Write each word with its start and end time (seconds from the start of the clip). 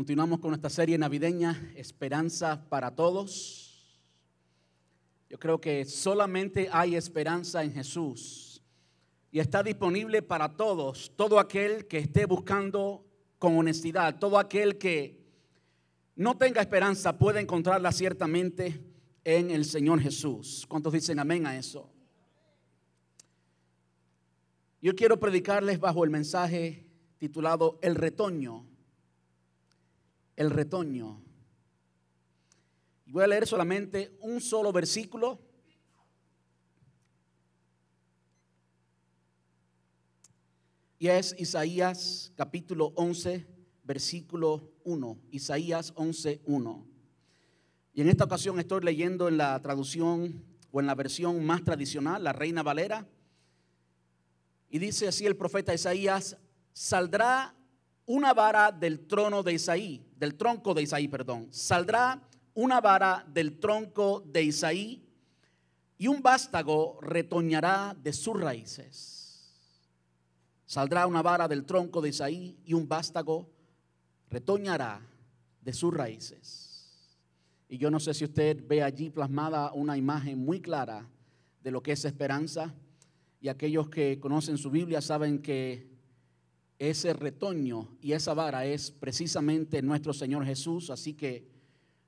Continuamos 0.00 0.40
con 0.40 0.48
nuestra 0.52 0.70
serie 0.70 0.96
navideña, 0.96 1.72
Esperanza 1.76 2.66
para 2.70 2.94
Todos. 2.94 4.00
Yo 5.28 5.38
creo 5.38 5.60
que 5.60 5.84
solamente 5.84 6.70
hay 6.72 6.96
esperanza 6.96 7.62
en 7.62 7.74
Jesús 7.74 8.62
y 9.30 9.40
está 9.40 9.62
disponible 9.62 10.22
para 10.22 10.56
todos, 10.56 11.12
todo 11.16 11.38
aquel 11.38 11.86
que 11.86 11.98
esté 11.98 12.24
buscando 12.24 13.04
con 13.38 13.58
honestidad, 13.58 14.18
todo 14.18 14.38
aquel 14.38 14.78
que 14.78 15.22
no 16.16 16.38
tenga 16.38 16.62
esperanza 16.62 17.18
puede 17.18 17.40
encontrarla 17.40 17.92
ciertamente 17.92 18.82
en 19.22 19.50
el 19.50 19.66
Señor 19.66 20.00
Jesús. 20.00 20.64
¿Cuántos 20.66 20.94
dicen 20.94 21.18
amén 21.18 21.46
a 21.46 21.58
eso? 21.58 21.92
Yo 24.80 24.94
quiero 24.94 25.20
predicarles 25.20 25.78
bajo 25.78 26.04
el 26.04 26.10
mensaje 26.10 26.86
titulado 27.18 27.78
El 27.82 27.96
retoño 27.96 28.69
el 30.40 30.48
retoño. 30.48 31.22
Voy 33.04 33.22
a 33.22 33.26
leer 33.26 33.46
solamente 33.46 34.16
un 34.22 34.40
solo 34.40 34.72
versículo. 34.72 35.38
Y 40.98 41.08
es 41.08 41.34
Isaías 41.38 42.32
capítulo 42.36 42.94
11, 42.96 43.46
versículo 43.84 44.72
1. 44.84 45.18
Isaías 45.30 45.92
11, 45.94 46.40
1. 46.46 46.86
Y 47.92 48.00
en 48.00 48.08
esta 48.08 48.24
ocasión 48.24 48.58
estoy 48.58 48.80
leyendo 48.82 49.28
en 49.28 49.36
la 49.36 49.60
traducción 49.60 50.42
o 50.72 50.80
en 50.80 50.86
la 50.86 50.94
versión 50.94 51.44
más 51.44 51.62
tradicional, 51.64 52.24
la 52.24 52.32
Reina 52.32 52.62
Valera. 52.62 53.06
Y 54.70 54.78
dice 54.78 55.06
así 55.06 55.26
el 55.26 55.36
profeta 55.36 55.74
Isaías, 55.74 56.38
saldrá 56.72 57.59
una 58.10 58.34
vara 58.34 58.72
del 58.72 59.06
trono 59.06 59.40
de 59.44 59.52
Isaí, 59.52 60.04
del 60.16 60.34
tronco 60.34 60.74
de 60.74 60.82
Isaí, 60.82 61.06
perdón. 61.06 61.46
Saldrá 61.52 62.20
una 62.54 62.80
vara 62.80 63.24
del 63.32 63.60
tronco 63.60 64.24
de 64.26 64.42
Isaí 64.42 65.06
y 65.96 66.08
un 66.08 66.20
vástago 66.20 66.98
retoñará 67.02 67.96
de 68.02 68.12
sus 68.12 68.40
raíces. 68.40 69.54
Saldrá 70.66 71.06
una 71.06 71.22
vara 71.22 71.46
del 71.46 71.64
tronco 71.64 72.00
de 72.00 72.08
Isaí 72.08 72.58
y 72.64 72.74
un 72.74 72.88
vástago 72.88 73.48
retoñará 74.28 75.00
de 75.60 75.72
sus 75.72 75.94
raíces. 75.94 76.98
Y 77.68 77.78
yo 77.78 77.92
no 77.92 78.00
sé 78.00 78.12
si 78.12 78.24
usted 78.24 78.60
ve 78.66 78.82
allí 78.82 79.10
plasmada 79.10 79.72
una 79.72 79.96
imagen 79.96 80.44
muy 80.44 80.60
clara 80.60 81.08
de 81.62 81.70
lo 81.70 81.80
que 81.80 81.92
es 81.92 82.04
esperanza. 82.04 82.74
Y 83.40 83.46
aquellos 83.46 83.88
que 83.88 84.18
conocen 84.18 84.58
su 84.58 84.68
Biblia 84.68 85.00
saben 85.00 85.40
que 85.40 85.89
ese 86.80 87.12
retoño 87.12 87.88
y 88.00 88.12
esa 88.12 88.32
vara 88.32 88.64
es 88.64 88.90
precisamente 88.90 89.82
nuestro 89.82 90.14
Señor 90.14 90.46
Jesús, 90.46 90.88
así 90.88 91.12
que 91.12 91.46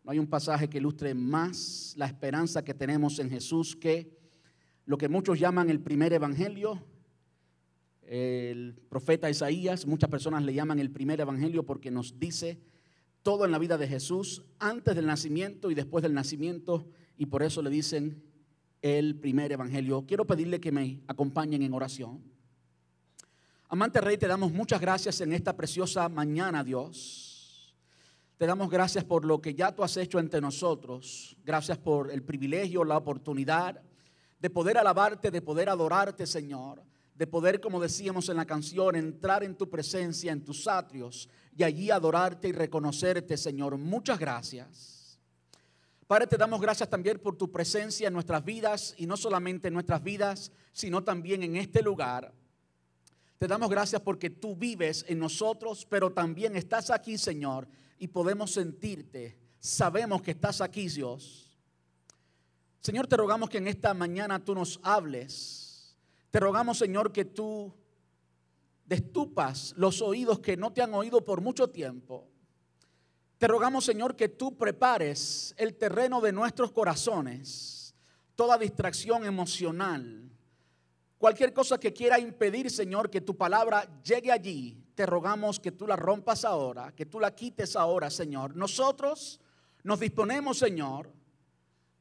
no 0.03 0.13
hay 0.13 0.19
un 0.19 0.27
pasaje 0.27 0.69
que 0.69 0.79
ilustre 0.79 1.15
más 1.15 1.93
la 1.99 2.07
esperanza 2.07 2.65
que 2.65 2.73
tenemos 2.73 3.19
en 3.19 3.29
Jesús 3.29 3.77
que 3.77 4.17
lo 4.87 4.97
que 4.97 5.11
muchos 5.11 5.39
llaman 5.39 5.69
el 5.69 5.81
primer 5.81 6.15
evangelio. 6.15 6.83
El 8.01 8.75
profeta 8.89 9.29
Isaías, 9.29 9.87
muchas 9.87 10.09
personas 10.09 10.43
le 10.43 10.55
llaman 10.55 10.79
el 10.79 10.91
primer 10.91 11.21
evangelio 11.21 11.65
porque 11.67 11.91
nos 11.91 12.19
dice 12.19 12.59
todo 13.23 13.45
en 13.45 13.53
la 13.53 13.59
vida 13.59 13.77
de 13.77 13.87
Jesús 13.87 14.43
antes 14.59 14.97
del 14.97 15.07
nacimiento 15.07 15.71
y 15.71 15.75
después 15.75 16.03
del 16.03 16.15
nacimiento 16.15 16.89
y 17.19 17.27
por 17.27 17.43
eso 17.43 17.61
le 17.61 17.69
dicen 17.69 18.23
el 18.81 19.17
primer 19.17 19.53
evangelio. 19.53 20.07
Quiero 20.07 20.27
pedirle 20.27 20.61
que 20.61 20.73
me 20.73 21.03
acompañen 21.07 21.63
en 21.63 21.75
oración. 21.75 22.32
Amante 23.73 24.03
Rey, 24.03 24.19
te 24.19 24.27
damos 24.27 24.53
muchas 24.53 24.83
gracias 24.83 25.23
en 25.23 25.33
esta 25.33 25.57
preciosa 25.57 26.07
mañana, 26.11 26.63
Dios. 26.63 27.75
Te 28.37 28.45
damos 28.45 28.69
gracias 28.69 29.03
por 29.03 29.25
lo 29.25 29.41
que 29.41 29.55
ya 29.55 29.75
tú 29.75 29.83
has 29.83 29.97
hecho 29.97 30.19
entre 30.19 30.43
nosotros. 30.43 31.39
Gracias 31.43 31.79
por 31.79 32.13
el 32.13 32.23
privilegio, 32.23 32.85
la 32.85 32.99
oportunidad 32.99 33.81
de 34.39 34.51
poder 34.51 34.77
alabarte, 34.77 35.31
de 35.31 35.41
poder 35.41 35.71
adorarte, 35.71 36.27
Señor. 36.27 36.83
De 37.15 37.27
poder, 37.27 37.63
como 37.63 37.81
decíamos 37.81 38.29
en 38.29 38.37
la 38.37 38.45
canción, 38.45 38.95
entrar 38.95 39.43
en 39.43 39.57
tu 39.57 39.71
presencia, 39.71 40.33
en 40.33 40.45
tus 40.45 40.69
atrios 40.69 41.31
y 41.57 41.63
allí 41.63 41.91
adorarte 41.91 42.49
y 42.49 42.53
reconocerte, 42.53 43.39
Señor. 43.39 43.79
Muchas 43.79 44.19
gracias. 44.19 45.19
Padre, 46.07 46.27
te 46.27 46.37
damos 46.37 46.61
gracias 46.61 46.91
también 46.91 47.19
por 47.21 47.39
tu 47.39 47.51
presencia 47.51 48.09
en 48.09 48.13
nuestras 48.13 48.45
vidas 48.45 48.95
y 48.99 49.07
no 49.07 49.17
solamente 49.17 49.69
en 49.69 49.75
nuestras 49.75 50.03
vidas, 50.03 50.53
sino 50.73 51.03
también 51.03 51.43
en 51.43 51.57
este 51.57 51.81
lugar. 51.81 52.35
Te 53.43 53.49
damos 53.49 53.71
gracias 53.71 54.01
porque 54.01 54.31
tú 54.31 54.55
vives 54.55 55.05
en 55.09 55.19
nosotros, 55.19 55.85
pero 55.91 56.13
también 56.13 56.55
estás 56.55 56.91
aquí, 56.91 57.19
Señor, 57.19 57.67
y 57.99 58.07
podemos 58.07 58.53
sentirte. 58.53 59.37
Sabemos 59.59 60.23
que 60.23 60.31
estás 60.31 60.61
aquí, 60.61 60.87
Dios. 60.87 61.51
Señor, 62.79 63.09
te 63.09 63.17
rogamos 63.17 63.51
que 63.51 63.59
en 63.59 63.67
esta 63.67 63.95
mañana 63.95 64.39
tú 64.39 64.55
nos 64.55 64.79
hables. 64.85 65.97
Te 66.31 66.39
rogamos, 66.39 66.79
Señor, 66.79 67.11
que 67.11 67.25
tú 67.25 67.75
destupas 68.87 69.75
los 69.77 70.03
oídos 70.03 70.39
que 70.39 70.57
no 70.57 70.73
te 70.73 70.81
han 70.81 70.95
oído 70.95 71.25
por 71.25 71.41
mucho 71.41 71.69
tiempo. 71.69 72.29
Te 73.39 73.49
rogamos, 73.49 73.85
Señor, 73.85 74.15
que 74.15 74.29
tú 74.29 74.57
prepares 74.57 75.53
el 75.59 75.75
terreno 75.75 76.21
de 76.21 76.31
nuestros 76.31 76.71
corazones, 76.71 77.93
toda 78.37 78.57
distracción 78.57 79.25
emocional, 79.25 80.32
Cualquier 81.23 81.53
cosa 81.53 81.79
que 81.79 81.93
quiera 81.93 82.19
impedir, 82.19 82.69
Señor, 82.69 83.09
que 83.09 83.21
tu 83.21 83.37
palabra 83.37 83.89
llegue 84.03 84.33
allí, 84.33 84.85
te 84.97 85.07
rogamos 85.07 85.61
que 85.61 85.71
tú 85.71 85.87
la 85.87 85.95
rompas 85.95 86.45
ahora, 86.45 86.93
que 86.97 87.07
tú 87.07 87.21
la 87.21 87.33
quites 87.33 87.77
ahora, 87.77 88.11
Señor. 88.11 88.57
Nosotros 88.57 89.39
nos 89.85 90.01
disponemos, 90.01 90.59
Señor, 90.59 91.09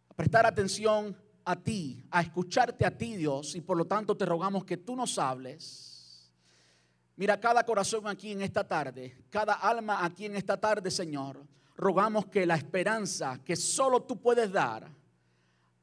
a 0.10 0.16
prestar 0.16 0.48
atención 0.48 1.16
a 1.46 1.56
ti, 1.56 2.04
a 2.10 2.22
escucharte 2.22 2.84
a 2.84 2.98
ti, 2.98 3.16
Dios, 3.16 3.54
y 3.54 3.62
por 3.62 3.78
lo 3.78 3.86
tanto 3.86 4.18
te 4.18 4.26
rogamos 4.26 4.66
que 4.66 4.78
tú 4.78 4.96
nos 4.96 5.20
hables. 5.20 6.32
Mira 7.16 7.40
cada 7.40 7.64
corazón 7.64 8.08
aquí 8.08 8.32
en 8.32 8.42
esta 8.42 8.68
tarde, 8.68 9.26
cada 9.30 9.54
alma 9.54 10.04
aquí 10.04 10.26
en 10.26 10.36
esta 10.36 10.60
tarde, 10.60 10.90
Señor. 10.90 11.46
Rogamos 11.76 12.26
que 12.26 12.48
la 12.48 12.56
esperanza 12.56 13.40
que 13.46 13.56
solo 13.56 14.02
tú 14.02 14.20
puedes 14.20 14.52
dar 14.52 14.92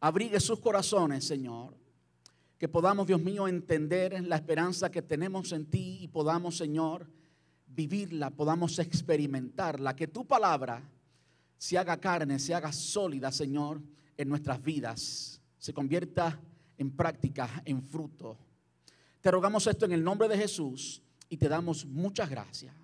abrigue 0.00 0.40
sus 0.40 0.58
corazones, 0.58 1.24
Señor 1.24 1.86
que 2.58 2.68
podamos, 2.68 3.06
Dios 3.06 3.22
mío, 3.22 3.46
entender 3.46 4.20
la 4.24 4.36
esperanza 4.36 4.90
que 4.90 5.00
tenemos 5.00 5.52
en 5.52 5.66
ti 5.66 5.98
y 6.02 6.08
podamos, 6.08 6.56
Señor, 6.56 7.08
vivirla, 7.66 8.30
podamos 8.30 8.78
experimentarla, 8.80 9.94
que 9.94 10.08
tu 10.08 10.26
palabra 10.26 10.82
se 11.56 11.78
haga 11.78 11.98
carne, 11.98 12.38
se 12.40 12.54
haga 12.54 12.72
sólida, 12.72 13.30
Señor, 13.30 13.80
en 14.16 14.28
nuestras 14.28 14.60
vidas, 14.60 15.40
se 15.56 15.72
convierta 15.72 16.40
en 16.76 16.90
práctica, 16.90 17.62
en 17.64 17.80
fruto. 17.80 18.36
Te 19.20 19.30
rogamos 19.30 19.66
esto 19.68 19.84
en 19.84 19.92
el 19.92 20.02
nombre 20.02 20.26
de 20.26 20.36
Jesús 20.36 21.00
y 21.28 21.36
te 21.36 21.48
damos 21.48 21.86
muchas 21.86 22.28
gracias. 22.28 22.74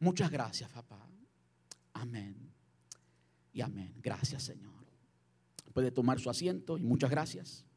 Muchas 0.00 0.30
gracias, 0.30 0.70
papá. 0.70 1.08
Amén. 1.92 2.36
Y 3.52 3.60
amén. 3.60 3.94
Gracias, 4.00 4.44
Señor. 4.44 4.72
Puede 5.72 5.90
tomar 5.92 6.18
su 6.18 6.30
asiento 6.30 6.78
y 6.78 6.82
muchas 6.82 7.10
gracias. 7.10 7.67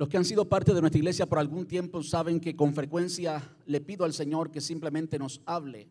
Los 0.00 0.08
que 0.08 0.16
han 0.16 0.24
sido 0.24 0.48
parte 0.48 0.72
de 0.72 0.80
nuestra 0.80 0.98
iglesia 0.98 1.26
por 1.26 1.38
algún 1.38 1.66
tiempo 1.66 2.02
saben 2.02 2.40
que 2.40 2.56
con 2.56 2.72
frecuencia 2.72 3.54
le 3.66 3.82
pido 3.82 4.06
al 4.06 4.14
Señor 4.14 4.50
que 4.50 4.62
simplemente 4.62 5.18
nos 5.18 5.42
hable. 5.44 5.90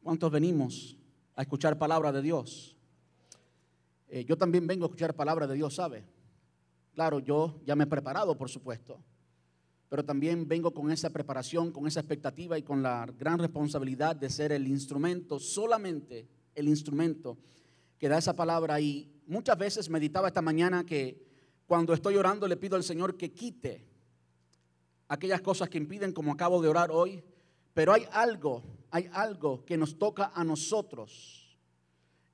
¿Cuántos 0.00 0.30
venimos 0.30 0.96
a 1.34 1.42
escuchar 1.42 1.76
palabra 1.76 2.12
de 2.12 2.22
Dios? 2.22 2.76
Eh, 4.08 4.24
yo 4.24 4.38
también 4.38 4.64
vengo 4.64 4.84
a 4.84 4.86
escuchar 4.86 5.16
palabra 5.16 5.48
de 5.48 5.56
Dios, 5.56 5.74
¿sabe? 5.74 6.04
Claro, 6.94 7.18
yo 7.18 7.60
ya 7.66 7.74
me 7.74 7.82
he 7.82 7.88
preparado, 7.88 8.38
por 8.38 8.48
supuesto, 8.48 9.00
pero 9.88 10.04
también 10.04 10.46
vengo 10.46 10.72
con 10.72 10.92
esa 10.92 11.10
preparación, 11.10 11.72
con 11.72 11.88
esa 11.88 11.98
expectativa 11.98 12.56
y 12.56 12.62
con 12.62 12.80
la 12.80 13.06
gran 13.18 13.40
responsabilidad 13.40 14.14
de 14.14 14.30
ser 14.30 14.52
el 14.52 14.68
instrumento, 14.68 15.40
solamente 15.40 16.28
el 16.54 16.68
instrumento 16.68 17.38
que 17.98 18.08
da 18.08 18.18
esa 18.18 18.36
palabra. 18.36 18.80
Y 18.80 19.10
muchas 19.26 19.58
veces 19.58 19.90
meditaba 19.90 20.28
esta 20.28 20.42
mañana 20.42 20.86
que 20.86 21.28
cuando 21.70 21.94
estoy 21.94 22.16
orando 22.16 22.48
le 22.48 22.56
pido 22.56 22.74
al 22.74 22.82
Señor 22.82 23.16
que 23.16 23.30
quite 23.30 23.86
aquellas 25.06 25.40
cosas 25.40 25.68
que 25.68 25.78
impiden 25.78 26.12
como 26.12 26.32
acabo 26.32 26.60
de 26.60 26.66
orar 26.66 26.90
hoy. 26.90 27.22
Pero 27.74 27.92
hay 27.92 28.08
algo, 28.10 28.64
hay 28.90 29.08
algo 29.12 29.64
que 29.64 29.76
nos 29.76 29.96
toca 29.96 30.32
a 30.34 30.42
nosotros. 30.42 31.56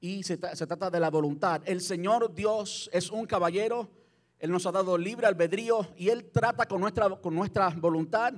Y 0.01 0.23
se, 0.23 0.39
trata 0.39 0.89
de 0.89 0.99
la 0.99 1.11
voluntad. 1.11 1.61
El 1.67 1.83
Señor 1.83 2.33
Dios 2.33 2.89
es 2.95 3.11
un 3.11 3.27
caballero. 3.27 3.91
Él 4.39 4.51
nos 4.51 4.65
ha 4.65 4.73
dado 4.73 4.97
libre 4.97 5.27
albedrío 5.27 5.87
y 5.99 6.09
Él 6.09 6.31
trata 6.33 6.65
con 6.65 6.81
nuestra, 6.81 7.11
con 7.21 7.35
nuestra 7.35 7.69
voluntad. 7.69 8.33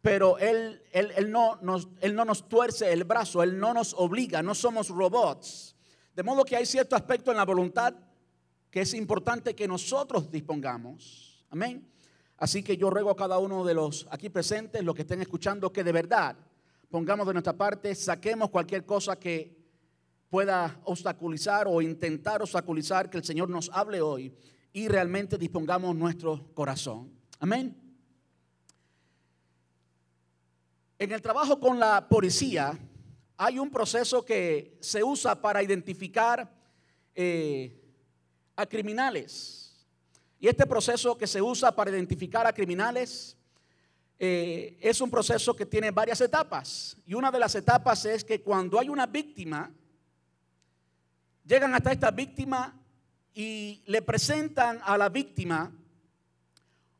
Pero 0.00 0.38
él, 0.38 0.80
él, 0.92 1.10
él, 1.16 1.32
no 1.32 1.58
nos, 1.60 1.88
él 2.00 2.14
no 2.14 2.24
nos 2.24 2.48
tuerce 2.48 2.92
el 2.92 3.02
brazo, 3.02 3.42
Él 3.42 3.58
no 3.58 3.74
nos 3.74 3.94
obliga, 3.94 4.44
no 4.44 4.54
somos 4.54 4.90
robots. 4.90 5.74
De 6.14 6.22
modo 6.22 6.44
que 6.44 6.54
hay 6.54 6.66
cierto 6.66 6.94
aspecto 6.94 7.32
en 7.32 7.36
la 7.36 7.44
voluntad 7.44 7.96
que 8.76 8.82
es 8.82 8.92
importante 8.92 9.54
que 9.54 9.66
nosotros 9.66 10.30
dispongamos. 10.30 11.46
Amén. 11.48 11.88
Así 12.36 12.62
que 12.62 12.76
yo 12.76 12.90
ruego 12.90 13.10
a 13.10 13.16
cada 13.16 13.38
uno 13.38 13.64
de 13.64 13.72
los 13.72 14.06
aquí 14.10 14.28
presentes, 14.28 14.84
los 14.84 14.94
que 14.94 15.00
estén 15.00 15.22
escuchando, 15.22 15.72
que 15.72 15.82
de 15.82 15.92
verdad 15.92 16.36
pongamos 16.90 17.26
de 17.26 17.32
nuestra 17.32 17.54
parte, 17.54 17.94
saquemos 17.94 18.50
cualquier 18.50 18.84
cosa 18.84 19.18
que 19.18 19.56
pueda 20.28 20.78
obstaculizar 20.84 21.66
o 21.66 21.80
intentar 21.80 22.42
obstaculizar 22.42 23.08
que 23.08 23.16
el 23.16 23.24
Señor 23.24 23.48
nos 23.48 23.70
hable 23.72 24.02
hoy 24.02 24.36
y 24.74 24.88
realmente 24.88 25.38
dispongamos 25.38 25.96
nuestro 25.96 26.52
corazón. 26.52 27.10
Amén. 27.40 27.74
En 30.98 31.12
el 31.12 31.22
trabajo 31.22 31.58
con 31.58 31.80
la 31.80 32.06
policía 32.06 32.78
hay 33.38 33.58
un 33.58 33.70
proceso 33.70 34.22
que 34.22 34.76
se 34.82 35.02
usa 35.02 35.40
para 35.40 35.62
identificar 35.62 36.54
eh, 37.14 37.84
a 38.56 38.66
criminales. 38.66 39.86
Y 40.40 40.48
este 40.48 40.66
proceso 40.66 41.16
que 41.16 41.26
se 41.26 41.40
usa 41.40 41.74
para 41.74 41.90
identificar 41.90 42.46
a 42.46 42.52
criminales 42.52 43.36
eh, 44.18 44.78
es 44.80 45.00
un 45.00 45.10
proceso 45.10 45.54
que 45.54 45.66
tiene 45.66 45.90
varias 45.90 46.20
etapas. 46.20 46.96
Y 47.06 47.14
una 47.14 47.30
de 47.30 47.38
las 47.38 47.54
etapas 47.54 48.04
es 48.06 48.24
que 48.24 48.40
cuando 48.40 48.78
hay 48.80 48.88
una 48.88 49.06
víctima, 49.06 49.70
llegan 51.44 51.74
hasta 51.74 51.92
esta 51.92 52.10
víctima 52.10 52.74
y 53.34 53.82
le 53.86 54.02
presentan 54.02 54.80
a 54.82 54.96
la 54.96 55.08
víctima 55.08 55.70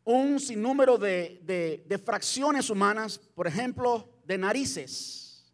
un 0.05 0.39
sinnúmero 0.39 0.99
de, 0.99 1.83
de 1.87 1.99
fracciones 1.99 2.71
humanas, 2.71 3.19
por 3.19 3.47
ejemplo, 3.47 4.09
de 4.25 4.39
narices. 4.39 5.53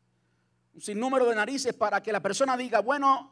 Un 0.75 0.81
sinnúmero 0.81 1.27
de 1.27 1.37
narices 1.37 1.73
para 1.73 2.03
que 2.03 2.13
la 2.13 2.21
persona 2.21 2.57
diga, 2.57 2.81
bueno, 2.81 3.32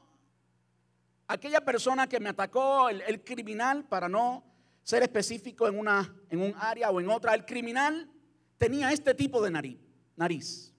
aquella 1.31 1.61
persona 1.65 2.09
que 2.09 2.19
me 2.19 2.31
atacó, 2.31 2.89
el, 2.89 3.23
criminal, 3.23 3.85
para 3.85 4.09
no 4.09 4.45
ser 4.83 5.05
específico 5.05 5.69
en, 5.69 5.79
una, 5.79 6.13
en 6.29 6.43
un 6.43 6.55
área 6.59 6.91
o 6.91 7.01
en 7.01 7.09
otra, 7.09 7.35
el 7.35 7.45
criminal 7.45 8.11
tenía 8.59 8.91
este 8.93 9.15
tipo 9.15 9.41
de 9.41 9.51
nariz. 10.17 10.75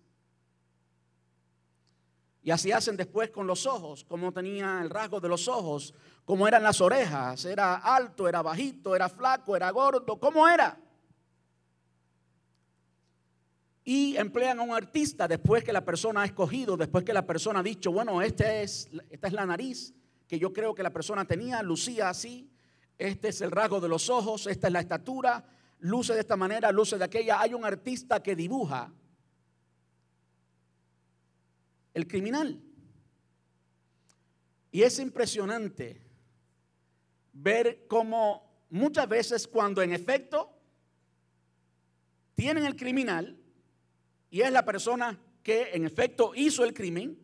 Y 2.43 2.51
así 2.51 2.71
hacen 2.71 2.97
después 2.97 3.29
con 3.29 3.47
los 3.47 3.65
ojos, 3.65 4.03
como 4.03 4.33
tenía 4.33 4.81
el 4.81 4.89
rasgo 4.89 5.21
de 5.21 5.29
los 5.29 5.47
ojos, 5.47 5.93
cómo 6.25 6.47
eran 6.47 6.63
las 6.63 6.81
orejas, 6.81 7.45
era 7.45 7.75
alto, 7.75 8.27
era 8.27 8.41
bajito, 8.41 8.93
era 8.93 9.07
flaco, 9.07 9.55
era 9.55 9.69
gordo, 9.71 10.19
cómo 10.19 10.49
era. 10.49 10.77
Y 13.85 14.17
emplean 14.17 14.59
a 14.59 14.63
un 14.63 14.71
artista 14.71 15.29
después 15.29 15.63
que 15.63 15.71
la 15.71 15.85
persona 15.85 16.23
ha 16.23 16.25
escogido, 16.25 16.75
después 16.75 17.05
que 17.05 17.13
la 17.13 17.25
persona 17.25 17.59
ha 17.59 17.63
dicho, 17.63 17.91
bueno, 17.91 18.21
este 18.21 18.63
es, 18.63 18.89
esta 19.09 19.27
es 19.27 19.33
la 19.33 19.45
nariz, 19.45 19.93
que 20.31 20.39
yo 20.39 20.53
creo 20.53 20.73
que 20.73 20.81
la 20.81 20.93
persona 20.93 21.25
tenía, 21.25 21.61
lucía 21.61 22.07
así, 22.07 22.49
este 22.97 23.27
es 23.27 23.41
el 23.41 23.51
rasgo 23.51 23.81
de 23.81 23.89
los 23.89 24.09
ojos, 24.09 24.47
esta 24.47 24.67
es 24.67 24.71
la 24.71 24.79
estatura, 24.79 25.43
luce 25.79 26.13
de 26.13 26.21
esta 26.21 26.37
manera, 26.37 26.71
luce 26.71 26.97
de 26.97 27.03
aquella. 27.03 27.41
Hay 27.41 27.53
un 27.53 27.65
artista 27.65 28.23
que 28.23 28.33
dibuja 28.33 28.93
el 31.93 32.07
criminal. 32.07 32.61
Y 34.71 34.83
es 34.83 34.99
impresionante 34.99 36.01
ver 37.33 37.85
cómo 37.89 38.65
muchas 38.69 39.09
veces 39.09 39.45
cuando 39.49 39.81
en 39.81 39.91
efecto 39.91 40.57
tienen 42.35 42.65
el 42.65 42.77
criminal 42.77 43.37
y 44.29 44.39
es 44.39 44.51
la 44.53 44.63
persona 44.63 45.19
que 45.43 45.71
en 45.73 45.85
efecto 45.85 46.31
hizo 46.33 46.63
el 46.63 46.73
crimen, 46.73 47.19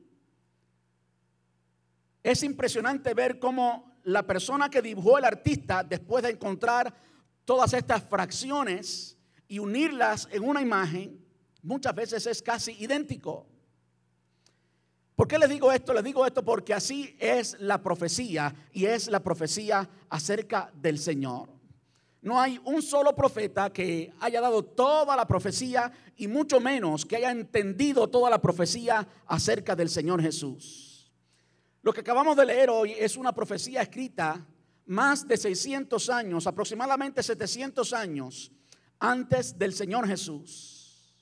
es 2.27 2.43
impresionante 2.43 3.13
ver 3.13 3.39
cómo 3.39 3.99
la 4.03 4.21
persona 4.27 4.69
que 4.69 4.81
dibujó 4.81 5.17
el 5.17 5.23
artista, 5.23 5.81
después 5.81 6.23
de 6.23 6.31
encontrar 6.31 6.93
todas 7.45 7.71
estas 7.71 8.03
fracciones 8.03 9.17
y 9.47 9.59
unirlas 9.59 10.27
en 10.29 10.43
una 10.43 10.61
imagen, 10.61 11.25
muchas 11.61 11.95
veces 11.95 12.27
es 12.27 12.41
casi 12.41 12.73
idéntico. 12.83 13.47
¿Por 15.15 15.25
qué 15.25 15.39
les 15.39 15.49
digo 15.49 15.71
esto? 15.71 15.93
Les 15.93 16.03
digo 16.03 16.25
esto 16.25 16.43
porque 16.43 16.73
así 16.73 17.15
es 17.17 17.55
la 17.61 17.81
profecía 17.81 18.53
y 18.73 18.87
es 18.87 19.07
la 19.07 19.21
profecía 19.21 19.89
acerca 20.09 20.69
del 20.75 20.99
Señor. 20.99 21.47
No 22.21 22.41
hay 22.41 22.59
un 22.65 22.81
solo 22.81 23.15
profeta 23.15 23.71
que 23.71 24.11
haya 24.19 24.41
dado 24.41 24.65
toda 24.65 25.15
la 25.15 25.25
profecía 25.25 25.89
y 26.17 26.27
mucho 26.27 26.59
menos 26.59 27.05
que 27.05 27.15
haya 27.15 27.31
entendido 27.31 28.09
toda 28.09 28.29
la 28.29 28.41
profecía 28.41 29.07
acerca 29.27 29.77
del 29.77 29.87
Señor 29.87 30.21
Jesús. 30.21 30.86
Lo 31.87 31.93
que 31.93 32.01
acabamos 32.01 32.35
de 32.35 32.45
leer 32.45 32.69
hoy 32.69 32.91
es 32.99 33.15
una 33.15 33.31
profecía 33.31 33.81
escrita 33.81 34.45
más 34.87 35.25
de 35.25 35.37
600 35.37 36.09
años, 36.09 36.45
aproximadamente 36.45 37.23
700 37.23 37.93
años 37.93 38.51
antes 38.99 39.57
del 39.57 39.71
Señor 39.71 40.05
Jesús. 40.05 41.15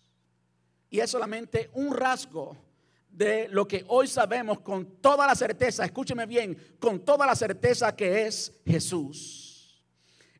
Y 0.89 1.01
es 1.01 1.11
solamente 1.11 1.69
un 1.73 1.95
rasgo 1.95 2.57
de 3.07 3.47
lo 3.49 3.67
que 3.67 3.85
hoy 3.89 4.07
sabemos 4.07 4.61
con 4.61 4.99
toda 5.01 5.27
la 5.27 5.35
certeza, 5.35 5.85
escúcheme 5.85 6.25
bien, 6.25 6.57
con 6.79 7.05
toda 7.05 7.27
la 7.27 7.35
certeza 7.35 7.95
que 7.95 8.25
es 8.25 8.51
Jesús. 8.65 9.83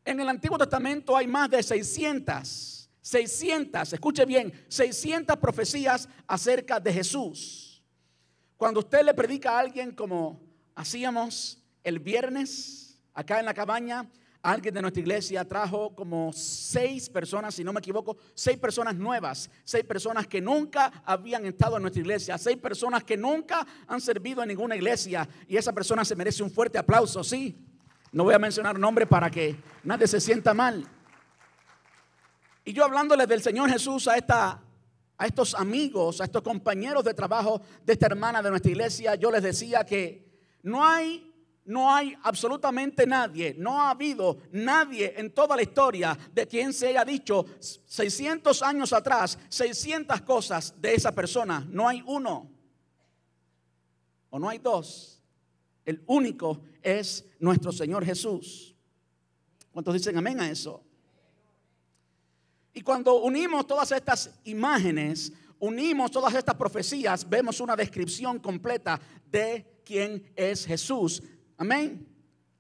En 0.04 0.20
el 0.20 0.28
Antiguo 0.28 0.58
Testamento 0.58 1.16
hay 1.16 1.28
más 1.28 1.52
de 1.52 1.62
600, 1.62 2.90
600, 3.00 3.94
escuche 3.94 4.26
bien, 4.26 4.52
600 4.70 5.38
profecías 5.38 6.10
acerca 6.26 6.80
de 6.80 6.94
Jesús. 6.94 7.75
Cuando 8.58 8.80
usted 8.80 9.04
le 9.04 9.14
predica 9.14 9.52
a 9.52 9.60
alguien 9.60 9.92
como 9.92 10.42
hacíamos 10.76 11.62
el 11.84 12.00
viernes 12.00 12.98
acá 13.14 13.40
en 13.40 13.46
la 13.46 13.54
cabaña, 13.54 14.10
alguien 14.42 14.74
de 14.74 14.82
nuestra 14.82 15.02
iglesia 15.02 15.44
trajo 15.44 15.94
como 15.96 16.32
seis 16.32 17.10
personas, 17.10 17.56
si 17.56 17.64
no 17.64 17.74
me 17.74 17.80
equivoco, 17.80 18.16
seis 18.34 18.58
personas 18.58 18.96
nuevas, 18.96 19.50
seis 19.64 19.84
personas 19.84 20.28
que 20.28 20.40
nunca 20.40 21.04
habían 21.04 21.46
estado 21.46 21.76
en 21.76 21.82
nuestra 21.82 22.02
iglesia, 22.02 22.38
seis 22.38 22.58
personas 22.58 23.04
que 23.04 23.18
nunca 23.18 23.66
han 23.88 24.00
servido 24.00 24.42
en 24.42 24.50
ninguna 24.50 24.76
iglesia 24.76 25.28
y 25.48 25.58
esa 25.58 25.74
persona 25.74 26.06
se 26.06 26.16
merece 26.16 26.44
un 26.44 26.52
fuerte 26.52 26.78
aplauso, 26.78 27.24
sí. 27.24 27.58
No 28.12 28.24
voy 28.24 28.36
a 28.36 28.40
mencionar 28.40 28.80
nombre 28.80 29.06
para 29.06 29.30
que 29.30 29.58
nadie 29.84 30.08
se 30.08 30.22
sienta 30.22 30.54
mal. 30.54 30.88
Y 32.64 32.72
yo 32.72 32.86
hablándole 32.86 33.28
del 33.28 33.42
Señor 33.42 33.70
Jesús 33.70 34.08
a 34.08 34.16
esta 34.16 34.62
a 35.18 35.26
estos 35.26 35.54
amigos, 35.56 36.20
a 36.22 36.26
estos 36.26 36.42
compañeros 36.42 37.04
de 37.04 37.14
trabajo 37.14 37.62
de 37.86 37.94
esta 37.94 38.08
hermana 38.08 38.42
de 38.42 38.50
nuestra 38.50 38.72
iglesia, 38.72 39.16
yo 39.16 39.32
les 39.32 39.44
decía 39.44 39.86
que 39.86 40.26
no 40.64 40.86
hay, 40.86 41.34
no 41.66 41.94
hay 41.94 42.16
absolutamente 42.24 43.08
nadie, 43.08 43.56
no 43.58 43.80
ha 43.80 43.92
habido 43.92 44.38
nadie 44.52 45.14
en 45.18 45.32
toda 45.32 45.56
la 45.56 45.62
historia 45.62 46.18
de 46.34 46.48
quien 46.48 46.74
se 46.74 46.90
haya 46.90 47.06
dicho 47.06 47.46
600 47.60 48.62
años 48.62 48.92
atrás, 48.94 49.38
600 49.50 50.22
cosas 50.22 50.74
de 50.82 50.94
esa 50.94 51.14
persona. 51.14 51.66
No 51.70 51.88
hay 51.88 52.04
uno 52.06 52.52
o 54.30 54.40
no 54.40 54.50
hay 54.50 54.58
dos. 54.58 55.22
El 55.86 56.04
único 56.08 56.62
es 56.82 57.26
nuestro 57.40 57.72
Señor 57.72 58.04
Jesús. 58.04 58.76
¿Cuántos 59.72 59.94
dicen 59.94 60.18
amén 60.18 60.40
a 60.40 60.50
eso? 60.50 60.85
Y 62.76 62.82
cuando 62.82 63.22
unimos 63.22 63.66
todas 63.66 63.90
estas 63.94 64.30
imágenes, 64.44 65.32
unimos 65.60 66.12
todas 66.12 66.36
estas 66.36 66.56
profecías, 66.56 67.28
vemos 67.28 67.62
una 67.62 67.74
descripción 67.74 68.38
completa 68.38 69.00
de 69.32 69.80
quién 69.86 70.22
es 70.36 70.66
Jesús. 70.66 71.24
Amén. 71.56 72.06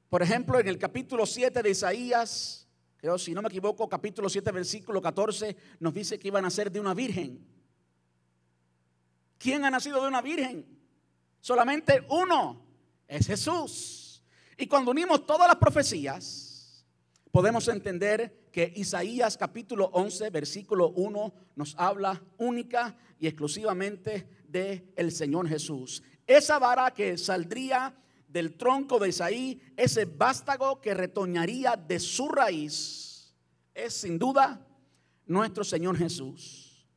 Por 0.08 0.24
ejemplo, 0.24 0.58
en 0.58 0.70
el 0.70 0.78
capítulo 0.78 1.26
7 1.26 1.62
de 1.62 1.70
Isaías, 1.70 2.66
creo 2.96 3.18
si 3.18 3.34
no 3.34 3.42
me 3.42 3.50
equivoco, 3.50 3.90
capítulo 3.90 4.30
7, 4.30 4.54
versículo 4.54 5.02
14, 5.02 5.54
nos 5.82 5.94
dice 5.94 6.18
que 6.18 6.30
iban 6.30 6.46
a 6.46 6.50
ser 6.50 6.72
de 6.72 6.80
una 6.80 6.94
virgen. 6.94 7.46
¿Quién 9.38 9.66
ha 9.66 9.70
nacido 9.70 10.02
de 10.02 10.08
una 10.08 10.22
virgen? 10.22 10.66
Solamente 11.42 12.06
uno, 12.10 12.66
es 13.06 13.28
Jesús. 13.28 14.24
Y 14.58 14.66
cuando 14.66 14.92
unimos 14.92 15.26
todas 15.26 15.50
las 15.50 15.58
profecías, 15.58 16.86
podemos 17.32 17.68
entender 17.68 18.45
que 18.56 18.72
Isaías 18.78 19.36
capítulo 19.36 19.90
11, 19.92 20.30
versículo 20.30 20.92
1 20.92 21.34
nos 21.58 21.76
habla 21.78 22.24
única 22.38 22.96
y 23.20 23.28
exclusivamente 23.28 24.30
de 24.48 24.94
el 24.96 25.12
Señor 25.12 25.50
Jesús. 25.50 26.02
Esa 26.26 26.58
vara 26.58 26.90
que 26.92 27.18
saldría 27.18 27.94
del 28.30 28.56
tronco 28.56 28.98
de 28.98 29.10
Isaí, 29.10 29.62
ese 29.76 30.06
vástago 30.06 30.80
que 30.80 30.94
retoñaría 30.94 31.76
de 31.76 32.00
su 32.00 32.30
raíz, 32.30 33.36
es 33.74 33.94
sin 33.94 34.18
duda 34.18 34.66
nuestro 35.26 35.66
Señor 35.66 35.98
Jesús. 35.98 36.88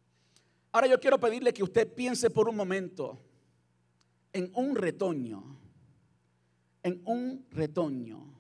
Ahora 0.71 0.87
yo 0.87 1.01
quiero 1.01 1.19
pedirle 1.19 1.53
que 1.53 1.65
usted 1.65 1.93
piense 1.93 2.31
por 2.31 2.49
un 2.49 2.55
momento 2.55 3.19
en 4.33 4.49
un 4.55 4.77
retoño, 4.77 5.59
en 6.85 7.03
un 7.05 7.45
retoño. 7.51 8.38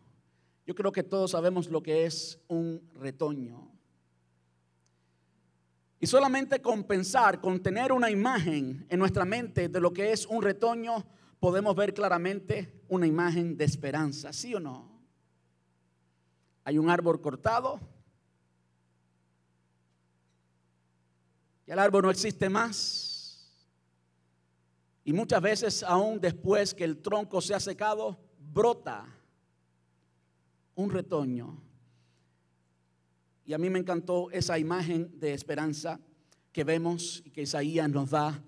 Yo 0.69 0.75
creo 0.75 0.93
que 0.93 1.03
todos 1.03 1.31
sabemos 1.31 1.71
lo 1.71 1.83
que 1.83 2.05
es 2.05 2.39
un 2.47 2.87
retoño. 2.97 3.73
Y 5.99 6.07
solamente 6.07 6.61
con 6.61 6.85
pensar, 6.85 7.41
con 7.41 7.63
tener 7.63 7.91
una 7.91 8.11
imagen 8.11 8.87
en 8.91 8.99
nuestra 8.99 9.25
mente 9.25 9.71
de 9.71 9.81
lo 9.81 9.95
que 9.95 10.13
es 10.13 10.27
un 10.27 10.43
retoño, 10.43 11.07
podemos 11.41 11.75
ver 11.75 11.95
claramente 11.95 12.83
una 12.87 13.07
imagen 13.07 13.57
de 13.57 13.65
esperanza, 13.65 14.31
¿sí 14.35 14.55
o 14.55 14.61
no? 14.61 14.93
Hay 16.65 16.77
un 16.77 16.91
árbol 16.91 17.19
cortado, 17.23 17.81
que 21.65 21.73
el 21.73 21.79
árbol 21.79 22.03
no 22.03 22.11
existe 22.11 22.51
más. 22.51 23.51
Y 25.03 25.15
muchas 25.15 25.41
veces, 25.41 25.83
aún 25.83 26.21
después 26.21 26.75
que 26.75 26.85
el 26.85 26.99
tronco 26.99 27.41
se 27.41 27.55
ha 27.55 27.61
secado, 27.61 28.21
brota 28.53 29.15
un 30.79 30.91
retoño. 30.91 31.61
Y 33.45 33.53
a 33.53 33.59
mí 33.59 33.69
me 33.69 33.81
encantó 33.81 34.31
esa 34.31 34.61
imagen 34.61 35.19
de 35.19 35.35
esperanza 35.35 36.01
que 36.53 36.63
vemos 36.63 37.21
y 37.25 37.31
que 37.31 37.43
Isaías 37.43 37.91
nos 37.91 38.11
da. 38.11 38.41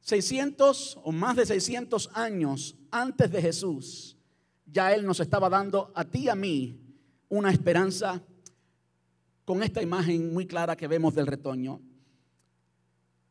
600 0.00 1.00
o 1.04 1.12
más 1.12 1.36
de 1.36 1.44
600 1.44 2.10
años 2.14 2.76
antes 2.90 3.30
de 3.30 3.42
Jesús, 3.42 4.16
ya 4.64 4.94
Él 4.94 5.04
nos 5.04 5.20
estaba 5.20 5.50
dando 5.50 5.92
a 5.94 6.04
ti 6.04 6.20
y 6.20 6.28
a 6.30 6.34
mí 6.34 6.80
una 7.28 7.50
esperanza 7.50 8.22
con 9.44 9.62
esta 9.62 9.82
imagen 9.82 10.32
muy 10.32 10.46
clara 10.46 10.76
que 10.76 10.88
vemos 10.88 11.14
del 11.14 11.26
retoño. 11.26 11.78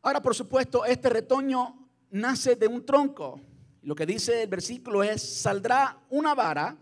Ahora, 0.03 0.22
por 0.22 0.36
supuesto, 0.36 0.86
este 0.86 1.10
retoño 1.10 1.89
nace 2.12 2.55
de 2.55 2.67
un 2.67 2.86
tronco. 2.86 3.41
Lo 3.82 3.96
que 3.96 4.05
dice 4.05 4.43
el 4.43 4.50
versículo 4.50 5.01
es, 5.01 5.20
saldrá 5.20 6.00
una 6.12 6.36
vara 6.36 6.77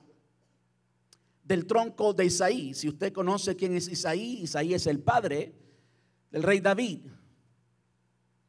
del 1.51 1.65
tronco 1.65 2.13
de 2.13 2.23
Isaí. 2.23 2.73
Si 2.73 2.87
usted 2.87 3.11
conoce 3.11 3.57
quién 3.57 3.75
es 3.75 3.89
Isaí, 3.89 4.43
Isaí 4.43 4.73
es 4.73 4.87
el 4.87 5.01
padre 5.01 5.53
del 6.31 6.43
rey 6.43 6.61
David. 6.61 7.07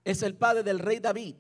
Es 0.05 0.23
el 0.23 0.37
padre 0.37 0.63
del 0.63 0.79
rey 0.79 1.01
David. 1.01 1.35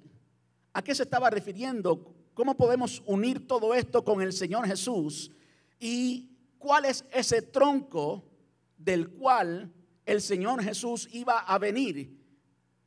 ¿A 0.73 0.83
qué 0.83 0.92
se 0.92 1.04
estaba 1.04 1.31
refiriendo? 1.31 2.16
¿Cómo 2.35 2.57
podemos 2.57 3.00
unir 3.07 3.47
todo 3.47 3.75
esto 3.75 4.04
con 4.04 4.21
el 4.21 4.33
Señor 4.33 4.66
Jesús? 4.66 5.31
¿Y 5.78 6.37
cuál 6.59 6.85
es 6.85 7.04
ese 7.12 7.42
tronco 7.42 8.25
del 8.76 9.11
cual 9.11 9.73
el 10.04 10.21
Señor 10.21 10.64
Jesús 10.64 11.09
iba 11.12 11.38
a 11.38 11.61
venir 11.61 12.19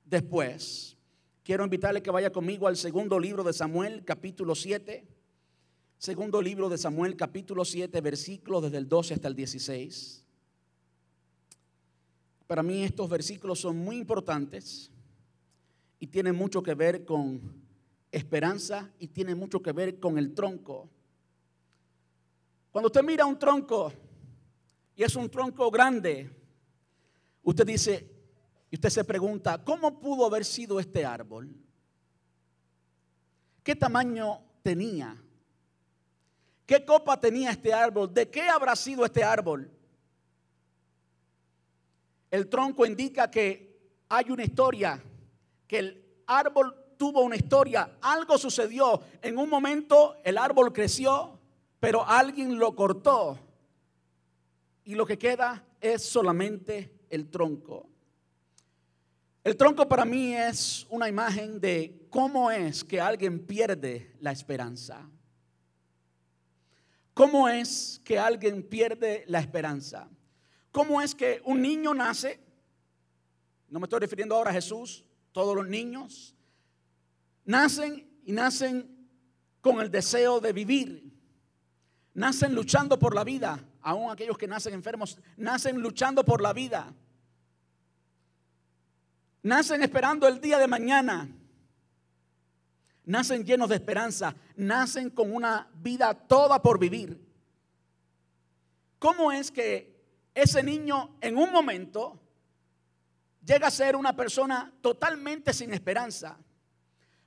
después? 0.04 0.98
Quiero 1.44 1.64
invitarle 1.64 2.04
que 2.04 2.12
vaya 2.12 2.30
conmigo 2.30 2.68
al 2.68 2.76
segundo 2.76 3.22
libro 3.22 3.42
de 3.42 3.54
Samuel, 3.54 4.04
capítulo 4.04 4.54
7. 4.54 5.15
Segundo 6.06 6.40
libro 6.40 6.70
de 6.70 6.78
Samuel, 6.78 7.16
capítulo 7.16 7.66
7, 7.66 8.00
versículos 8.00 8.62
desde 8.62 8.78
el 8.78 8.88
12 8.88 9.16
hasta 9.16 9.28
el 9.28 9.36
16. 9.36 10.24
Para 12.46 12.62
mí 12.62 12.84
estos 12.84 13.10
versículos 13.10 13.60
son 13.60 13.78
muy 13.78 13.98
importantes 13.98 14.92
y 16.00 16.06
tienen 16.06 16.36
mucho 16.36 16.62
que 16.62 16.76
ver 16.76 17.06
con 17.06 17.42
esperanza 18.12 18.92
y 19.00 19.08
tienen 19.08 19.40
mucho 19.40 19.64
que 19.64 19.72
ver 19.72 20.00
con 20.00 20.20
el 20.20 20.36
tronco. 20.36 20.88
Cuando 22.72 22.90
usted 22.90 23.02
mira 23.02 23.26
un 23.26 23.40
tronco 23.40 23.92
y 24.96 25.02
es 25.02 25.16
un 25.16 25.28
tronco 25.28 25.72
grande, 25.72 26.30
usted 27.42 27.66
dice, 27.66 28.12
y 28.70 28.76
usted 28.76 28.90
se 28.90 29.04
pregunta, 29.06 29.64
¿cómo 29.64 30.00
pudo 30.00 30.28
haber 30.28 30.46
sido 30.46 30.80
este 30.80 31.04
árbol? 31.04 31.50
¿Qué 33.64 33.76
tamaño 33.76 34.40
tenía? 34.62 35.25
¿Qué 36.66 36.84
copa 36.84 37.20
tenía 37.20 37.52
este 37.52 37.74
árbol? 37.74 38.14
¿De 38.14 38.30
qué 38.30 38.44
habrá 38.44 38.76
sido 38.76 39.06
este 39.06 39.24
árbol? 39.24 39.70
El 42.32 42.50
tronco 42.50 42.86
indica 42.86 43.30
que 43.30 43.76
hay 44.10 44.32
una 44.32 44.44
historia, 44.44 45.02
que 45.68 45.80
el 45.80 46.06
árbol 46.28 46.76
tuvo 46.98 47.22
una 47.22 47.36
historia, 47.36 47.98
algo 48.02 48.38
sucedió. 48.38 49.02
En 49.22 49.38
un 49.38 49.50
momento 49.50 50.18
el 50.24 50.38
árbol 50.38 50.74
creció, 50.74 51.40
pero 51.80 52.06
alguien 52.06 52.58
lo 52.58 52.76
cortó. 52.76 53.40
Y 54.86 54.96
lo 54.96 55.06
que 55.06 55.18
queda 55.18 55.64
es 55.80 56.04
solamente 56.04 57.00
el 57.10 57.30
tronco. 57.30 57.90
El 59.44 59.56
tronco 59.56 59.88
para 59.88 60.06
mí 60.06 60.34
es 60.34 60.88
una 60.90 61.08
imagen 61.08 61.60
de 61.60 62.08
cómo 62.10 62.50
es 62.50 62.84
que 62.84 63.00
alguien 63.00 63.46
pierde 63.46 64.16
la 64.20 64.32
esperanza. 64.32 65.08
¿Cómo 67.16 67.50
es 67.50 68.00
que 68.04 68.20
alguien 68.20 68.62
pierde 68.62 69.24
la 69.28 69.40
esperanza? 69.40 70.08
¿Cómo 70.72 71.02
es 71.02 71.16
que 71.16 71.42
un 71.46 71.64
niño 71.64 71.96
nace? 71.96 72.40
No 73.70 73.80
me 73.80 73.86
estoy 73.86 74.02
refiriendo 74.02 74.36
ahora 74.36 74.52
a 74.52 74.54
Jesús, 74.54 75.04
todos 75.32 75.56
los 75.56 75.68
niños 75.68 76.36
nacen 77.46 78.10
y 78.26 78.32
nacen 78.32 79.08
con 79.62 79.80
el 79.80 79.90
deseo 79.90 80.40
de 80.40 80.52
vivir. 80.52 81.12
Nacen 82.14 82.54
luchando 82.56 82.98
por 82.98 83.14
la 83.14 83.24
vida, 83.24 83.64
aún 83.82 84.10
aquellos 84.10 84.38
que 84.38 84.48
nacen 84.48 84.74
enfermos, 84.74 85.18
nacen 85.38 85.80
luchando 85.80 86.24
por 86.24 86.42
la 86.42 86.54
vida. 86.54 86.94
Nacen 89.44 89.84
esperando 89.84 90.28
el 90.28 90.40
día 90.40 90.58
de 90.58 90.68
mañana. 90.68 91.30
Nacen 93.06 93.46
llenos 93.46 93.70
de 93.70 93.76
esperanza, 93.76 94.36
nacen 94.56 95.10
con 95.10 95.34
una 95.34 95.70
vida 95.76 96.14
toda 96.14 96.62
por 96.62 96.80
vivir. 96.80 97.24
¿Cómo 99.00 99.32
es 99.32 99.52
que 99.52 99.96
ese 100.34 100.62
niño 100.64 101.18
en 101.22 101.38
un 101.38 101.52
momento 101.52 102.20
llega 103.46 103.68
a 103.68 103.72
ser 103.72 103.96
una 103.96 104.16
persona 104.16 104.72
totalmente 104.82 105.54
sin 105.54 105.74
esperanza. 105.74 106.38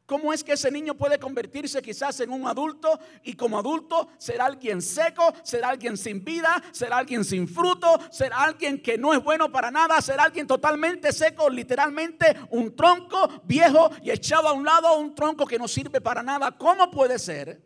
¿Cómo 0.09 0.33
es 0.33 0.43
que 0.43 0.55
ese 0.55 0.71
niño 0.71 0.95
puede 0.95 1.19
convertirse 1.19 1.83
quizás 1.83 2.19
en 2.21 2.31
un 2.31 2.47
adulto 2.47 2.99
y 3.25 3.35
como 3.35 3.59
adulto 3.59 4.09
será 4.17 4.47
alguien 4.47 4.81
seco, 4.81 5.35
será 5.43 5.69
alguien 5.69 5.99
sin 5.99 6.25
vida, 6.25 6.63
será 6.73 6.97
alguien 6.97 7.23
sin 7.27 7.47
fruto, 7.47 7.87
será 8.11 8.39
alguien 8.39 8.81
que 8.81 8.97
no 8.97 9.13
es 9.13 9.23
bueno 9.23 9.53
para 9.53 9.71
nada, 9.71 10.01
será 10.01 10.23
alguien 10.23 10.47
totalmente 10.47 11.13
seco, 11.13 11.51
literalmente 11.51 12.35
un 12.53 12.75
tronco 12.75 13.43
viejo 13.45 13.91
y 14.03 14.11
echado 14.11 14.49
a 14.49 14.55
un 14.55 14.65
lado, 14.65 14.99
un 14.99 15.15
tronco 15.15 15.45
que 15.45 15.59
no 15.59 15.69
sirve 15.69 16.01
para 16.01 16.23
nada? 16.23 16.53
¿Cómo 16.53 16.91
puede 16.91 17.19
ser 17.19 17.63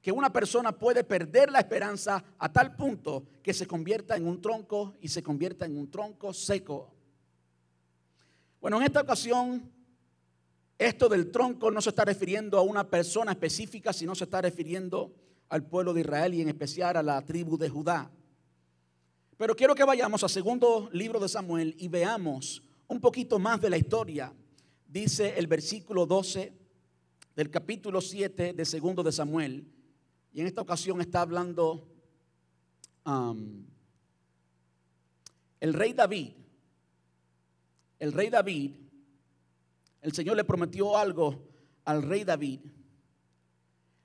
que 0.00 0.12
una 0.12 0.32
persona 0.32 0.70
puede 0.70 1.02
perder 1.02 1.50
la 1.50 1.58
esperanza 1.58 2.22
a 2.38 2.52
tal 2.52 2.76
punto 2.76 3.26
que 3.42 3.52
se 3.52 3.66
convierta 3.66 4.16
en 4.16 4.24
un 4.24 4.40
tronco 4.40 4.94
y 5.00 5.08
se 5.08 5.24
convierta 5.24 5.66
en 5.66 5.76
un 5.76 5.90
tronco 5.90 6.32
seco. 6.32 6.94
Bueno, 8.60 8.76
en 8.76 8.84
esta 8.84 9.00
ocasión, 9.00 9.77
esto 10.78 11.08
del 11.08 11.32
tronco 11.32 11.72
no 11.72 11.82
se 11.82 11.88
está 11.88 12.04
refiriendo 12.04 12.56
a 12.56 12.62
una 12.62 12.88
persona 12.88 13.32
específica, 13.32 13.92
sino 13.92 14.14
se 14.14 14.24
está 14.24 14.40
refiriendo 14.40 15.12
al 15.48 15.64
pueblo 15.64 15.92
de 15.92 16.02
Israel 16.02 16.34
y 16.34 16.40
en 16.40 16.48
especial 16.48 16.96
a 16.96 17.02
la 17.02 17.20
tribu 17.24 17.58
de 17.58 17.68
Judá. 17.68 18.10
Pero 19.36 19.56
quiero 19.56 19.74
que 19.74 19.84
vayamos 19.84 20.22
al 20.22 20.30
segundo 20.30 20.88
libro 20.92 21.18
de 21.18 21.28
Samuel 21.28 21.74
y 21.78 21.88
veamos 21.88 22.62
un 22.86 23.00
poquito 23.00 23.38
más 23.38 23.60
de 23.60 23.70
la 23.70 23.76
historia. 23.76 24.32
Dice 24.86 25.34
el 25.36 25.48
versículo 25.48 26.06
12 26.06 26.52
del 27.34 27.50
capítulo 27.50 28.00
7 28.00 28.52
de 28.52 28.64
segundo 28.64 29.02
de 29.02 29.12
Samuel. 29.12 29.66
Y 30.32 30.40
en 30.40 30.46
esta 30.46 30.62
ocasión 30.62 31.00
está 31.00 31.22
hablando 31.22 31.88
um, 33.04 33.64
el 35.60 35.74
rey 35.74 35.92
David. 35.92 36.32
El 37.98 38.12
rey 38.12 38.30
David, 38.30 38.72
el 40.00 40.12
Señor 40.12 40.36
le 40.36 40.44
prometió 40.44 40.96
algo 40.96 41.48
al 41.84 42.02
rey 42.02 42.24
David. 42.24 42.60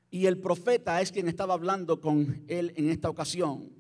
Y 0.10 0.26
el 0.26 0.40
profeta 0.40 1.02
es 1.02 1.12
quien 1.12 1.28
estaba 1.28 1.54
hablando 1.54 2.00
con 2.00 2.44
él 2.48 2.74
en 2.76 2.90
esta 2.90 3.10
ocasión. 3.10 3.72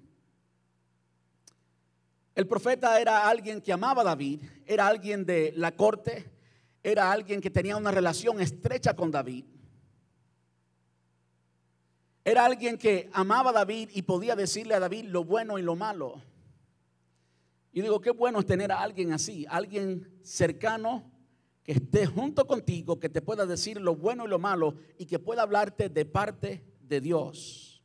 El 2.35 2.47
profeta 2.47 2.99
era 2.99 3.27
alguien 3.27 3.61
que 3.61 3.71
amaba 3.71 4.01
a 4.01 4.05
David, 4.05 4.41
era 4.65 4.87
alguien 4.87 5.25
de 5.25 5.53
la 5.55 5.75
corte, 5.75 6.31
era 6.81 7.11
alguien 7.11 7.39
que 7.39 7.51
tenía 7.51 7.77
una 7.77 7.91
relación 7.91 8.41
estrecha 8.41 8.95
con 8.95 9.11
David. 9.11 9.45
Era 12.25 12.45
alguien 12.45 12.77
que 12.77 13.09
amaba 13.13 13.51
a 13.51 13.53
David 13.53 13.89
y 13.93 14.01
podía 14.01 14.35
decirle 14.35 14.73
a 14.73 14.79
David 14.79 15.05
lo 15.05 15.23
bueno 15.23 15.59
y 15.59 15.61
lo 15.61 15.75
malo. 15.75 16.21
Y 17.71 17.81
digo, 17.81 18.01
qué 18.01 18.11
bueno 18.11 18.39
es 18.39 18.45
tener 18.45 18.71
a 18.71 18.81
alguien 18.81 19.13
así, 19.13 19.45
alguien 19.47 20.19
cercano 20.23 21.12
que 21.63 21.73
esté 21.73 22.05
junto 22.05 22.45
contigo, 22.45 22.99
que 22.99 23.09
te 23.09 23.21
pueda 23.21 23.45
decir 23.45 23.79
lo 23.79 23.95
bueno 23.95 24.25
y 24.25 24.29
lo 24.29 24.39
malo 24.39 24.75
y 24.97 25.05
que 25.05 25.19
pueda 25.19 25.43
hablarte 25.43 25.89
de 25.89 26.05
parte 26.05 26.63
de 26.81 27.01
Dios. 27.01 27.81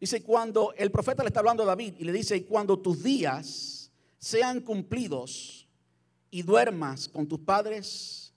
Dice, 0.00 0.22
cuando 0.22 0.72
el 0.76 0.90
profeta 0.90 1.22
le 1.22 1.28
está 1.28 1.40
hablando 1.40 1.62
a 1.62 1.66
David 1.66 1.94
y 1.98 2.04
le 2.04 2.12
dice, 2.12 2.44
cuando 2.46 2.78
tus 2.78 3.02
días 3.02 3.92
sean 4.18 4.60
cumplidos 4.60 5.68
y 6.30 6.42
duermas 6.42 7.08
con 7.08 7.28
tus 7.28 7.40
padres, 7.40 8.34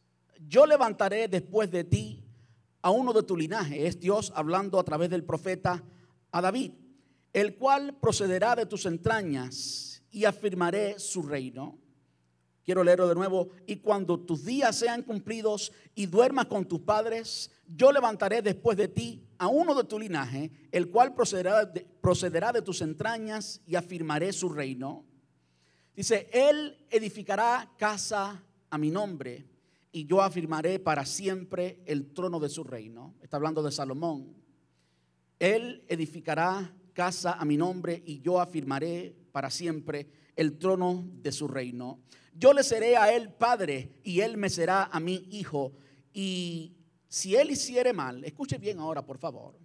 yo 0.47 0.65
levantaré 0.65 1.27
después 1.27 1.71
de 1.71 1.83
ti 1.83 2.23
a 2.81 2.91
uno 2.91 3.13
de 3.13 3.23
tu 3.23 3.35
linaje. 3.35 3.87
Es 3.87 3.99
Dios 3.99 4.31
hablando 4.35 4.79
a 4.79 4.83
través 4.83 5.09
del 5.09 5.23
profeta 5.23 5.83
a 6.31 6.41
David, 6.41 6.73
el 7.33 7.55
cual 7.55 7.97
procederá 7.99 8.55
de 8.55 8.65
tus 8.65 8.85
entrañas 8.85 10.03
y 10.11 10.25
afirmaré 10.25 10.99
su 10.99 11.23
reino. 11.23 11.79
Quiero 12.65 12.83
leerlo 12.83 13.07
de 13.07 13.13
nuevo. 13.13 13.49
Y 13.67 13.77
cuando 13.77 14.19
tus 14.19 14.43
días 14.43 14.75
sean 14.75 15.03
cumplidos 15.03 15.71
y 15.93 16.07
duermas 16.07 16.47
con 16.47 16.65
tus 16.65 16.79
padres, 16.79 17.51
yo 17.67 17.91
levantaré 17.91 18.41
después 18.41 18.75
de 18.75 18.87
ti 18.87 19.23
a 19.37 19.47
uno 19.47 19.75
de 19.75 19.83
tu 19.83 19.99
linaje, 19.99 20.51
el 20.71 20.89
cual 20.89 21.13
procederá 21.13 21.65
de, 21.65 21.85
procederá 22.01 22.51
de 22.51 22.63
tus 22.63 22.81
entrañas 22.81 23.61
y 23.67 23.75
afirmaré 23.75 24.33
su 24.33 24.49
reino. 24.49 25.05
Dice, 25.95 26.27
Él 26.33 26.75
edificará 26.89 27.71
casa 27.77 28.43
a 28.71 28.77
mi 28.79 28.89
nombre 28.89 29.45
y 29.91 30.05
yo 30.05 30.21
afirmaré 30.21 30.79
para 30.79 31.05
siempre 31.05 31.83
el 31.85 32.13
trono 32.13 32.39
de 32.39 32.49
su 32.49 32.63
reino. 32.63 33.13
Está 33.21 33.37
hablando 33.37 33.61
de 33.61 33.71
Salomón. 33.71 34.35
Él 35.37 35.85
edificará 35.87 36.73
casa 36.93 37.33
a 37.33 37.45
mi 37.45 37.57
nombre 37.57 38.01
y 38.05 38.21
yo 38.21 38.39
afirmaré 38.41 39.15
para 39.31 39.51
siempre 39.51 40.09
el 40.35 40.57
trono 40.57 41.07
de 41.21 41.31
su 41.31 41.47
reino. 41.47 41.99
Yo 42.33 42.53
le 42.53 42.63
seré 42.63 42.97
a 42.97 43.13
él 43.13 43.31
padre 43.31 43.99
y 44.03 44.19
él 44.19 44.37
me 44.37 44.49
será 44.49 44.85
a 44.85 44.99
mí 44.99 45.27
hijo. 45.31 45.73
Y 46.13 46.75
si 47.07 47.35
él 47.35 47.51
hiciere 47.51 47.93
mal, 47.93 48.23
escuche 48.25 48.57
bien 48.57 48.79
ahora, 48.79 49.05
por 49.05 49.17
favor, 49.17 49.57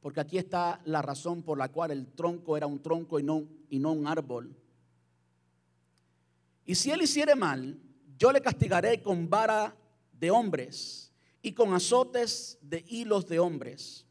porque 0.00 0.20
aquí 0.20 0.38
está 0.38 0.80
la 0.84 1.02
razón 1.02 1.42
por 1.42 1.58
la 1.58 1.70
cual 1.70 1.92
el 1.92 2.08
tronco 2.08 2.56
era 2.56 2.66
un 2.66 2.82
tronco 2.82 3.20
y 3.20 3.22
no, 3.22 3.46
y 3.70 3.78
no 3.78 3.92
un 3.92 4.06
árbol. 4.06 4.56
Y 6.64 6.74
si 6.74 6.90
él 6.90 7.02
hiciere 7.02 7.34
mal, 7.34 7.80
yo 8.18 8.32
le 8.32 8.40
castigaré 8.40 9.00
con 9.00 9.28
vara 9.28 9.76
de 10.12 10.30
hombres 10.30 11.12
y 11.42 11.52
con 11.52 11.74
azotes 11.74 12.58
de 12.62 12.84
hilos 12.88 13.26
de 13.26 13.38
hombres. 13.38 14.06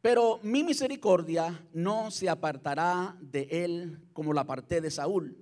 Pero 0.00 0.40
mi 0.42 0.64
misericordia 0.64 1.66
no 1.74 2.10
se 2.10 2.28
apartará 2.28 3.16
de 3.20 3.46
él 3.50 4.00
como 4.14 4.32
la 4.32 4.42
aparté 4.42 4.80
de 4.80 4.90
Saúl, 4.90 5.36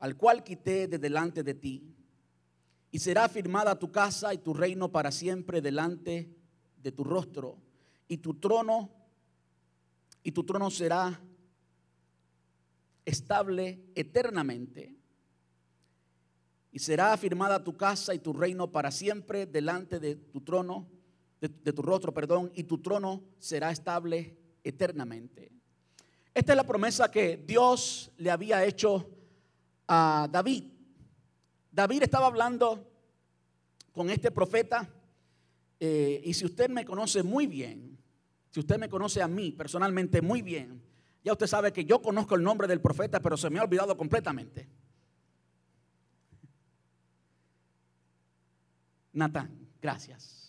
al 0.00 0.16
cual 0.16 0.44
quité 0.44 0.86
de 0.86 0.98
delante 0.98 1.42
de 1.42 1.54
ti. 1.54 1.94
Y 2.90 2.98
será 2.98 3.28
firmada 3.28 3.78
tu 3.78 3.90
casa 3.90 4.34
y 4.34 4.38
tu 4.38 4.52
reino 4.52 4.92
para 4.92 5.10
siempre 5.10 5.62
delante 5.62 6.30
de 6.76 6.92
tu 6.92 7.04
rostro. 7.04 7.56
Y 8.06 8.18
tu 8.18 8.34
trono, 8.34 8.90
y 10.22 10.32
tu 10.32 10.44
trono 10.44 10.70
será 10.70 11.18
estable 13.06 13.82
eternamente. 13.94 14.94
Y 16.70 16.80
será 16.80 17.16
firmada 17.16 17.64
tu 17.64 17.76
casa 17.78 18.14
y 18.14 18.18
tu 18.18 18.34
reino 18.34 18.70
para 18.70 18.90
siempre 18.90 19.46
delante 19.46 19.98
de 20.00 20.16
tu 20.16 20.42
trono 20.42 20.93
de, 21.48 21.72
tu 21.72 21.82
rostro, 21.82 22.12
perdón, 22.12 22.50
y 22.54 22.64
tu 22.64 22.78
trono 22.78 23.22
será 23.38 23.70
estable 23.70 24.36
eternamente. 24.62 25.52
Esta 26.32 26.52
es 26.52 26.56
la 26.56 26.66
promesa 26.66 27.10
que 27.10 27.36
Dios 27.36 28.10
le 28.16 28.30
había 28.30 28.64
hecho 28.64 29.10
a 29.86 30.28
David. 30.30 30.64
David 31.70 32.02
estaba 32.02 32.26
hablando 32.26 32.90
con 33.92 34.10
este 34.10 34.30
profeta 34.30 34.88
eh, 35.78 36.20
y 36.24 36.34
si 36.34 36.44
usted 36.44 36.70
me 36.70 36.84
conoce 36.84 37.22
muy 37.22 37.46
bien, 37.46 37.98
si 38.50 38.60
usted 38.60 38.78
me 38.78 38.88
conoce 38.88 39.20
a 39.22 39.28
mí 39.28 39.52
personalmente 39.52 40.22
muy 40.22 40.42
bien, 40.42 40.82
ya 41.22 41.32
usted 41.32 41.46
sabe 41.46 41.72
que 41.72 41.84
yo 41.84 42.00
conozco 42.02 42.34
el 42.34 42.42
nombre 42.42 42.68
del 42.68 42.80
profeta, 42.80 43.20
pero 43.20 43.36
se 43.36 43.50
me 43.50 43.58
ha 43.58 43.62
olvidado 43.62 43.96
completamente. 43.96 44.68
Natán, 49.12 49.68
gracias. 49.80 50.43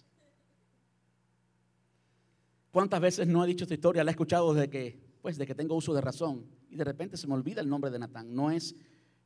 ¿Cuántas 2.76 3.00
veces 3.00 3.26
no 3.26 3.42
he 3.42 3.48
dicho 3.48 3.64
esta 3.64 3.74
historia? 3.74 4.04
La 4.04 4.12
he 4.12 4.16
escuchado 4.16 4.54
desde 4.54 4.70
que, 4.70 5.00
pues, 5.22 5.38
de 5.38 5.48
que 5.48 5.56
tengo 5.56 5.76
uso 5.76 5.94
de 5.94 6.02
razón. 6.02 6.46
Y 6.70 6.76
de 6.76 6.84
repente 6.84 7.16
se 7.16 7.26
me 7.26 7.34
olvida 7.34 7.62
el 7.62 7.70
nombre 7.70 7.90
de 7.90 7.98
Natán. 7.98 8.36
No 8.36 8.52
es, 8.52 8.76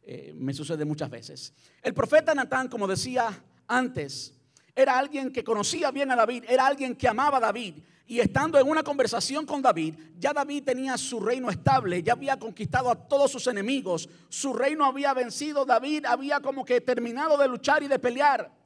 eh, 0.03 0.33
me 0.35 0.53
sucede 0.53 0.85
muchas 0.85 1.09
veces. 1.09 1.51
El 1.81 1.95
profeta 1.95 2.35
Natán, 2.35 2.67
como 2.67 2.87
decía 2.87 3.43
antes, 3.65 4.35
era 4.75 4.99
alguien 4.99 5.33
que 5.33 5.43
conocía 5.43 5.89
bien 5.89 6.11
a 6.11 6.15
David, 6.15 6.43
era 6.47 6.67
alguien 6.67 6.95
que 6.95 7.07
amaba 7.07 7.37
a 7.37 7.39
David. 7.39 7.73
Y 8.05 8.19
estando 8.19 8.59
en 8.59 8.69
una 8.69 8.83
conversación 8.83 9.47
con 9.47 9.63
David, 9.63 9.95
ya 10.19 10.31
David 10.31 10.65
tenía 10.65 10.95
su 10.95 11.19
reino 11.19 11.49
estable, 11.49 12.03
ya 12.03 12.13
había 12.13 12.37
conquistado 12.37 12.91
a 12.91 13.07
todos 13.07 13.31
sus 13.31 13.47
enemigos, 13.47 14.07
su 14.29 14.53
reino 14.53 14.85
había 14.85 15.11
vencido, 15.15 15.65
David 15.65 16.05
había 16.05 16.39
como 16.39 16.63
que 16.63 16.81
terminado 16.81 17.35
de 17.35 17.47
luchar 17.47 17.81
y 17.81 17.87
de 17.87 17.97
pelear. 17.97 18.58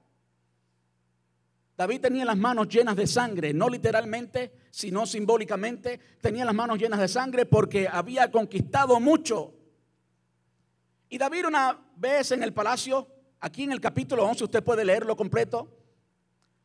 David 1.76 2.02
tenía 2.02 2.26
las 2.26 2.38
manos 2.38 2.68
llenas 2.68 2.96
de 2.96 3.08
sangre, 3.08 3.54
no 3.54 3.68
literalmente, 3.68 4.54
sino 4.70 5.06
simbólicamente. 5.06 6.00
Tenía 6.22 6.46
las 6.46 6.54
manos 6.54 6.78
llenas 6.78 7.00
de 7.00 7.08
sangre 7.08 7.46
porque 7.46 7.88
había 7.88 8.30
conquistado 8.30 9.00
mucho. 9.00 9.54
Y 11.10 11.18
David 11.18 11.48
una 11.48 11.80
vez 11.96 12.32
en 12.32 12.44
el 12.44 12.54
palacio, 12.54 13.08
aquí 13.40 13.64
en 13.64 13.72
el 13.72 13.82
capítulo 13.82 14.24
11, 14.26 14.44
usted 14.44 14.64
puede 14.64 14.86
leerlo 14.86 15.16
completo. 15.16 15.68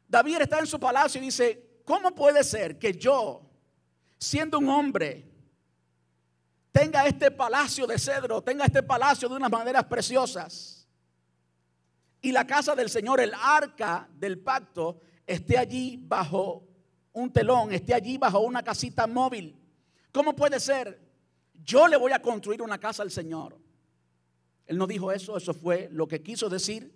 David 0.06 0.42
está 0.42 0.58
en 0.58 0.66
su 0.66 0.78
palacio 0.78 1.20
y 1.20 1.24
dice, 1.24 1.80
¿cómo 1.84 2.14
puede 2.14 2.44
ser 2.44 2.78
que 2.78 2.92
yo, 2.92 3.42
siendo 4.18 4.58
un 4.58 4.68
hombre, 4.68 5.26
tenga 6.70 7.06
este 7.06 7.30
palacio 7.30 7.86
de 7.86 7.98
cedro, 7.98 8.42
tenga 8.42 8.66
este 8.66 8.82
palacio 8.82 9.28
de 9.28 9.36
unas 9.36 9.50
maderas 9.50 9.84
preciosas? 9.84 10.77
Y 12.20 12.32
la 12.32 12.46
casa 12.46 12.74
del 12.74 12.90
Señor, 12.90 13.20
el 13.20 13.32
arca 13.34 14.08
del 14.14 14.38
pacto, 14.38 15.00
esté 15.26 15.56
allí 15.56 16.00
bajo 16.02 16.64
un 17.12 17.32
telón, 17.32 17.72
esté 17.72 17.94
allí 17.94 18.18
bajo 18.18 18.40
una 18.40 18.62
casita 18.62 19.06
móvil. 19.06 19.56
¿Cómo 20.12 20.34
puede 20.34 20.58
ser? 20.58 21.00
Yo 21.64 21.86
le 21.86 21.96
voy 21.96 22.12
a 22.12 22.22
construir 22.22 22.62
una 22.62 22.78
casa 22.78 23.02
al 23.02 23.10
Señor. 23.10 23.56
Él 24.66 24.78
no 24.78 24.86
dijo 24.86 25.12
eso, 25.12 25.36
eso 25.36 25.54
fue 25.54 25.88
lo 25.92 26.08
que 26.08 26.22
quiso 26.22 26.48
decir. 26.48 26.92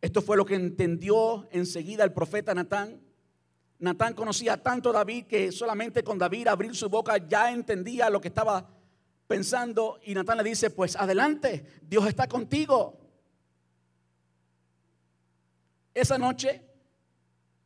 Esto 0.00 0.20
fue 0.20 0.36
lo 0.36 0.44
que 0.44 0.54
entendió 0.54 1.48
enseguida 1.52 2.04
el 2.04 2.12
profeta 2.12 2.54
Natán. 2.54 3.00
Natán 3.78 4.14
conocía 4.14 4.62
tanto 4.62 4.90
a 4.90 4.92
David 4.92 5.26
que 5.26 5.52
solamente 5.52 6.02
con 6.02 6.18
David 6.18 6.48
abrir 6.48 6.74
su 6.74 6.88
boca 6.88 7.16
ya 7.16 7.52
entendía 7.52 8.10
lo 8.10 8.20
que 8.20 8.28
estaba 8.28 8.68
pensando. 9.26 10.00
Y 10.04 10.14
Natán 10.14 10.38
le 10.38 10.44
dice, 10.44 10.70
pues 10.70 10.96
adelante, 10.96 11.80
Dios 11.82 12.06
está 12.06 12.26
contigo. 12.26 13.01
Esa 15.94 16.18
noche, 16.18 16.62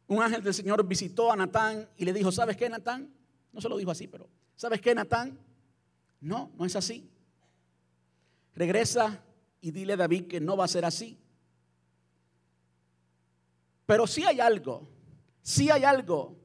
un 0.08 0.22
ángel 0.22 0.42
del 0.42 0.54
Señor 0.54 0.86
visitó 0.86 1.30
a 1.30 1.36
Natán 1.36 1.88
y 1.96 2.04
le 2.04 2.12
dijo, 2.12 2.32
¿sabes 2.32 2.56
qué, 2.56 2.68
Natán? 2.68 3.12
No 3.52 3.60
se 3.60 3.68
lo 3.68 3.76
dijo 3.76 3.90
así, 3.90 4.06
pero 4.06 4.28
¿sabes 4.56 4.80
qué, 4.80 4.94
Natán? 4.94 5.38
No, 6.20 6.52
no 6.56 6.64
es 6.64 6.74
así. 6.76 7.08
Regresa 8.54 9.22
y 9.60 9.70
dile 9.70 9.94
a 9.94 9.96
David 9.96 10.26
que 10.26 10.40
no 10.40 10.56
va 10.56 10.64
a 10.64 10.68
ser 10.68 10.84
así. 10.84 11.18
Pero 13.84 14.06
sí 14.06 14.24
hay 14.24 14.40
algo, 14.40 14.88
sí 15.42 15.70
hay 15.70 15.84
algo 15.84 16.36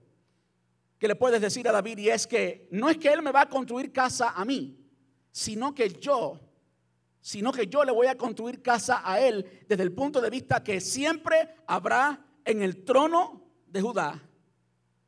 que 0.99 1.07
le 1.07 1.15
puedes 1.15 1.41
decir 1.41 1.67
a 1.67 1.71
David 1.71 1.97
y 1.97 2.09
es 2.09 2.27
que 2.27 2.67
no 2.71 2.87
es 2.87 2.97
que 2.97 3.11
él 3.11 3.23
me 3.23 3.31
va 3.31 3.41
a 3.41 3.49
construir 3.49 3.91
casa 3.91 4.29
a 4.29 4.45
mí, 4.45 4.77
sino 5.31 5.73
que 5.73 5.89
yo 5.89 6.39
sino 7.21 7.51
que 7.51 7.67
yo 7.67 7.83
le 7.83 7.91
voy 7.91 8.07
a 8.07 8.17
construir 8.17 8.61
casa 8.61 9.01
a 9.03 9.19
él 9.19 9.63
desde 9.67 9.83
el 9.83 9.93
punto 9.93 10.19
de 10.19 10.29
vista 10.29 10.63
que 10.63 10.81
siempre 10.81 11.55
habrá 11.67 12.25
en 12.43 12.61
el 12.61 12.83
trono 12.83 13.43
de 13.67 13.81
Judá 13.81 14.21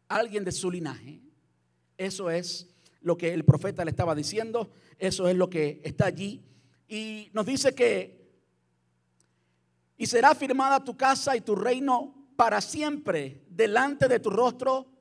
alguien 0.08 0.44
de 0.46 0.52
su 0.52 0.70
linaje. 0.70 1.22
Eso 1.98 2.30
es 2.30 2.70
lo 3.02 3.18
que 3.18 3.34
el 3.34 3.44
profeta 3.44 3.84
le 3.84 3.92
estaba 3.92 4.16
diciendo, 4.16 4.72
eso 5.00 5.28
es 5.28 5.36
lo 5.36 5.50
que 5.50 5.82
está 5.84 6.06
allí. 6.06 6.44
Y 6.88 7.30
nos 7.34 7.46
dice 7.46 7.74
que, 7.74 8.32
y 9.98 10.06
será 10.06 10.36
firmada 10.36 10.84
tu 10.84 10.96
casa 10.96 11.36
y 11.36 11.42
tu 11.42 11.56
reino 11.56 12.30
para 12.36 12.62
siempre 12.62 13.44
delante 13.50 14.08
de 14.08 14.20
tu 14.20 14.30
rostro, 14.30 14.94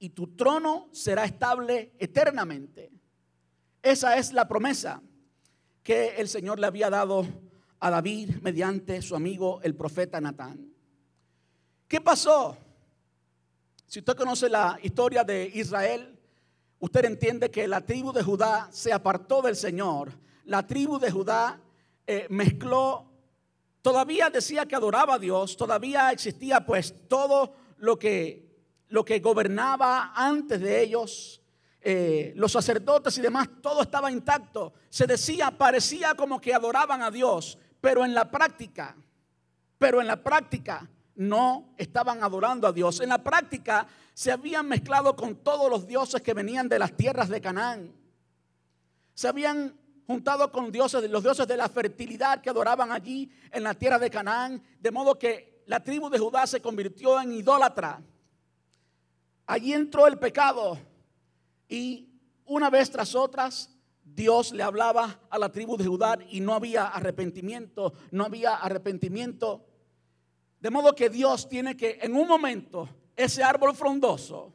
y 0.00 0.10
tu 0.10 0.28
trono 0.36 0.88
será 0.92 1.24
estable 1.24 1.92
eternamente. 1.98 2.90
Esa 3.82 4.16
es 4.16 4.32
la 4.32 4.46
promesa 4.46 5.02
que 5.88 6.16
el 6.18 6.28
Señor 6.28 6.60
le 6.60 6.66
había 6.66 6.90
dado 6.90 7.26
a 7.80 7.88
David 7.88 8.42
mediante 8.42 9.00
su 9.00 9.16
amigo 9.16 9.58
el 9.62 9.74
profeta 9.74 10.20
Natán. 10.20 10.70
¿Qué 11.88 11.98
pasó? 12.02 12.58
Si 13.86 14.00
usted 14.00 14.14
conoce 14.14 14.50
la 14.50 14.78
historia 14.82 15.24
de 15.24 15.50
Israel, 15.54 16.20
usted 16.78 17.06
entiende 17.06 17.50
que 17.50 17.66
la 17.66 17.80
tribu 17.80 18.12
de 18.12 18.22
Judá 18.22 18.68
se 18.70 18.92
apartó 18.92 19.40
del 19.40 19.56
Señor. 19.56 20.12
La 20.44 20.66
tribu 20.66 20.98
de 20.98 21.10
Judá 21.10 21.58
eh, 22.06 22.26
mezcló, 22.28 23.10
todavía 23.80 24.28
decía 24.28 24.66
que 24.66 24.76
adoraba 24.76 25.14
a 25.14 25.18
Dios, 25.18 25.56
todavía 25.56 26.12
existía 26.12 26.66
pues 26.66 27.08
todo 27.08 27.54
lo 27.78 27.98
que, 27.98 28.46
lo 28.88 29.06
que 29.06 29.20
gobernaba 29.20 30.12
antes 30.14 30.60
de 30.60 30.82
ellos, 30.82 31.40
eh, 31.80 32.32
los 32.36 32.52
sacerdotes 32.52 33.16
y 33.18 33.20
demás, 33.20 33.48
todo 33.62 33.82
estaba 33.82 34.10
intacto. 34.10 34.72
Se 34.88 35.06
decía, 35.06 35.50
parecía 35.50 36.14
como 36.14 36.40
que 36.40 36.52
adoraban 36.52 37.02
a 37.02 37.10
Dios, 37.10 37.58
pero 37.80 38.04
en 38.04 38.14
la 38.14 38.30
práctica, 38.30 38.96
pero 39.78 40.00
en 40.00 40.06
la 40.06 40.22
práctica 40.22 40.88
no 41.14 41.74
estaban 41.76 42.22
adorando 42.22 42.66
a 42.66 42.72
Dios. 42.72 43.00
En 43.00 43.08
la 43.08 43.18
práctica 43.18 43.86
se 44.12 44.32
habían 44.32 44.66
mezclado 44.66 45.14
con 45.14 45.36
todos 45.36 45.70
los 45.70 45.86
dioses 45.86 46.22
que 46.22 46.34
venían 46.34 46.68
de 46.68 46.78
las 46.78 46.96
tierras 46.96 47.28
de 47.28 47.40
Canaán. 47.40 47.92
Se 49.14 49.28
habían 49.28 49.76
juntado 50.06 50.50
con 50.50 50.72
dioses, 50.72 51.08
los 51.10 51.22
dioses 51.22 51.46
de 51.46 51.56
la 51.56 51.68
fertilidad 51.68 52.40
que 52.40 52.50
adoraban 52.50 52.92
allí 52.92 53.30
en 53.52 53.62
la 53.62 53.74
tierra 53.74 53.98
de 53.98 54.10
Canaán, 54.10 54.62
de 54.80 54.90
modo 54.90 55.18
que 55.18 55.62
la 55.66 55.82
tribu 55.82 56.08
de 56.08 56.18
Judá 56.18 56.46
se 56.46 56.60
convirtió 56.60 57.20
en 57.20 57.32
idólatra. 57.32 58.00
Allí 59.46 59.72
entró 59.72 60.06
el 60.06 60.18
pecado 60.18 60.78
y 61.68 62.08
una 62.46 62.70
vez 62.70 62.90
tras 62.90 63.14
otras, 63.14 63.70
Dios 64.02 64.52
le 64.52 64.62
hablaba 64.62 65.20
a 65.28 65.38
la 65.38 65.52
tribu 65.52 65.76
de 65.76 65.84
Judá 65.84 66.18
y 66.30 66.40
no 66.40 66.54
había 66.54 66.86
arrepentimiento, 66.86 67.92
no 68.10 68.24
había 68.24 68.56
arrepentimiento. 68.56 69.66
De 70.60 70.70
modo 70.70 70.94
que 70.94 71.10
Dios 71.10 71.48
tiene 71.48 71.76
que 71.76 71.98
en 72.00 72.16
un 72.16 72.26
momento 72.26 72.88
ese 73.14 73.42
árbol 73.42 73.74
frondoso, 73.74 74.52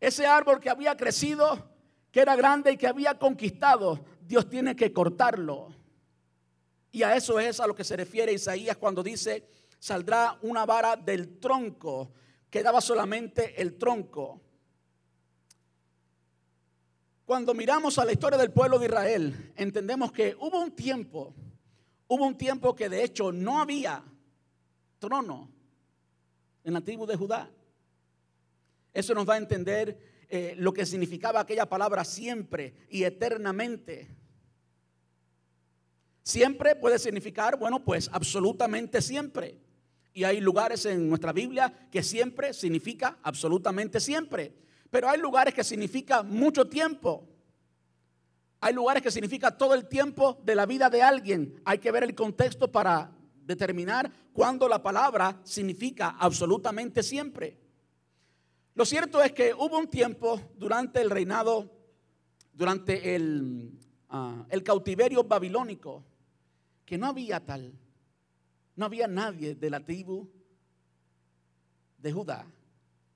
ese 0.00 0.26
árbol 0.26 0.58
que 0.60 0.68
había 0.68 0.96
crecido, 0.96 1.70
que 2.10 2.20
era 2.20 2.34
grande 2.34 2.72
y 2.72 2.76
que 2.76 2.88
había 2.88 3.18
conquistado, 3.18 4.04
Dios 4.20 4.48
tiene 4.48 4.74
que 4.74 4.92
cortarlo. 4.92 5.68
Y 6.90 7.04
a 7.04 7.16
eso 7.16 7.38
es 7.40 7.60
a 7.60 7.66
lo 7.66 7.74
que 7.74 7.84
se 7.84 7.96
refiere 7.96 8.32
Isaías 8.32 8.76
cuando 8.76 9.02
dice, 9.02 9.48
saldrá 9.78 10.38
una 10.42 10.66
vara 10.66 10.96
del 10.96 11.38
tronco, 11.38 12.12
quedaba 12.50 12.80
solamente 12.80 13.60
el 13.62 13.78
tronco. 13.78 14.42
Cuando 17.24 17.54
miramos 17.54 17.98
a 17.98 18.04
la 18.04 18.12
historia 18.12 18.38
del 18.38 18.50
pueblo 18.50 18.78
de 18.78 18.86
Israel, 18.86 19.52
entendemos 19.56 20.10
que 20.12 20.36
hubo 20.40 20.60
un 20.60 20.72
tiempo, 20.72 21.34
hubo 22.08 22.26
un 22.26 22.36
tiempo 22.36 22.74
que 22.74 22.88
de 22.88 23.04
hecho 23.04 23.30
no 23.30 23.60
había 23.60 24.04
trono 24.98 25.50
en 26.64 26.74
la 26.74 26.80
tribu 26.80 27.06
de 27.06 27.16
Judá. 27.16 27.50
Eso 28.92 29.14
nos 29.14 29.28
va 29.28 29.34
a 29.34 29.38
entender 29.38 30.24
eh, 30.28 30.54
lo 30.56 30.72
que 30.72 30.84
significaba 30.84 31.40
aquella 31.40 31.66
palabra 31.66 32.04
siempre 32.04 32.74
y 32.90 33.04
eternamente. 33.04 34.08
Siempre 36.22 36.76
puede 36.76 36.98
significar, 36.98 37.58
bueno, 37.58 37.84
pues 37.84 38.10
absolutamente 38.12 39.00
siempre. 39.00 39.58
Y 40.12 40.24
hay 40.24 40.40
lugares 40.40 40.86
en 40.86 41.08
nuestra 41.08 41.32
Biblia 41.32 41.88
que 41.90 42.02
siempre 42.02 42.52
significa 42.52 43.18
absolutamente 43.22 43.98
siempre. 43.98 44.54
Pero 44.92 45.08
hay 45.08 45.18
lugares 45.18 45.54
que 45.54 45.64
significa 45.64 46.22
mucho 46.22 46.66
tiempo. 46.66 47.26
Hay 48.60 48.74
lugares 48.74 49.02
que 49.02 49.10
significa 49.10 49.56
todo 49.56 49.72
el 49.72 49.88
tiempo 49.88 50.38
de 50.44 50.54
la 50.54 50.66
vida 50.66 50.90
de 50.90 51.02
alguien. 51.02 51.62
Hay 51.64 51.78
que 51.78 51.90
ver 51.90 52.04
el 52.04 52.14
contexto 52.14 52.70
para 52.70 53.10
determinar 53.46 54.12
cuándo 54.34 54.68
la 54.68 54.82
palabra 54.82 55.40
significa 55.44 56.10
absolutamente 56.18 57.02
siempre. 57.02 57.58
Lo 58.74 58.84
cierto 58.84 59.22
es 59.22 59.32
que 59.32 59.54
hubo 59.54 59.78
un 59.78 59.88
tiempo 59.88 60.38
durante 60.58 61.00
el 61.00 61.08
reinado, 61.08 61.72
durante 62.52 63.16
el, 63.16 63.78
ah, 64.10 64.44
el 64.50 64.62
cautiverio 64.62 65.24
babilónico, 65.24 66.04
que 66.84 66.98
no 66.98 67.06
había 67.06 67.40
tal, 67.40 67.72
no 68.76 68.84
había 68.84 69.08
nadie 69.08 69.54
de 69.54 69.70
la 69.70 69.80
tribu 69.80 70.28
de 71.96 72.12
Judá 72.12 72.46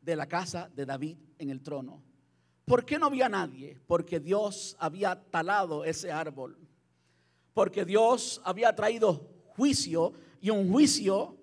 de 0.07 0.17
la 0.17 0.27
casa 0.27 0.71
de 0.75 0.87
David 0.87 1.19
en 1.39 1.51
el 1.51 1.61
trono. 1.61 2.01
¿Por 2.65 2.85
qué 2.85 2.97
no 2.99 3.07
había 3.07 3.29
nadie? 3.29 3.79
Porque 3.89 4.21
Dios 4.21 4.77
había 4.79 5.21
talado 5.31 5.85
ese 5.85 6.13
árbol. 6.13 6.57
Porque 7.53 7.85
Dios 7.85 8.41
había 8.45 8.75
traído 8.75 9.29
juicio 9.57 10.13
y 10.41 10.51
un 10.51 10.71
juicio 10.71 11.37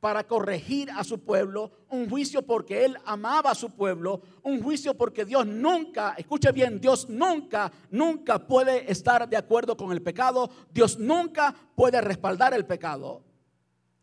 para 0.00 0.26
corregir 0.26 0.90
a 0.90 1.04
su 1.04 1.20
pueblo, 1.20 1.70
un 1.88 2.08
juicio 2.08 2.42
porque 2.42 2.84
Él 2.84 2.96
amaba 3.04 3.50
a 3.50 3.54
su 3.54 3.70
pueblo, 3.70 4.22
un 4.42 4.62
juicio 4.62 4.94
porque 4.96 5.24
Dios 5.24 5.46
nunca, 5.46 6.14
escuche 6.16 6.50
bien, 6.52 6.80
Dios 6.80 7.08
nunca, 7.08 7.70
nunca 7.90 8.44
puede 8.44 8.90
estar 8.90 9.28
de 9.28 9.36
acuerdo 9.36 9.76
con 9.76 9.92
el 9.92 10.02
pecado, 10.02 10.50
Dios 10.72 10.98
nunca 10.98 11.54
puede 11.76 12.00
respaldar 12.00 12.54
el 12.54 12.64
pecado. 12.64 13.22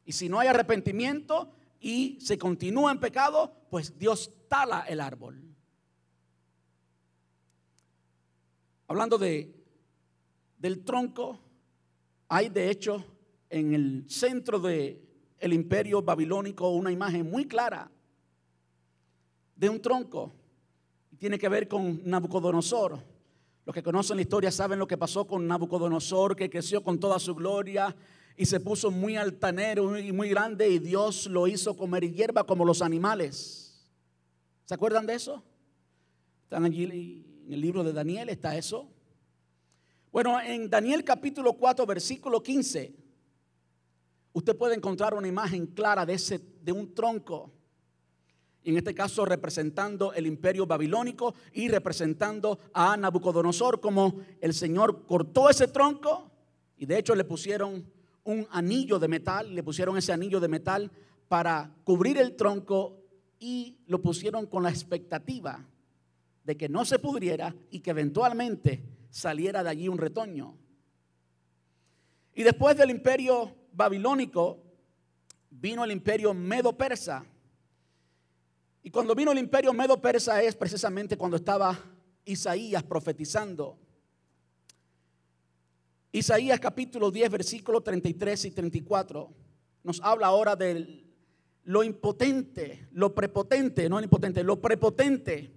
Y 0.05 0.13
si 0.13 0.29
no 0.29 0.39
hay 0.39 0.47
arrepentimiento, 0.47 1.51
y 1.79 2.17
se 2.21 2.37
continúa 2.37 2.91
en 2.91 2.99
pecado, 2.99 3.53
pues 3.69 3.97
Dios 3.97 4.31
tala 4.47 4.81
el 4.81 4.99
árbol. 4.99 5.43
Hablando 8.87 9.17
de 9.17 9.53
del 10.57 10.83
tronco, 10.83 11.39
hay 12.27 12.49
de 12.49 12.69
hecho 12.69 13.03
en 13.49 13.73
el 13.73 14.05
centro 14.09 14.59
del 14.59 15.01
el 15.39 15.53
imperio 15.53 16.01
babilónico 16.01 16.69
una 16.69 16.91
imagen 16.91 17.29
muy 17.29 17.45
clara 17.45 17.91
de 19.55 19.69
un 19.69 19.81
tronco. 19.81 20.33
Tiene 21.17 21.37
que 21.37 21.49
ver 21.49 21.67
con 21.67 22.01
Nabucodonosor. 22.05 22.99
Los 23.65 23.73
que 23.73 23.83
conocen 23.83 24.15
la 24.15 24.21
historia 24.21 24.51
saben 24.51 24.79
lo 24.79 24.87
que 24.87 24.97
pasó 24.97 25.27
con 25.27 25.45
Nabucodonosor, 25.47 26.35
que 26.35 26.49
creció 26.49 26.81
con 26.81 26.99
toda 26.99 27.19
su 27.19 27.35
gloria 27.35 27.95
y 28.39 28.45
se 28.45 28.59
puso 28.59 28.91
muy 28.91 29.17
altanero 29.17 29.97
y 29.97 30.11
muy 30.11 30.29
grande 30.29 30.69
y 30.69 30.77
Dios 30.77 31.25
lo 31.25 31.47
hizo 31.47 31.75
comer 31.75 32.13
hierba 32.13 32.45
como 32.45 32.63
los 32.63 32.83
animales. 32.83 33.89
¿Se 34.63 34.75
acuerdan 34.75 35.07
de 35.07 35.15
eso? 35.15 35.43
Están 36.43 36.63
allí 36.63 36.83
en 36.83 37.51
el 37.53 37.59
libro 37.59 37.83
de 37.83 37.93
Daniel, 37.93 38.29
está 38.29 38.55
eso. 38.55 38.87
Bueno, 40.11 40.39
en 40.39 40.69
Daniel 40.69 41.03
capítulo 41.03 41.53
4, 41.53 41.85
versículo 41.87 42.43
15, 42.43 42.95
usted 44.33 44.55
puede 44.55 44.75
encontrar 44.75 45.15
una 45.15 45.27
imagen 45.27 45.65
clara 45.65 46.05
de, 46.05 46.13
ese, 46.13 46.39
de 46.61 46.71
un 46.71 46.93
tronco. 46.93 47.51
En 48.63 48.77
este 48.77 48.93
caso 48.93 49.25
representando 49.25 50.13
el 50.13 50.27
imperio 50.27 50.67
babilónico 50.67 51.33
y 51.53 51.69
representando 51.69 52.59
a 52.71 52.95
Nabucodonosor, 52.97 53.79
como 53.79 54.21
el 54.39 54.53
Señor 54.53 55.07
cortó 55.07 55.49
ese 55.49 55.67
tronco 55.67 56.29
y 56.77 56.85
de 56.85 56.99
hecho 56.99 57.15
le 57.15 57.23
pusieron 57.23 57.96
un 58.27 58.45
anillo 58.51 58.99
de 58.99 59.07
metal, 59.07 59.55
le 59.55 59.63
pusieron 59.63 59.97
ese 59.97 60.11
anillo 60.11 60.41
de 60.41 60.49
metal 60.49 60.91
para 61.29 61.73
cubrir 61.85 62.17
el 62.17 62.35
tronco 62.35 63.01
y 63.39 63.77
lo 63.87 64.01
pusieron 64.01 64.47
con 64.47 64.63
la 64.63 64.69
expectativa 64.69 65.65
de 66.43 66.57
que 66.57 66.67
no 66.67 66.83
se 66.83 66.99
pudriera 66.99 67.55
y 67.71 67.79
que 67.79 67.91
eventualmente 67.91 68.83
saliera 69.09 69.63
de 69.63 69.69
allí 69.69 69.87
un 69.87 69.97
retoño. 69.97 70.57
Y 72.35 72.43
después 72.43 72.75
del 72.75 72.89
imperio 72.89 73.55
babilónico 73.71 74.61
vino 75.49 75.85
el 75.85 75.91
imperio 75.91 76.33
medo-persa. 76.33 77.25
Y 78.83 78.91
cuando 78.91 79.15
vino 79.15 79.31
el 79.31 79.37
imperio 79.37 79.71
medo-persa 79.71 80.43
es 80.43 80.53
precisamente 80.53 81.17
cuando 81.17 81.37
estaba 81.37 81.79
Isaías 82.25 82.83
profetizando. 82.83 83.79
Isaías 86.11 86.59
capítulo 86.59 87.11
10, 87.11 87.29
versículos 87.29 87.83
33 87.83 88.45
y 88.45 88.51
34 88.51 89.33
nos 89.83 90.01
habla 90.01 90.27
ahora 90.27 90.55
de 90.55 91.05
lo 91.63 91.83
impotente, 91.83 92.87
lo 92.91 93.13
prepotente, 93.13 93.89
no 93.89 94.01
impotente, 94.01 94.43
lo 94.43 94.61
prepotente 94.61 95.51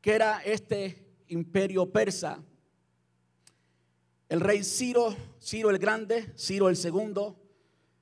que 0.00 0.12
era 0.12 0.40
este 0.44 1.16
imperio 1.28 1.90
persa. 1.90 2.42
El 4.28 4.40
rey 4.40 4.64
Ciro, 4.64 5.14
Ciro 5.40 5.70
el 5.70 5.78
Grande, 5.78 6.32
Ciro 6.36 6.68
el 6.68 6.76
Segundo, 6.76 7.40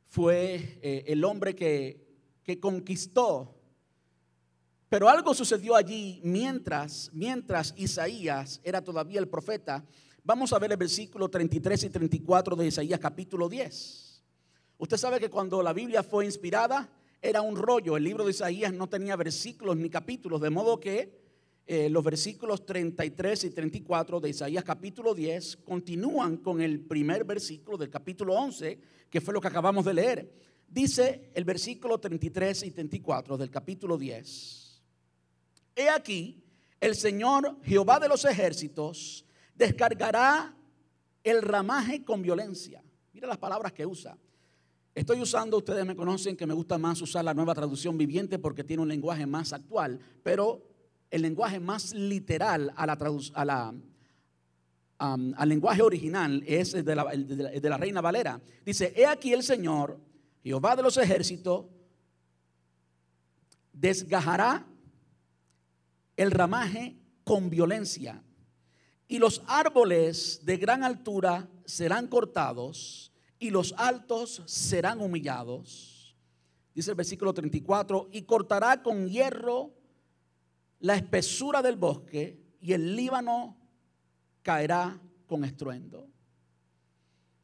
fue 0.09 0.79
eh, 0.83 1.05
el 1.07 1.25
hombre 1.25 1.55
que, 1.55 2.07
que 2.43 2.59
conquistó. 2.59 3.55
Pero 4.89 5.09
algo 5.09 5.33
sucedió 5.35 5.75
allí 5.75 6.21
mientras, 6.25 7.11
mientras 7.13 7.75
Isaías 7.77 8.61
era 8.65 8.83
todavía 8.83 9.21
el 9.21 9.29
profeta 9.29 9.85
Vamos 10.25 10.53
a 10.53 10.59
ver 10.61 10.71
el 10.71 10.77
versículo 10.77 11.29
33 11.29 11.83
y 11.83 11.91
34 11.91 12.55
de 12.55 12.69
Isaías 12.69 13.01
capítulo 13.01 13.49
10. 13.49 14.23
Usted 14.79 14.97
sabe 14.97 15.19
que 15.19 15.29
cuando 15.29 15.61
la 15.65 15.73
Biblia 15.73 16.05
fue 16.05 16.25
inspirada 16.25 16.89
era 17.21 17.43
un 17.43 17.57
rollo. 17.57 17.97
El 17.97 18.05
libro 18.05 18.25
de 18.25 18.31
Isaías 18.31 18.73
no 18.73 18.89
tenía 18.89 19.17
versículos 19.17 19.77
ni 19.77 19.91
capítulos, 19.91 20.41
de 20.41 20.51
modo 20.51 20.79
que 20.79 21.21
eh, 21.67 21.89
los 21.91 22.05
versículos 22.05 22.65
33 22.65 23.45
y 23.45 23.51
34 23.51 24.21
de 24.21 24.31
Isaías 24.31 24.63
capítulo 24.63 25.13
10 25.13 25.57
continúan 25.57 26.37
con 26.37 26.61
el 26.61 26.79
primer 26.79 27.25
versículo 27.25 27.77
del 27.77 27.91
capítulo 27.91 28.35
11, 28.35 28.79
que 29.11 29.21
fue 29.21 29.35
lo 29.35 29.41
que 29.41 29.49
acabamos 29.49 29.85
de 29.85 29.95
leer. 29.95 30.33
Dice 30.69 31.33
el 31.35 31.43
versículo 31.43 31.99
33 31.99 32.63
y 32.63 32.71
34 32.71 33.37
del 33.37 33.51
capítulo 33.51 33.99
10. 33.99 34.83
He 35.75 35.89
aquí, 35.89 36.45
el 36.81 36.95
Señor 36.95 37.57
Jehová 37.65 37.99
de 37.99 38.09
los 38.09 38.25
ejércitos 38.25 39.25
descargará 39.55 40.55
el 41.25 41.43
ramaje 41.43 42.05
con 42.05 42.23
violencia. 42.23 42.83
Mira 43.13 43.27
las 43.27 43.39
palabras 43.39 43.73
que 43.73 43.87
usa. 43.87 44.17
Estoy 44.95 45.21
usando, 45.21 45.57
ustedes 45.57 45.87
me 45.87 45.97
conocen 45.97 46.37
que 46.37 46.47
me 46.47 46.55
gusta 46.55 46.77
más 46.77 47.01
usar 47.01 47.25
la 47.25 47.33
nueva 47.33 47.55
traducción 47.55 47.97
viviente 47.97 48.39
porque 48.39 48.65
tiene 48.65 48.83
un 48.83 48.89
lenguaje 48.89 49.27
más 49.27 49.53
actual, 49.53 49.99
pero 50.23 50.63
el 51.11 51.23
lenguaje 51.23 51.61
más 51.61 51.95
literal 51.95 52.73
a 52.77 52.87
la, 52.87 52.99
a 53.35 53.45
la 53.45 53.75
al 54.99 55.49
lenguaje 55.49 55.83
original 55.83 56.45
es 56.47 56.73
de 56.73 56.95
la, 56.95 57.05
de 57.07 57.69
la 57.69 57.77
Reina 57.77 58.01
Valera. 58.01 58.41
Dice, 58.65 58.93
he 58.95 59.05
aquí 59.05 59.33
el 59.33 59.43
Señor, 59.43 59.99
Jehová 60.45 60.77
de 60.77 60.83
los 60.83 60.97
ejércitos, 60.97 61.67
desgajará 63.73 64.65
el 66.17 66.31
ramaje 66.31 66.97
con 67.25 67.51
violencia 67.51 68.23
y 69.09 69.19
los 69.19 69.43
árboles 69.47 70.41
de 70.45 70.57
gran 70.57 70.85
altura 70.85 71.49
serán 71.65 72.07
cortados 72.07 73.13
y 73.39 73.51
los 73.51 73.75
altos 73.77 74.43
serán 74.47 75.01
humillados. 75.01 76.17
Dice 76.75 76.91
el 76.91 76.97
versículo 76.97 77.35
34, 77.35 78.09
y 78.13 78.23
cortará 78.23 78.83
con 78.83 79.09
hierro 79.09 79.73
la 80.81 80.97
espesura 80.97 81.61
del 81.61 81.77
bosque 81.77 82.41
y 82.61 82.73
el 82.73 82.97
Líbano 82.97 83.57
caerá 84.43 84.99
con 85.27 85.45
estruendo. 85.45 86.09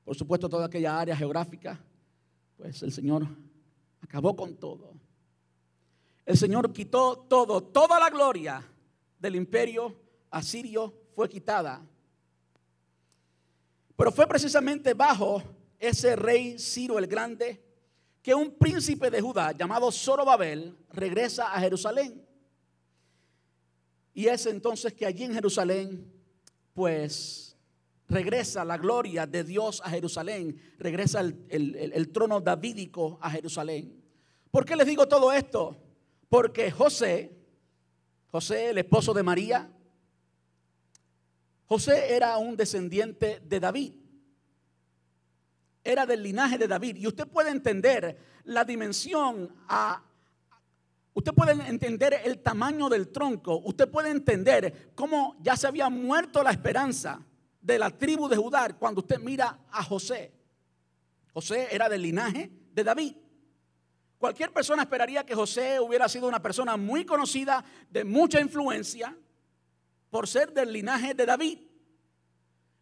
Por 0.04 0.16
supuesto, 0.16 0.48
toda 0.48 0.66
aquella 0.66 0.98
área 0.98 1.16
geográfica, 1.16 1.78
pues 2.56 2.82
el 2.82 2.92
Señor 2.92 3.26
acabó 4.00 4.34
con 4.34 4.56
todo. 4.56 4.94
El 6.24 6.36
Señor 6.36 6.72
quitó 6.72 7.26
todo, 7.28 7.62
toda 7.62 8.00
la 8.00 8.10
gloria 8.10 8.62
del 9.18 9.36
imperio 9.36 9.94
asirio 10.30 10.94
fue 11.18 11.28
quitada. 11.28 11.84
Pero 13.96 14.12
fue 14.12 14.24
precisamente 14.28 14.94
bajo 14.94 15.42
ese 15.76 16.14
rey 16.14 16.56
Ciro 16.60 16.96
el 16.96 17.08
Grande 17.08 17.60
que 18.22 18.32
un 18.32 18.52
príncipe 18.52 19.10
de 19.10 19.20
Judá 19.20 19.50
llamado 19.50 19.90
Zorobabel 19.90 20.78
regresa 20.92 21.52
a 21.52 21.58
Jerusalén. 21.58 22.24
Y 24.14 24.28
es 24.28 24.46
entonces 24.46 24.92
que 24.92 25.06
allí 25.06 25.24
en 25.24 25.34
Jerusalén, 25.34 26.08
pues 26.72 27.56
regresa 28.06 28.64
la 28.64 28.78
gloria 28.78 29.26
de 29.26 29.42
Dios 29.42 29.82
a 29.84 29.90
Jerusalén, 29.90 30.56
regresa 30.78 31.18
el, 31.18 32.10
trono 32.12 32.40
davídico 32.40 33.18
a 33.20 33.28
Jerusalén. 33.28 34.00
¿Por 34.52 34.64
qué 34.64 34.76
les 34.76 34.86
digo 34.86 35.08
todo 35.08 35.32
esto? 35.32 35.76
Porque 36.28 36.70
José, 36.70 37.36
José, 38.30 38.70
el 38.70 38.78
esposo 38.78 39.12
de 39.12 39.24
María, 39.24 39.68
José 41.68 42.14
era 42.14 42.38
un 42.38 42.56
descendiente 42.56 43.40
de 43.44 43.60
David. 43.60 43.92
Era 45.84 46.06
del 46.06 46.22
linaje 46.22 46.58
de 46.58 46.66
David. 46.66 46.96
Y 46.96 47.06
usted 47.06 47.28
puede 47.28 47.50
entender 47.50 48.18
la 48.44 48.64
dimensión 48.64 49.54
a 49.68 50.02
Usted 51.18 51.34
puede 51.34 51.50
entender 51.68 52.20
el 52.24 52.38
tamaño 52.38 52.88
del 52.88 53.08
tronco. 53.08 53.60
Usted 53.64 53.90
puede 53.90 54.08
entender 54.08 54.92
cómo 54.94 55.36
ya 55.40 55.56
se 55.56 55.66
había 55.66 55.90
muerto 55.90 56.44
la 56.44 56.52
esperanza 56.52 57.20
de 57.60 57.76
la 57.76 57.90
tribu 57.90 58.28
de 58.28 58.36
Judá 58.36 58.68
cuando 58.78 59.00
usted 59.00 59.18
mira 59.18 59.58
a 59.72 59.82
José. 59.82 60.32
José 61.34 61.66
era 61.72 61.88
del 61.88 62.02
linaje 62.02 62.52
de 62.72 62.84
David. 62.84 63.16
Cualquier 64.16 64.52
persona 64.52 64.82
esperaría 64.82 65.26
que 65.26 65.34
José 65.34 65.80
hubiera 65.80 66.08
sido 66.08 66.28
una 66.28 66.40
persona 66.40 66.76
muy 66.76 67.04
conocida, 67.04 67.64
de 67.90 68.04
mucha 68.04 68.40
influencia, 68.40 69.16
por 70.10 70.26
ser 70.26 70.52
del 70.52 70.72
linaje 70.72 71.14
de 71.14 71.26
David. 71.26 71.58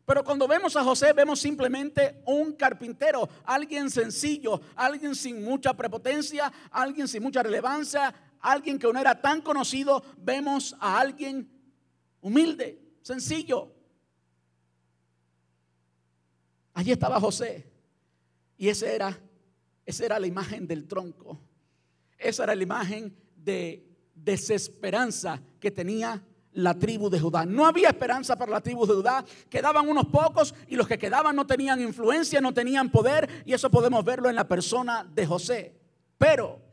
Pero 0.05 0.23
cuando 0.23 0.47
vemos 0.47 0.77
a 0.77 0.85
José, 0.85 1.13
vemos 1.13 1.41
simplemente 1.41 2.23
un 2.27 2.53
carpintero, 2.53 3.29
alguien 3.45 3.91
sencillo, 3.91 4.61
alguien 4.77 5.17
sin 5.17 5.43
mucha 5.43 5.75
prepotencia, 5.75 6.53
alguien 6.71 7.09
sin 7.09 7.25
mucha 7.25 7.43
relevancia, 7.43 8.15
alguien 8.39 8.79
que 8.79 8.93
no 8.93 9.01
era 9.01 9.21
tan 9.21 9.41
conocido, 9.41 10.05
vemos 10.19 10.77
a 10.79 11.01
alguien 11.01 11.51
humilde, 12.21 12.81
sencillo. 13.03 13.73
Allí 16.73 16.93
estaba 16.93 17.19
José. 17.19 17.67
Y 18.57 18.69
esa 18.69 18.87
era, 18.87 19.19
esa 19.85 20.05
era 20.05 20.21
la 20.21 20.29
imagen 20.29 20.69
del 20.69 20.87
tronco. 20.87 21.41
Esa 22.17 22.45
era 22.45 22.55
la 22.55 22.63
imagen 22.63 23.17
de 23.35 23.87
desesperanza 24.15 25.43
que 25.59 25.73
tenía 25.73 26.23
la 26.57 26.79
tribu 26.79 27.09
de 27.09 27.21
Judá. 27.21 27.47
No 27.47 27.65
había 27.67 27.89
esperanza 27.89 28.37
para 28.37 28.53
la 28.53 28.61
tribu 28.61 28.87
de 28.87 28.95
Judá. 28.95 29.25
Quedaban 29.49 29.89
unos 29.89 30.07
pocos 30.07 30.55
y 30.69 30.77
los 30.77 30.87
que 30.87 30.99
quedaban 30.99 31.37
no 31.37 31.47
tenían 31.47 31.81
influencia, 31.81 32.41
no 32.41 32.53
tenían 32.53 32.91
poder. 32.91 33.45
Y 33.47 33.55
eso 33.55 33.71
podemos 33.71 34.05
verlo 34.05 34.29
en 34.29 34.37
la 34.37 34.47
persona 34.47 35.09
de 35.15 35.27
José. 35.27 35.75
Pero 36.19 36.67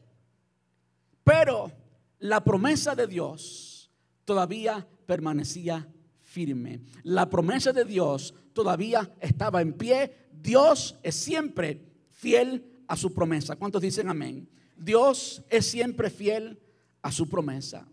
pero 1.23 1.71
la 2.19 2.43
promesa 2.43 2.95
de 2.95 3.07
Dios 3.07 3.91
todavía 4.25 4.85
permanecía 5.05 5.87
firme. 6.21 6.81
La 7.03 7.29
promesa 7.29 7.71
de 7.71 7.85
Dios 7.85 8.33
todavía 8.53 9.11
estaba 9.19 9.61
en 9.61 9.73
pie. 9.73 10.27
Dios 10.31 10.97
es 11.01 11.15
siempre 11.15 11.81
fiel 12.11 12.83
a 12.87 12.97
su 12.97 13.13
promesa. 13.13 13.55
¿Cuántos 13.55 13.81
dicen 13.81 14.09
amén? 14.09 14.49
Dios 14.75 15.43
es 15.49 15.65
siempre 15.65 16.09
fiel 16.09 16.59
a 17.01 17.11
su 17.11 17.29
promesa. 17.29 17.87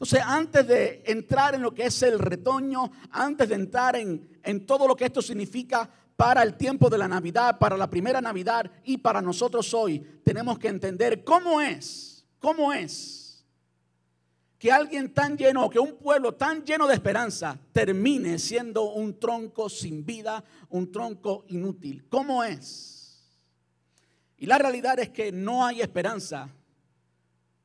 Entonces, 0.00 0.22
antes 0.24 0.66
de 0.66 1.02
entrar 1.04 1.54
en 1.54 1.60
lo 1.60 1.74
que 1.74 1.84
es 1.84 2.02
el 2.02 2.18
retoño, 2.18 2.90
antes 3.10 3.50
de 3.50 3.54
entrar 3.54 3.96
en, 3.96 4.40
en 4.42 4.64
todo 4.64 4.88
lo 4.88 4.96
que 4.96 5.04
esto 5.04 5.20
significa 5.20 5.90
para 6.16 6.42
el 6.42 6.56
tiempo 6.56 6.88
de 6.88 6.96
la 6.96 7.06
Navidad, 7.06 7.58
para 7.58 7.76
la 7.76 7.90
primera 7.90 8.18
Navidad 8.22 8.70
y 8.82 8.96
para 8.96 9.20
nosotros 9.20 9.74
hoy, 9.74 10.00
tenemos 10.24 10.58
que 10.58 10.68
entender 10.68 11.22
cómo 11.22 11.60
es, 11.60 12.24
cómo 12.38 12.72
es 12.72 13.44
que 14.58 14.72
alguien 14.72 15.12
tan 15.12 15.36
lleno, 15.36 15.68
que 15.68 15.78
un 15.78 15.96
pueblo 15.96 16.32
tan 16.32 16.64
lleno 16.64 16.86
de 16.86 16.94
esperanza 16.94 17.58
termine 17.70 18.38
siendo 18.38 18.92
un 18.92 19.20
tronco 19.20 19.68
sin 19.68 20.06
vida, 20.06 20.42
un 20.70 20.90
tronco 20.90 21.44
inútil. 21.48 22.06
¿Cómo 22.08 22.42
es? 22.42 23.22
Y 24.38 24.46
la 24.46 24.56
realidad 24.56 24.98
es 24.98 25.10
que 25.10 25.30
no 25.30 25.66
hay 25.66 25.82
esperanza 25.82 26.48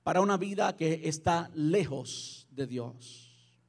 para 0.05 0.21
una 0.21 0.37
vida 0.37 0.77
que 0.77 1.01
está 1.09 1.51
lejos 1.53 2.47
de 2.51 2.65
Dios. 2.65 3.59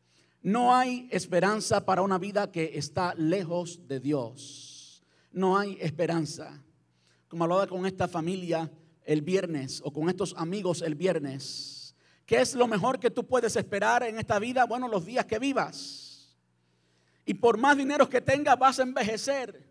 No 0.41 0.77
hay 0.77 1.09
esperanza 1.11 1.85
para 1.85 2.03
una 2.03 2.19
vida 2.19 2.53
que 2.53 2.79
está 2.79 3.13
lejos 3.17 3.89
de 3.89 3.99
Dios 3.99 4.77
no 5.37 5.59
hay 5.59 5.77
esperanza. 5.81 6.63
Como 7.29 7.45
hablaba 7.45 7.67
con 7.67 7.85
esta 7.85 8.09
familia 8.09 8.71
el 9.05 9.21
viernes 9.21 9.83
o 9.85 9.93
con 9.93 10.09
estos 10.09 10.35
amigos 10.37 10.81
el 10.81 10.95
viernes. 10.95 11.95
¿Qué 12.25 12.41
es 12.41 12.55
lo 12.55 12.67
mejor 12.67 12.99
que 12.99 13.11
tú 13.11 13.27
puedes 13.27 13.55
esperar 13.55 14.03
en 14.03 14.19
esta 14.19 14.39
vida? 14.39 14.65
Bueno, 14.65 14.89
los 14.89 15.05
días 15.05 15.27
que 15.27 15.39
vivas. 15.39 16.35
Y 17.27 17.35
por 17.35 17.59
más 17.59 17.77
dinero 17.77 18.09
que 18.09 18.23
tengas 18.23 18.59
vas 18.59 18.79
a 18.79 18.83
envejecer. 18.83 19.71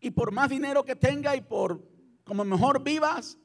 Y 0.00 0.10
por 0.10 0.32
más 0.32 0.50
dinero 0.50 0.84
que 0.84 0.96
tengas 0.96 1.36
y 1.36 1.40
por 1.40 1.80
como 2.24 2.44
mejor 2.44 2.82
vivas, 2.82 3.38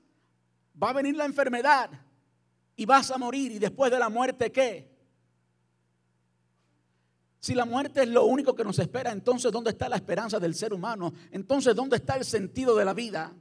va 0.82 0.90
a 0.90 0.94
venir 0.94 1.16
la 1.16 1.26
enfermedad 1.26 1.90
y 2.80 2.86
vas 2.86 3.12
a 3.12 3.18
morir. 3.18 3.52
¿Y 3.52 3.60
después 3.60 3.92
de 3.92 4.00
la 4.00 4.08
muerte 4.08 4.54
qué? 4.54 4.90
Si 7.42 7.54
la 7.54 7.66
muerte 7.66 8.04
es 8.04 8.08
lo 8.08 8.24
único 8.24 8.56
que 8.56 8.64
nos 8.64 8.80
espera, 8.80 9.12
entonces 9.12 9.52
¿dónde 9.52 9.72
está 9.72 9.90
la 9.90 9.98
esperanza 9.98 10.40
del 10.40 10.56
ser 10.56 10.74
humano? 10.74 11.14
Entonces 11.32 11.76
¿dónde 11.76 11.98
está 11.98 12.16
el 12.16 12.24
sentido 12.24 12.78
de 12.78 12.86
la 12.86 12.94
vida? 12.94 13.34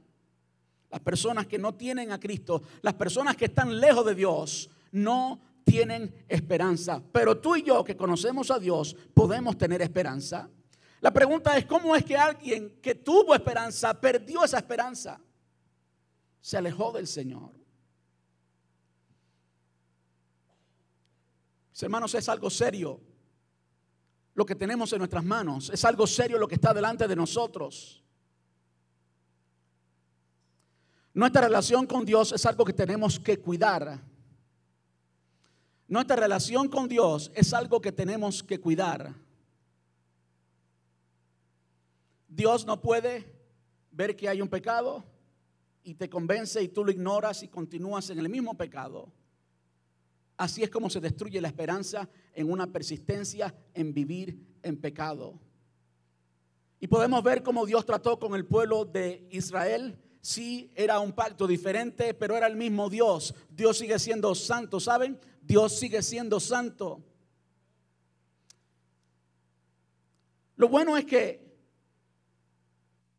Las 0.89 0.99
personas 0.99 1.47
que 1.47 1.57
no 1.57 1.73
tienen 1.75 2.11
a 2.11 2.19
Cristo, 2.19 2.61
las 2.81 2.95
personas 2.95 3.37
que 3.37 3.45
están 3.45 3.79
lejos 3.79 4.05
de 4.05 4.15
Dios, 4.15 4.69
no 4.91 5.39
tienen 5.63 6.13
esperanza. 6.27 7.01
Pero 7.13 7.37
tú 7.37 7.55
y 7.55 7.63
yo 7.63 7.81
que 7.85 7.95
conocemos 7.95 8.51
a 8.51 8.59
Dios 8.59 8.93
podemos 9.13 9.57
tener 9.57 9.81
esperanza. 9.81 10.49
La 10.99 11.11
pregunta 11.11 11.57
es, 11.57 11.65
¿cómo 11.65 11.95
es 11.95 12.03
que 12.03 12.17
alguien 12.17 12.77
que 12.81 12.95
tuvo 12.95 13.33
esperanza 13.33 13.93
perdió 14.01 14.43
esa 14.43 14.57
esperanza? 14.57 15.21
Se 16.41 16.57
alejó 16.57 16.91
del 16.91 17.07
Señor. 17.07 17.58
Hermanos, 21.83 22.13
es 22.15 22.27
algo 22.29 22.49
serio 22.49 22.99
lo 24.39 24.45
que 24.45 24.55
tenemos 24.55 24.93
en 24.93 24.99
nuestras 24.99 25.23
manos. 25.23 25.69
Es 25.69 25.83
algo 25.83 26.07
serio 26.07 26.37
lo 26.37 26.47
que 26.47 26.55
está 26.55 26.73
delante 26.73 27.07
de 27.07 27.15
nosotros. 27.15 28.01
Nuestra 31.13 31.41
relación 31.41 31.85
con 31.85 32.05
Dios 32.05 32.31
es 32.31 32.45
algo 32.45 32.63
que 32.63 32.71
tenemos 32.71 33.19
que 33.19 33.39
cuidar. 33.39 34.01
Nuestra 35.89 36.15
relación 36.15 36.69
con 36.69 36.87
Dios 36.87 37.31
es 37.35 37.53
algo 37.53 37.81
que 37.81 37.91
tenemos 37.91 38.43
que 38.43 38.61
cuidar. 38.61 39.13
Dios 42.27 42.65
no 42.65 42.79
puede 42.79 43.29
ver 43.91 44.15
que 44.15 44.29
hay 44.29 44.41
un 44.41 44.47
pecado 44.47 45.03
y 45.83 45.95
te 45.95 46.09
convence 46.09 46.61
y 46.61 46.69
tú 46.69 46.85
lo 46.85 46.91
ignoras 46.91 47.43
y 47.43 47.49
continúas 47.49 48.09
en 48.11 48.19
el 48.19 48.29
mismo 48.29 48.55
pecado. 48.55 49.11
Así 50.39 50.63
es 50.63 50.69
como 50.69 50.89
se 50.89 51.01
destruye 51.01 51.41
la 51.41 51.49
esperanza 51.49 52.07
en 52.33 52.49
una 52.49 52.65
persistencia 52.65 53.53
en 53.73 53.93
vivir 53.93 54.39
en 54.63 54.77
pecado. 54.77 55.37
Y 56.79 56.87
podemos 56.87 57.21
ver 57.23 57.43
cómo 57.43 57.65
Dios 57.65 57.85
trató 57.85 58.17
con 58.17 58.33
el 58.35 58.45
pueblo 58.45 58.85
de 58.85 59.27
Israel. 59.31 59.99
Sí, 60.21 60.71
era 60.75 61.01
un 61.01 61.11
pacto 61.11 61.45
diferente, 61.45 62.13
pero 62.13 62.37
era 62.37 62.47
el 62.47 62.55
mismo 62.55 62.89
Dios. 62.89 63.35
Dios 63.49 63.79
sigue 63.79 63.99
siendo 63.99 64.33
santo, 64.33 64.79
¿saben? 64.79 65.19
Dios 65.41 65.77
sigue 65.77 66.01
siendo 66.01 66.39
santo. 66.39 67.03
Lo 70.55 70.69
bueno 70.69 70.95
es 70.95 71.03
que 71.03 71.53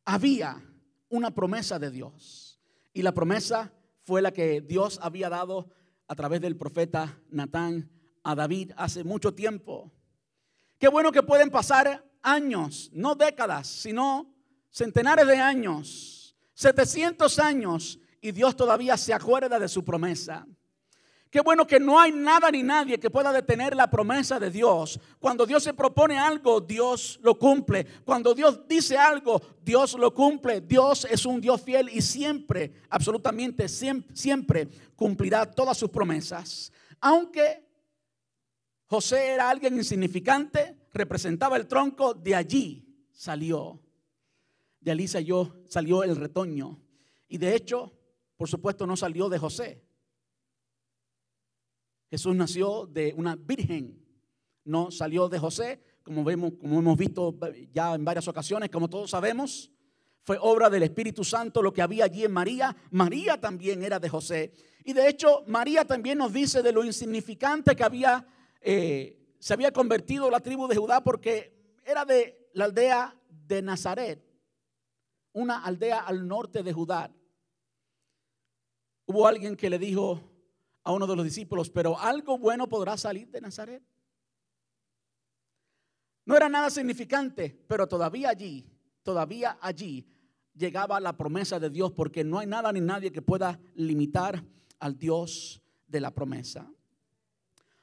había 0.07 0.59
una 1.11 1.35
promesa 1.35 1.79
de 1.79 1.91
Dios. 1.91 2.59
Y 2.95 3.03
la 3.03 3.13
promesa 3.13 3.75
fue 4.05 4.23
la 4.23 4.33
que 4.33 4.63
Dios 4.63 4.99
había 5.03 5.29
dado 5.29 5.69
a 6.11 6.17
través 6.17 6.41
del 6.41 6.57
profeta 6.57 7.17
Natán 7.31 7.89
a 8.25 8.35
David 8.35 8.73
hace 8.77 9.05
mucho 9.05 9.33
tiempo. 9.33 9.93
Qué 10.77 10.89
bueno 10.89 11.13
que 11.13 11.23
pueden 11.23 11.51
pasar 11.51 12.05
años, 12.21 12.91
no 12.93 13.15
décadas, 13.15 13.69
sino 13.69 14.35
centenares 14.71 15.25
de 15.29 15.37
años, 15.37 16.37
700 16.55 17.39
años, 17.39 18.01
y 18.21 18.33
Dios 18.33 18.57
todavía 18.57 18.97
se 18.97 19.15
acuerda 19.15 19.61
de 19.61 19.69
su 19.69 19.85
promesa. 19.85 20.49
Qué 21.31 21.41
bueno 21.43 21.65
que 21.65 21.79
no 21.79 22.01
hay 22.01 22.11
nada 22.11 22.51
ni 22.51 22.65
nadie 22.65 22.99
que 22.99 23.09
pueda 23.09 23.33
detener 23.33 23.77
la 23.77 23.89
promesa 23.89 24.41
de 24.41 24.51
Dios. 24.51 24.99
Cuando 25.21 25.47
Dios 25.47 25.63
se 25.63 25.73
propone 25.73 26.19
algo, 26.19 26.61
Dios 26.61 27.21
lo 27.23 27.39
cumple. 27.39 27.87
Cuando 28.05 28.35
Dios 28.35 28.67
dice 28.67 28.99
algo, 28.99 29.41
Dios 29.63 29.95
lo 29.95 30.13
cumple. 30.13 30.61
Dios 30.61 31.07
es 31.09 31.25
un 31.25 31.41
Dios 31.41 31.63
fiel 31.63 31.89
y 31.93 32.03
siempre, 32.03 32.73
absolutamente 32.89 33.69
siempre, 33.69 34.69
cumplirá 34.97 35.47
todas 35.47 35.79
sus 35.79 35.89
promesas. 35.89 36.73
Aunque 37.01 37.65
José 38.87 39.29
era 39.29 39.49
alguien 39.49 39.77
insignificante, 39.77 40.89
representaba 40.93 41.57
el 41.57 41.69
tronco, 41.69 42.13
de 42.13 42.35
allí 42.35 42.85
salió. 43.13 43.81
De 44.81 44.91
allí 44.91 45.07
salió, 45.07 45.63
salió 45.69 46.03
el 46.03 46.17
retoño. 46.17 46.81
Y 47.29 47.39
de 47.39 47.55
hecho, 47.55 47.93
por 48.37 48.49
supuesto, 48.49 48.85
no 48.85 48.97
salió 48.97 49.29
de 49.29 49.39
José 49.39 49.90
Jesús 52.11 52.35
nació 52.35 52.87
de 52.87 53.15
una 53.17 53.37
virgen, 53.37 54.05
no 54.65 54.91
salió 54.91 55.29
de 55.29 55.39
José, 55.39 55.81
como, 56.03 56.25
vemos, 56.25 56.55
como 56.61 56.81
hemos 56.81 56.97
visto 56.97 57.39
ya 57.73 57.95
en 57.95 58.05
varias 58.05 58.27
ocasiones, 58.27 58.69
como 58.69 58.91
todos 58.91 59.11
sabemos. 59.11 59.71
Fue 60.23 60.37
obra 60.41 60.69
del 60.69 60.83
Espíritu 60.83 61.25
Santo 61.25 61.63
lo 61.63 61.73
que 61.73 61.83
había 61.83 62.05
allí 62.05 62.25
en 62.25 62.33
María. 62.33 62.77
María 62.91 63.41
también 63.41 63.83
era 63.83 64.01
de 64.01 64.09
José. 64.09 64.53
Y 64.85 64.93
de 64.93 65.09
hecho, 65.09 65.45
María 65.47 65.85
también 65.85 66.19
nos 66.19 66.33
dice 66.33 66.63
de 66.63 66.73
lo 66.73 66.85
insignificante 66.85 67.77
que 67.77 67.85
había, 67.85 68.27
eh, 68.61 69.17
se 69.39 69.55
había 69.55 69.73
convertido 69.73 70.31
la 70.31 70.41
tribu 70.41 70.67
de 70.67 70.77
Judá 70.77 71.03
porque 71.03 71.79
era 71.85 72.05
de 72.05 72.51
la 72.55 72.67
aldea 72.67 73.17
de 73.29 73.63
Nazaret, 73.63 74.21
una 75.33 75.65
aldea 75.65 76.01
al 76.01 76.27
norte 76.27 76.63
de 76.63 76.73
Judá. 76.73 77.13
Hubo 79.07 79.27
alguien 79.27 79.57
que 79.57 79.71
le 79.71 79.79
dijo, 79.79 80.30
a 80.83 80.93
uno 80.93 81.07
de 81.07 81.17
los 81.17 81.25
discípulos, 81.25 81.71
pero 81.71 81.99
algo 81.99 82.39
bueno 82.39 82.69
podrá 82.69 82.97
salir 82.97 83.29
de 83.31 83.41
Nazaret. 83.41 83.83
No 86.25 86.37
era 86.37 86.49
nada 86.49 86.71
significante, 86.71 87.65
pero 87.67 87.87
todavía 87.87 88.31
allí, 88.31 88.67
todavía 89.03 89.59
allí 89.61 90.07
llegaba 90.55 91.01
la 91.01 91.17
promesa 91.17 91.59
de 91.59 91.71
Dios, 91.71 91.93
porque 91.93 92.25
no 92.25 92.39
hay 92.39 92.47
nada 92.47 92.73
ni 92.73 92.81
nadie 92.81 93.13
que 93.13 93.23
pueda 93.23 93.59
limitar 93.75 94.45
al 94.79 94.99
Dios 94.99 95.63
de 95.87 96.01
la 96.01 96.11
promesa. 96.13 96.71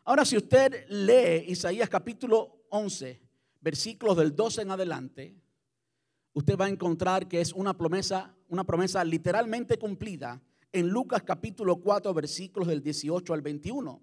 Ahora, 0.05 0.23
si 0.23 0.37
usted 0.37 0.87
lee 0.89 1.51
Isaías 1.51 1.89
capítulo 1.89 2.65
11, 2.69 3.21
versículos 3.59 4.15
del 4.15 4.35
12 4.35 4.61
en 4.61 4.71
adelante, 4.71 5.35
usted 6.33 6.57
va 6.57 6.65
a 6.65 6.69
encontrar 6.69 7.27
que 7.27 7.41
es 7.41 7.51
una 7.51 7.77
promesa, 7.77 8.33
una 8.47 8.63
promesa 8.63 9.03
literalmente 9.03 9.77
cumplida 9.77 10.41
en 10.77 10.89
Lucas 10.89 11.23
capítulo 11.23 11.77
4, 11.77 12.13
versículos 12.13 12.67
del 12.67 12.83
18 12.83 13.33
al 13.33 13.41
21. 13.41 14.01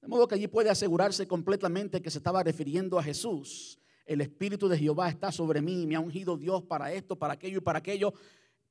De 0.00 0.08
modo 0.08 0.28
que 0.28 0.36
allí 0.36 0.46
puede 0.46 0.70
asegurarse 0.70 1.26
completamente 1.26 2.00
que 2.00 2.10
se 2.10 2.18
estaba 2.18 2.42
refiriendo 2.44 2.98
a 2.98 3.02
Jesús. 3.02 3.80
El 4.06 4.20
Espíritu 4.20 4.68
de 4.68 4.78
Jehová 4.78 5.08
está 5.08 5.32
sobre 5.32 5.60
mí, 5.60 5.84
me 5.86 5.96
ha 5.96 6.00
ungido 6.00 6.36
Dios 6.36 6.62
para 6.62 6.92
esto, 6.92 7.16
para 7.16 7.34
aquello 7.34 7.58
y 7.58 7.60
para 7.60 7.80
aquello. 7.80 8.14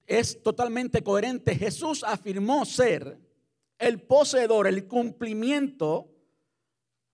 Es 0.08 0.42
totalmente 0.42 1.04
coherente. 1.04 1.56
Jesús 1.56 2.04
afirmó 2.06 2.64
ser 2.66 3.20
el 3.78 4.02
poseedor, 4.02 4.68
el 4.68 4.88
cumplimiento 4.88 6.10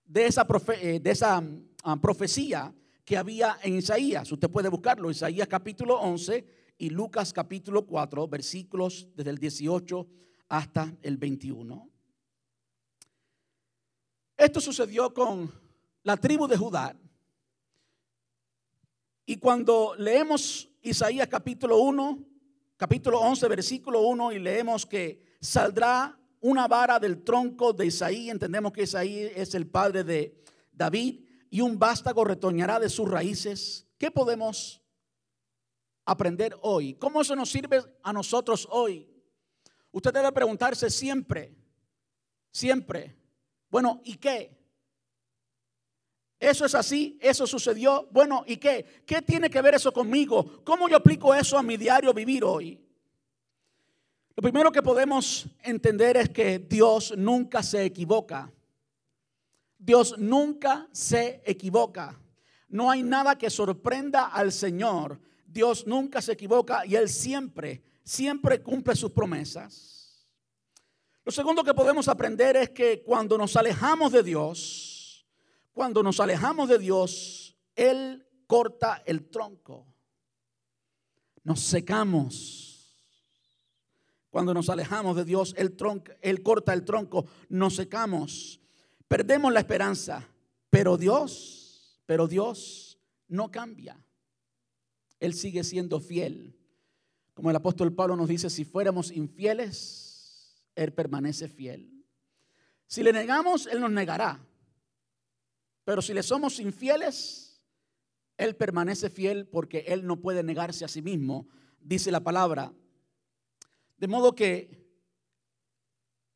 de 0.04 0.26
esa, 0.26 0.46
eh, 0.80 1.00
de 1.00 1.10
esa 1.10 1.42
ah, 1.82 2.00
profecía 2.00 2.72
que 3.04 3.16
había 3.16 3.58
en 3.62 3.78
Isaías. 3.78 4.30
Usted 4.30 4.48
puede 4.48 4.68
buscarlo, 4.68 5.10
Isaías 5.10 5.48
capítulo 5.48 5.98
11 6.00 6.44
y 6.78 6.90
Lucas 6.90 7.32
capítulo 7.32 7.86
4, 7.86 8.28
versículos 8.28 9.08
desde 9.16 9.30
el 9.30 9.38
18 9.38 10.06
hasta 10.48 10.94
el 11.02 11.16
21. 11.16 11.88
Esto 14.36 14.60
sucedió 14.60 15.12
con 15.12 15.52
la 16.04 16.16
tribu 16.16 16.46
de 16.46 16.56
Judá. 16.56 16.96
Y 19.26 19.36
cuando 19.36 19.94
leemos 19.98 20.70
Isaías 20.80 21.28
capítulo 21.28 21.78
1, 21.78 22.24
capítulo 22.76 23.20
11, 23.20 23.48
versículo 23.48 24.00
1, 24.02 24.32
y 24.32 24.38
leemos 24.38 24.86
que 24.86 25.36
saldrá 25.40 26.18
una 26.40 26.68
vara 26.68 26.98
del 26.98 27.24
tronco 27.24 27.72
de 27.72 27.86
Isaí, 27.86 28.30
entendemos 28.30 28.72
que 28.72 28.84
Isaí 28.84 29.30
es 29.34 29.54
el 29.54 29.66
padre 29.66 30.04
de 30.04 30.42
David, 30.72 31.24
y 31.50 31.60
un 31.60 31.78
vástago 31.78 32.24
retoñará 32.24 32.78
de 32.78 32.88
sus 32.88 33.10
raíces. 33.10 33.86
¿Qué 33.98 34.10
podemos 34.10 34.80
aprender 36.04 36.56
hoy? 36.62 36.94
¿Cómo 36.94 37.20
eso 37.20 37.34
nos 37.34 37.50
sirve 37.50 37.82
a 38.02 38.12
nosotros 38.12 38.68
hoy? 38.70 39.17
Usted 39.90 40.12
debe 40.12 40.32
preguntarse 40.32 40.90
siempre, 40.90 41.54
siempre, 42.50 43.16
bueno, 43.70 44.00
¿y 44.04 44.16
qué? 44.16 44.56
Eso 46.40 46.64
es 46.64 46.74
así, 46.74 47.18
eso 47.20 47.46
sucedió, 47.46 48.08
bueno, 48.12 48.44
¿y 48.46 48.58
qué? 48.58 49.02
¿Qué 49.04 49.22
tiene 49.22 49.50
que 49.50 49.60
ver 49.60 49.74
eso 49.74 49.92
conmigo? 49.92 50.62
¿Cómo 50.64 50.88
yo 50.88 50.96
aplico 50.96 51.34
eso 51.34 51.58
a 51.58 51.62
mi 51.62 51.76
diario 51.76 52.14
vivir 52.14 52.44
hoy? 52.44 52.80
Lo 54.36 54.42
primero 54.42 54.70
que 54.70 54.82
podemos 54.82 55.48
entender 55.62 56.16
es 56.16 56.28
que 56.28 56.60
Dios 56.60 57.12
nunca 57.16 57.60
se 57.60 57.84
equivoca. 57.84 58.52
Dios 59.76 60.16
nunca 60.16 60.88
se 60.92 61.42
equivoca. 61.44 62.16
No 62.68 62.88
hay 62.88 63.02
nada 63.02 63.36
que 63.36 63.50
sorprenda 63.50 64.26
al 64.26 64.52
Señor. 64.52 65.20
Dios 65.44 65.88
nunca 65.88 66.22
se 66.22 66.32
equivoca 66.32 66.86
y 66.86 66.94
Él 66.94 67.08
siempre, 67.08 67.82
siempre 68.08 68.62
cumple 68.62 68.96
sus 68.96 69.12
promesas. 69.12 70.26
Lo 71.24 71.30
segundo 71.30 71.62
que 71.62 71.74
podemos 71.74 72.08
aprender 72.08 72.56
es 72.56 72.70
que 72.70 73.02
cuando 73.02 73.36
nos 73.36 73.54
alejamos 73.54 74.12
de 74.12 74.22
Dios, 74.22 75.26
cuando 75.74 76.02
nos 76.02 76.18
alejamos 76.18 76.70
de 76.70 76.78
Dios, 76.78 77.54
Él 77.76 78.26
corta 78.46 79.02
el 79.04 79.28
tronco. 79.28 79.94
Nos 81.44 81.60
secamos. 81.60 82.64
Cuando 84.30 84.54
nos 84.54 84.70
alejamos 84.70 85.14
de 85.14 85.26
Dios, 85.26 85.54
Él, 85.58 85.76
él 86.22 86.42
corta 86.42 86.72
el 86.72 86.84
tronco, 86.86 87.26
nos 87.50 87.76
secamos. 87.76 88.60
Perdemos 89.06 89.52
la 89.52 89.60
esperanza, 89.60 90.26
pero 90.70 90.96
Dios, 90.96 92.00
pero 92.06 92.26
Dios 92.26 92.98
no 93.26 93.50
cambia. 93.50 94.02
Él 95.20 95.34
sigue 95.34 95.62
siendo 95.62 96.00
fiel. 96.00 96.57
Como 97.38 97.50
el 97.50 97.56
apóstol 97.56 97.94
Pablo 97.94 98.16
nos 98.16 98.28
dice, 98.28 98.50
si 98.50 98.64
fuéramos 98.64 99.12
infieles, 99.12 100.60
Él 100.74 100.92
permanece 100.92 101.46
fiel. 101.46 102.04
Si 102.88 103.00
le 103.00 103.12
negamos, 103.12 103.68
Él 103.68 103.78
nos 103.78 103.92
negará. 103.92 104.44
Pero 105.84 106.02
si 106.02 106.12
le 106.12 106.24
somos 106.24 106.58
infieles, 106.58 107.62
Él 108.36 108.56
permanece 108.56 109.08
fiel 109.08 109.46
porque 109.46 109.84
Él 109.86 110.04
no 110.04 110.20
puede 110.20 110.42
negarse 110.42 110.84
a 110.84 110.88
sí 110.88 111.00
mismo, 111.00 111.46
dice 111.78 112.10
la 112.10 112.24
palabra. 112.24 112.72
De 113.98 114.08
modo 114.08 114.34
que 114.34 114.84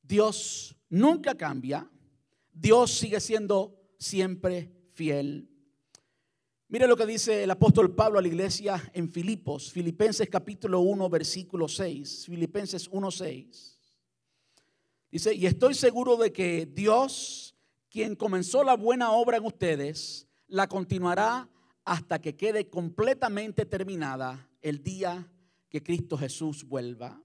Dios 0.03 0.77
nunca 0.89 1.35
cambia, 1.35 1.91
Dios 2.53 2.97
sigue 2.97 3.19
siendo 3.19 3.77
siempre 3.99 4.71
fiel. 4.93 5.51
Mire 6.73 6.87
lo 6.87 6.97
que 6.97 7.05
dice 7.05 7.45
el 7.45 7.51
apóstol 7.51 7.95
Pablo 7.95 8.19
a 8.19 8.23
la 8.23 8.29
iglesia 8.29 8.83
en 8.95 9.11
Filipos, 9.11 9.71
Filipenses 9.71 10.27
capítulo 10.31 10.81
1, 10.81 11.11
versículo 11.11 11.69
6, 11.69 12.25
Filipenses 12.25 12.89
1, 12.91 13.11
6. 13.11 13.79
Dice, 15.11 15.35
y 15.35 15.45
estoy 15.45 15.75
seguro 15.75 16.17
de 16.17 16.33
que 16.33 16.65
Dios, 16.65 17.55
quien 17.91 18.17
comenzó 18.17 18.65
la 18.65 18.75
buena 18.75 19.13
obra 19.13 19.37
en 19.37 19.45
ustedes, 19.45 20.27
la 20.47 20.67
continuará 20.67 21.47
hasta 21.85 22.23
que 22.23 22.37
quede 22.37 22.71
completamente 22.71 23.67
terminada 23.67 24.49
el 24.63 24.83
día 24.83 25.31
que 25.69 25.83
Cristo 25.83 26.17
Jesús 26.17 26.65
vuelva. 26.65 27.23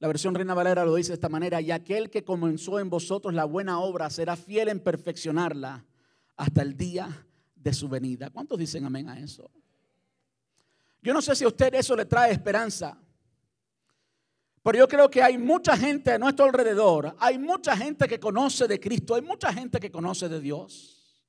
La 0.00 0.08
versión 0.08 0.34
Reina 0.34 0.54
Valera 0.54 0.84
lo 0.84 0.96
dice 0.96 1.10
de 1.10 1.14
esta 1.14 1.28
manera, 1.28 1.60
y 1.60 1.70
aquel 1.70 2.10
que 2.10 2.24
comenzó 2.24 2.80
en 2.80 2.90
vosotros 2.90 3.32
la 3.32 3.44
buena 3.44 3.78
obra 3.78 4.10
será 4.10 4.34
fiel 4.34 4.70
en 4.70 4.80
perfeccionarla 4.80 5.86
hasta 6.34 6.60
el 6.60 6.76
día 6.76 7.28
de 7.64 7.72
su 7.72 7.88
venida. 7.88 8.28
¿Cuántos 8.30 8.58
dicen 8.58 8.84
amén 8.84 9.08
a 9.08 9.18
eso? 9.18 9.50
Yo 11.02 11.14
no 11.14 11.22
sé 11.22 11.34
si 11.34 11.44
a 11.44 11.48
usted 11.48 11.74
eso 11.74 11.96
le 11.96 12.04
trae 12.04 12.30
esperanza. 12.30 12.96
Pero 14.62 14.78
yo 14.78 14.88
creo 14.88 15.10
que 15.10 15.22
hay 15.22 15.36
mucha 15.36 15.76
gente 15.76 16.12
a 16.12 16.18
nuestro 16.18 16.44
alrededor, 16.44 17.16
hay 17.18 17.38
mucha 17.38 17.76
gente 17.76 18.06
que 18.06 18.20
conoce 18.20 18.66
de 18.66 18.80
Cristo, 18.80 19.14
hay 19.14 19.22
mucha 19.22 19.52
gente 19.52 19.80
que 19.80 19.90
conoce 19.90 20.28
de 20.28 20.40
Dios. 20.40 21.24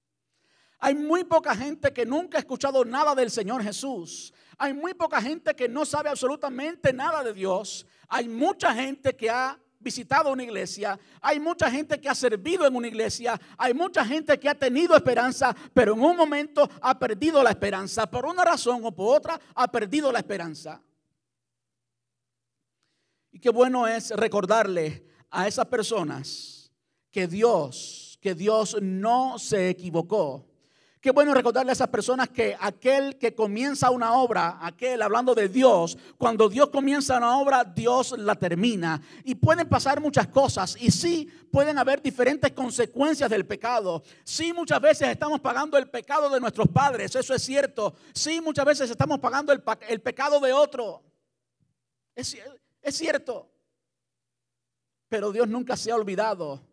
Hay 0.80 0.94
muy 0.94 1.24
poca 1.24 1.56
gente 1.56 1.92
que 1.92 2.06
nunca 2.06 2.38
ha 2.38 2.40
escuchado 2.40 2.84
nada 2.86 3.16
del 3.16 3.32
Señor 3.32 3.64
Jesús. 3.64 4.34
Hay 4.58 4.74
muy 4.74 4.94
poca 4.94 5.22
gente 5.22 5.56
que 5.56 5.68
no 5.68 5.86
sabe 5.86 6.10
absolutamente 6.10 6.94
nada 6.94 7.24
de 7.24 7.34
Dios. 7.34 7.86
Hay 8.08 8.28
mucha 8.28 8.74
gente 8.74 9.16
que 9.16 9.30
ha 9.30 9.60
visitado 9.86 10.32
una 10.32 10.42
iglesia, 10.42 11.00
hay 11.22 11.40
mucha 11.40 11.70
gente 11.70 12.02
que 12.02 12.10
ha 12.10 12.16
servido 12.16 12.66
en 12.66 12.76
una 12.76 12.88
iglesia, 12.88 13.40
hay 13.56 13.76
mucha 13.76 14.04
gente 14.04 14.40
que 14.40 14.50
ha 14.50 14.56
tenido 14.56 14.98
esperanza, 14.98 15.56
pero 15.76 15.94
en 15.94 16.02
un 16.02 16.18
momento 16.18 16.68
ha 16.82 16.98
perdido 16.98 17.44
la 17.44 17.52
esperanza. 17.52 18.10
Por 18.10 18.26
una 18.26 18.44
razón 18.44 18.82
o 18.84 18.92
por 18.92 19.16
otra, 19.16 19.40
ha 19.54 19.72
perdido 19.72 20.12
la 20.12 20.20
esperanza. 20.20 20.82
Y 23.32 23.40
qué 23.40 23.52
bueno 23.52 23.88
es 23.88 24.10
recordarle 24.10 25.06
a 25.30 25.48
esas 25.48 25.68
personas 25.68 26.72
que 27.12 27.28
Dios, 27.28 28.18
que 28.20 28.34
Dios 28.34 28.78
no 28.82 29.38
se 29.38 29.70
equivocó. 29.70 30.48
Qué 31.06 31.12
bueno 31.12 31.36
recordarle 31.36 31.72
a 31.72 31.74
esas 31.74 31.90
personas 31.90 32.30
que 32.30 32.58
aquel 32.60 33.20
que 33.20 33.36
comienza 33.36 33.92
una 33.92 34.14
obra, 34.14 34.58
aquel 34.60 35.04
hablando 35.04 35.36
de 35.36 35.50
Dios, 35.50 36.00
cuando 36.18 36.50
Dios 36.50 36.70
comienza 36.70 37.18
una 37.20 37.38
obra, 37.38 37.64
Dios 37.64 38.16
la 38.18 38.34
termina. 38.34 39.00
Y 39.24 39.36
pueden 39.36 39.70
pasar 39.70 40.02
muchas 40.02 40.30
cosas 40.30 40.76
y 40.80 40.90
sí 40.90 41.32
pueden 41.52 41.78
haber 41.78 42.02
diferentes 42.02 42.52
consecuencias 42.54 43.30
del 43.30 43.46
pecado. 43.46 44.02
Sí 44.24 44.52
muchas 44.52 44.82
veces 44.82 45.10
estamos 45.10 45.42
pagando 45.42 45.78
el 45.78 45.88
pecado 45.92 46.28
de 46.28 46.40
nuestros 46.40 46.70
padres, 46.70 47.16
eso 47.16 47.36
es 47.36 47.44
cierto. 47.44 47.94
Sí 48.12 48.42
muchas 48.42 48.66
veces 48.66 48.90
estamos 48.90 49.20
pagando 49.20 49.54
el, 49.54 49.62
pecado 50.02 50.40
de 50.40 50.54
otro. 50.54 51.04
Es, 52.16 52.36
es 52.82 52.96
cierto. 52.98 53.48
Pero 55.08 55.32
Dios 55.32 55.48
nunca 55.48 55.78
se 55.78 55.92
ha 55.92 55.96
olvidado. 55.96 56.64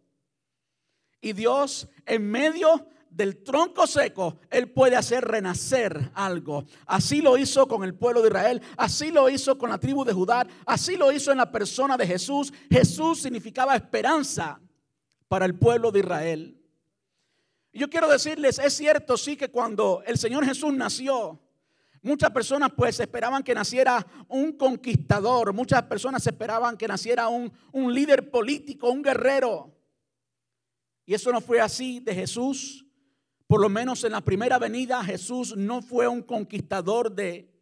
Y 1.20 1.34
Dios 1.34 1.86
en 2.06 2.30
medio 2.30 2.86
del 3.14 3.42
tronco 3.42 3.86
seco, 3.86 4.38
Él 4.50 4.70
puede 4.70 4.96
hacer 4.96 5.24
renacer 5.24 6.10
algo. 6.14 6.64
Así 6.86 7.20
lo 7.20 7.36
hizo 7.36 7.68
con 7.68 7.84
el 7.84 7.94
pueblo 7.94 8.22
de 8.22 8.28
Israel, 8.28 8.62
así 8.76 9.10
lo 9.10 9.28
hizo 9.28 9.58
con 9.58 9.70
la 9.70 9.78
tribu 9.78 10.04
de 10.04 10.12
Judá, 10.12 10.46
así 10.66 10.96
lo 10.96 11.12
hizo 11.12 11.30
en 11.30 11.38
la 11.38 11.52
persona 11.52 11.96
de 11.96 12.06
Jesús. 12.06 12.52
Jesús 12.70 13.20
significaba 13.20 13.76
esperanza 13.76 14.60
para 15.28 15.44
el 15.44 15.54
pueblo 15.54 15.90
de 15.92 16.00
Israel. 16.00 16.58
Yo 17.72 17.88
quiero 17.88 18.08
decirles, 18.08 18.58
es 18.58 18.74
cierto, 18.74 19.16
sí, 19.16 19.36
que 19.36 19.50
cuando 19.50 20.02
el 20.06 20.18
Señor 20.18 20.44
Jesús 20.44 20.72
nació, 20.74 21.40
muchas 22.02 22.30
personas 22.30 22.70
pues 22.76 22.98
esperaban 23.00 23.42
que 23.42 23.54
naciera 23.54 24.06
un 24.28 24.52
conquistador, 24.52 25.52
muchas 25.52 25.82
personas 25.84 26.26
esperaban 26.26 26.76
que 26.76 26.88
naciera 26.88 27.28
un, 27.28 27.52
un 27.72 27.94
líder 27.94 28.30
político, 28.30 28.90
un 28.90 29.02
guerrero. 29.02 29.74
Y 31.04 31.14
eso 31.14 31.32
no 31.32 31.40
fue 31.40 31.60
así 31.60 32.00
de 32.00 32.14
Jesús. 32.14 32.86
Por 33.52 33.60
lo 33.60 33.68
menos 33.68 34.02
en 34.04 34.12
la 34.12 34.22
primera 34.22 34.58
venida 34.58 35.04
Jesús 35.04 35.54
no 35.58 35.82
fue 35.82 36.08
un 36.08 36.22
conquistador 36.22 37.14
de, 37.14 37.52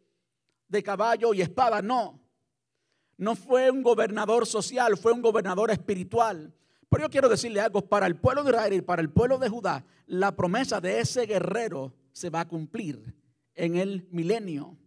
de 0.68 0.82
caballo 0.84 1.34
y 1.34 1.42
espada, 1.42 1.82
no. 1.82 2.22
No 3.16 3.34
fue 3.34 3.72
un 3.72 3.82
gobernador 3.82 4.46
social, 4.46 4.96
fue 4.96 5.10
un 5.10 5.20
gobernador 5.20 5.72
espiritual. 5.72 6.54
Pero 6.88 7.02
yo 7.02 7.10
quiero 7.10 7.28
decirle 7.28 7.60
algo, 7.60 7.88
para 7.88 8.06
el 8.06 8.14
pueblo 8.14 8.44
de 8.44 8.50
Israel 8.50 8.72
y 8.74 8.82
para 8.82 9.02
el 9.02 9.10
pueblo 9.10 9.36
de 9.38 9.48
Judá, 9.48 9.84
la 10.06 10.36
promesa 10.36 10.80
de 10.80 11.00
ese 11.00 11.26
guerrero 11.26 11.92
se 12.12 12.30
va 12.30 12.42
a 12.42 12.48
cumplir 12.48 13.12
en 13.56 13.74
el 13.74 14.06
milenio. 14.12 14.78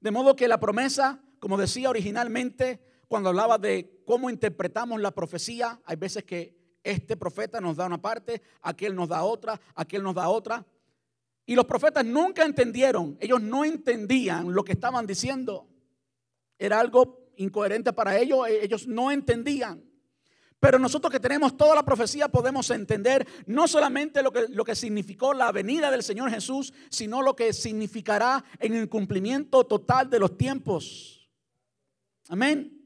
De 0.00 0.12
modo 0.12 0.36
que 0.36 0.46
la 0.46 0.60
promesa, 0.60 1.20
como 1.40 1.56
decía 1.56 1.90
originalmente, 1.90 2.80
cuando 3.08 3.30
hablaba 3.30 3.58
de 3.58 4.04
cómo 4.06 4.30
interpretamos 4.30 5.00
la 5.00 5.10
profecía, 5.10 5.80
hay 5.84 5.96
veces 5.96 6.22
que 6.22 6.61
este 6.82 7.16
profeta 7.16 7.60
nos 7.60 7.76
da 7.76 7.86
una 7.86 8.00
parte, 8.00 8.42
aquel 8.62 8.94
nos 8.94 9.08
da 9.08 9.22
otra, 9.22 9.60
aquel 9.74 10.02
nos 10.02 10.14
da 10.14 10.28
otra. 10.28 10.66
Y 11.44 11.54
los 11.54 11.66
profetas 11.66 12.04
nunca 12.04 12.44
entendieron, 12.44 13.16
ellos 13.20 13.40
no 13.40 13.64
entendían 13.64 14.52
lo 14.52 14.64
que 14.64 14.72
estaban 14.72 15.06
diciendo. 15.06 15.68
Era 16.58 16.80
algo 16.80 17.32
incoherente 17.36 17.92
para 17.92 18.18
ellos, 18.18 18.46
e-, 18.48 18.64
ellos 18.64 18.86
no 18.86 19.10
entendían. 19.10 19.84
Pero 20.60 20.78
nosotros 20.78 21.10
que 21.10 21.18
tenemos 21.18 21.56
toda 21.56 21.74
la 21.74 21.84
profecía 21.84 22.28
podemos 22.28 22.70
entender 22.70 23.26
no 23.46 23.66
solamente 23.66 24.22
lo 24.22 24.30
que, 24.30 24.46
lo 24.48 24.64
que 24.64 24.76
significó 24.76 25.34
la 25.34 25.50
venida 25.50 25.90
del 25.90 26.04
Señor 26.04 26.30
Jesús, 26.30 26.72
sino 26.88 27.20
lo 27.20 27.34
que 27.34 27.52
significará 27.52 28.44
en 28.60 28.74
el 28.74 28.88
cumplimiento 28.88 29.64
total 29.64 30.08
de 30.08 30.20
los 30.20 30.38
tiempos. 30.38 31.28
Amén. 32.28 32.78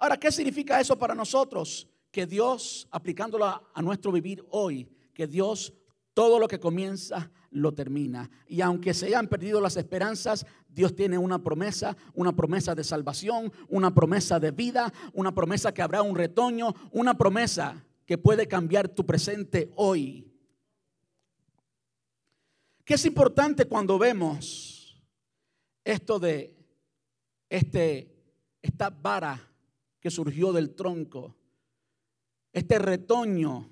Ahora, 0.00 0.16
¿qué 0.16 0.32
significa 0.32 0.80
eso 0.80 0.98
para 0.98 1.14
nosotros? 1.14 1.89
Que 2.10 2.26
Dios, 2.26 2.88
aplicándolo 2.90 3.46
a, 3.46 3.82
nuestro 3.82 4.12
vivir 4.12 4.44
hoy, 4.50 4.90
que 5.14 5.26
Dios 5.26 5.72
todo 6.14 6.38
lo 6.38 6.48
que 6.48 6.58
comienza 6.58 7.30
lo 7.50 7.72
termina. 7.72 8.30
Y 8.46 8.60
aunque 8.60 8.94
se 8.94 9.06
hayan 9.06 9.28
perdido 9.28 9.60
las 9.60 9.76
esperanzas, 9.76 10.44
Dios 10.68 10.94
tiene 10.94 11.18
una 11.18 11.42
promesa, 11.42 11.96
una 12.14 12.34
promesa 12.34 12.74
de 12.74 12.84
salvación, 12.84 13.52
una 13.68 13.94
promesa 13.94 14.40
de 14.40 14.50
vida, 14.50 14.92
una 15.12 15.34
promesa 15.34 15.72
que 15.72 15.82
habrá 15.82 16.02
un 16.02 16.16
retoño, 16.16 16.74
una 16.92 17.16
promesa 17.16 17.84
que 18.06 18.18
puede 18.18 18.48
cambiar 18.48 18.88
tu 18.88 19.06
presente 19.06 19.72
hoy. 19.76 20.26
¿Qué 22.84 22.94
es 22.94 23.04
importante 23.04 23.66
cuando 23.66 23.98
vemos 23.98 25.00
esto 25.84 26.18
de 26.18 26.56
este, 27.48 28.12
esta 28.60 28.90
vara 28.90 29.40
que 30.00 30.10
surgió 30.10 30.52
del 30.52 30.74
tronco? 30.74 31.36
Este 32.52 32.78
retoño. 32.78 33.70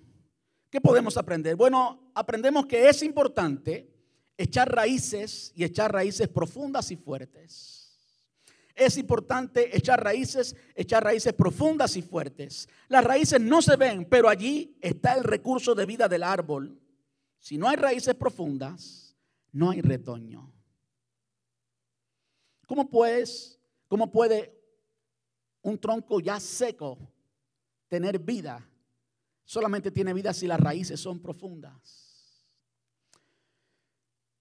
¿Qué 0.70 0.80
podemos 0.80 1.16
aprender? 1.16 1.56
Bueno, 1.56 2.10
aprendemos 2.14 2.66
que 2.66 2.88
es 2.88 3.02
importante 3.02 3.88
echar 4.36 4.72
raíces 4.72 5.52
y 5.54 5.64
echar 5.64 5.92
raíces 5.92 6.28
profundas 6.28 6.90
y 6.90 6.96
fuertes. 6.96 7.78
Es 8.74 8.96
importante 8.96 9.76
echar 9.76 10.02
raíces, 10.02 10.54
echar 10.74 11.02
raíces 11.02 11.32
profundas 11.32 11.96
y 11.96 12.02
fuertes. 12.02 12.68
Las 12.88 13.02
raíces 13.02 13.40
no 13.40 13.60
se 13.60 13.74
ven, 13.76 14.04
pero 14.04 14.28
allí 14.28 14.78
está 14.80 15.14
el 15.14 15.24
recurso 15.24 15.74
de 15.74 15.84
vida 15.84 16.08
del 16.08 16.22
árbol. 16.22 16.78
Si 17.40 17.58
no 17.58 17.68
hay 17.68 17.76
raíces 17.76 18.14
profundas, 18.14 19.16
no 19.50 19.70
hay 19.70 19.80
retoño. 19.80 20.52
¿Cómo 22.66 22.88
pues, 22.88 23.58
cómo 23.88 24.12
puede 24.12 24.54
un 25.62 25.78
tronco 25.78 26.20
ya 26.20 26.38
seco 26.38 26.98
tener 27.88 28.18
vida 28.18 28.66
solamente 29.44 29.90
tiene 29.90 30.12
vida 30.12 30.32
si 30.32 30.46
las 30.46 30.60
raíces 30.60 31.00
son 31.00 31.20
profundas. 31.20 32.08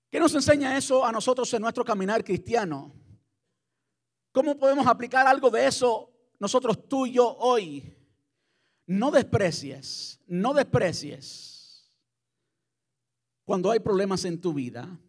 ¿Qué 0.10 0.20
nos 0.20 0.34
enseña 0.36 0.78
eso 0.78 1.06
a 1.06 1.12
nosotros 1.12 1.54
en 1.54 1.62
nuestro 1.62 1.84
caminar 1.84 2.24
cristiano? 2.24 2.94
¿Cómo 4.32 4.58
podemos 4.58 4.86
aplicar 4.88 5.28
algo 5.28 5.50
de 5.50 5.66
eso 5.66 6.12
nosotros 6.40 6.88
tú 6.88 7.06
y 7.06 7.14
yo 7.14 7.36
hoy? 7.38 7.94
No 8.86 9.12
desprecies, 9.12 10.20
no 10.28 10.54
desprecies 10.54 11.90
cuando 13.44 13.72
hay 13.72 13.80
problemas 13.80 14.26
en 14.26 14.40
tu 14.40 14.54
vida. 14.54 15.00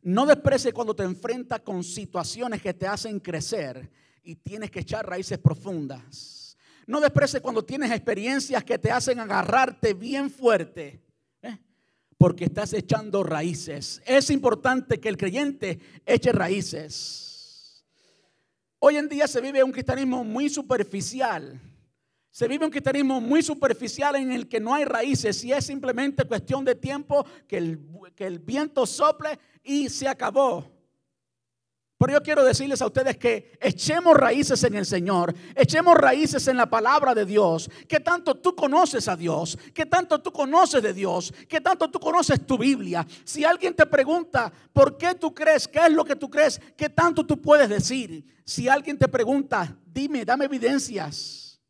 No 0.00 0.24
desprecies 0.24 0.72
cuando 0.72 0.94
te 0.94 1.02
enfrentas 1.02 1.60
con 1.60 1.84
situaciones 1.84 2.62
que 2.62 2.72
te 2.72 2.86
hacen 2.86 3.20
crecer 3.20 3.90
y 4.22 4.36
tienes 4.36 4.70
que 4.70 4.80
echar 4.80 5.06
raíces 5.06 5.38
profundas. 5.38 6.37
No 6.88 7.02
desprecies 7.02 7.42
cuando 7.42 7.62
tienes 7.62 7.90
experiencias 7.90 8.64
que 8.64 8.78
te 8.78 8.90
hacen 8.90 9.20
agarrarte 9.20 9.92
bien 9.92 10.30
fuerte. 10.30 11.02
¿eh? 11.42 11.58
Porque 12.16 12.46
estás 12.46 12.72
echando 12.72 13.22
raíces. 13.22 14.00
Es 14.06 14.30
importante 14.30 14.98
que 14.98 15.10
el 15.10 15.18
creyente 15.18 15.78
eche 16.06 16.32
raíces. 16.32 17.84
Hoy 18.78 18.96
en 18.96 19.06
día 19.06 19.28
se 19.28 19.42
vive 19.42 19.62
un 19.62 19.70
cristianismo 19.70 20.24
muy 20.24 20.48
superficial. 20.48 21.60
Se 22.30 22.48
vive 22.48 22.64
un 22.64 22.70
cristianismo 22.70 23.20
muy 23.20 23.42
superficial 23.42 24.16
en 24.16 24.32
el 24.32 24.48
que 24.48 24.58
no 24.58 24.72
hay 24.72 24.86
raíces 24.86 25.44
y 25.44 25.52
es 25.52 25.66
simplemente 25.66 26.24
cuestión 26.24 26.64
de 26.64 26.74
tiempo 26.74 27.26
que 27.46 27.58
el, 27.58 27.80
que 28.16 28.24
el 28.24 28.38
viento 28.38 28.86
sople 28.86 29.38
y 29.62 29.90
se 29.90 30.08
acabó. 30.08 30.77
Pero 31.98 32.12
yo 32.12 32.22
quiero 32.22 32.44
decirles 32.44 32.80
a 32.80 32.86
ustedes 32.86 33.16
que 33.16 33.58
echemos 33.60 34.16
raíces 34.16 34.62
en 34.62 34.76
el 34.76 34.86
Señor, 34.86 35.34
echemos 35.56 35.96
raíces 35.96 36.46
en 36.46 36.56
la 36.56 36.70
palabra 36.70 37.12
de 37.12 37.24
Dios. 37.24 37.68
Que 37.88 37.98
tanto 37.98 38.36
tú 38.36 38.54
conoces 38.54 39.08
a 39.08 39.16
Dios, 39.16 39.58
que 39.74 39.84
tanto 39.84 40.20
tú 40.20 40.30
conoces 40.30 40.80
de 40.80 40.94
Dios, 40.94 41.34
que 41.48 41.60
tanto 41.60 41.90
tú 41.90 41.98
conoces 41.98 42.46
tu 42.46 42.56
Biblia. 42.56 43.04
Si 43.24 43.44
alguien 43.44 43.74
te 43.74 43.84
pregunta 43.84 44.52
por 44.72 44.96
qué 44.96 45.16
tú 45.16 45.34
crees, 45.34 45.66
qué 45.66 45.86
es 45.86 45.92
lo 45.92 46.04
que 46.04 46.14
tú 46.14 46.30
crees, 46.30 46.60
qué 46.76 46.88
tanto 46.88 47.26
tú 47.26 47.42
puedes 47.42 47.68
decir. 47.68 48.24
Si 48.44 48.68
alguien 48.68 48.96
te 48.96 49.08
pregunta, 49.08 49.76
dime, 49.84 50.24
dame 50.24 50.44
evidencias 50.44 51.60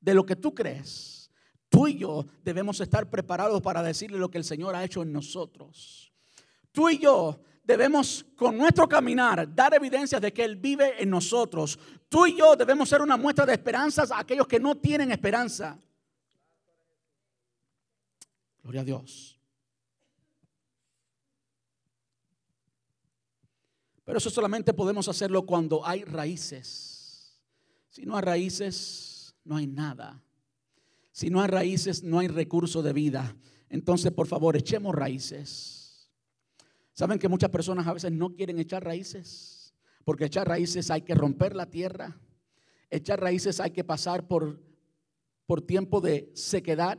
de 0.00 0.12
lo 0.12 0.26
que 0.26 0.34
tú 0.34 0.52
crees. 0.52 1.30
Tú 1.68 1.86
y 1.86 1.98
yo 1.98 2.26
debemos 2.42 2.80
estar 2.80 3.08
preparados 3.08 3.62
para 3.62 3.80
decirle 3.80 4.18
lo 4.18 4.28
que 4.28 4.38
el 4.38 4.44
Señor 4.44 4.74
ha 4.74 4.82
hecho 4.82 5.02
en 5.02 5.12
nosotros. 5.12 6.12
Tú 6.72 6.88
y 6.90 6.98
yo 6.98 7.40
debemos 7.64 8.24
con 8.36 8.56
nuestro 8.56 8.88
caminar 8.88 9.52
dar 9.52 9.74
evidencias 9.74 10.20
de 10.20 10.32
que 10.32 10.44
Él 10.44 10.56
vive 10.56 11.02
en 11.02 11.10
nosotros. 11.10 11.78
Tú 12.08 12.26
y 12.26 12.36
yo 12.36 12.54
debemos 12.54 12.88
ser 12.88 13.00
una 13.00 13.16
muestra 13.16 13.46
de 13.46 13.54
esperanzas 13.54 14.10
a 14.10 14.20
aquellos 14.20 14.46
que 14.46 14.60
no 14.60 14.76
tienen 14.76 15.10
esperanza. 15.10 15.78
Gloria 18.62 18.82
a 18.82 18.84
Dios. 18.84 19.38
Pero 24.04 24.18
eso 24.18 24.28
solamente 24.28 24.74
podemos 24.74 25.08
hacerlo 25.08 25.46
cuando 25.46 25.84
hay 25.86 26.04
raíces. 26.04 27.40
Si 27.88 28.04
no 28.04 28.16
hay 28.16 28.22
raíces, 28.22 29.34
no 29.44 29.56
hay 29.56 29.66
nada. 29.66 30.22
Si 31.10 31.30
no 31.30 31.40
hay 31.40 31.48
raíces, 31.48 32.02
no 32.02 32.18
hay 32.18 32.28
recurso 32.28 32.82
de 32.82 32.92
vida. 32.92 33.34
Entonces, 33.70 34.12
por 34.12 34.26
favor, 34.26 34.56
echemos 34.56 34.94
raíces. 34.94 35.83
Saben 36.94 37.18
que 37.18 37.28
muchas 37.28 37.50
personas 37.50 37.86
a 37.88 37.92
veces 37.92 38.12
no 38.12 38.34
quieren 38.34 38.58
echar 38.60 38.84
raíces, 38.84 39.74
porque 40.04 40.26
echar 40.26 40.46
raíces 40.46 40.90
hay 40.90 41.02
que 41.02 41.14
romper 41.14 41.54
la 41.54 41.66
tierra. 41.66 42.16
echar 42.88 43.20
raíces 43.20 43.58
hay 43.58 43.72
que 43.72 43.82
pasar 43.82 44.28
por, 44.28 44.62
por 45.46 45.60
tiempo 45.60 46.00
de 46.00 46.30
sequedad. 46.34 46.98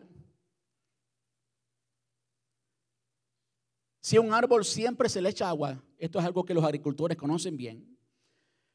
Si 4.01 4.17
a 4.17 4.21
un 4.21 4.33
árbol 4.33 4.65
siempre 4.65 5.07
se 5.07 5.21
le 5.21 5.29
echa 5.29 5.47
agua, 5.47 5.81
esto 5.97 6.19
es 6.19 6.25
algo 6.25 6.43
que 6.43 6.53
los 6.53 6.65
agricultores 6.65 7.17
conocen 7.17 7.55
bien. 7.55 7.97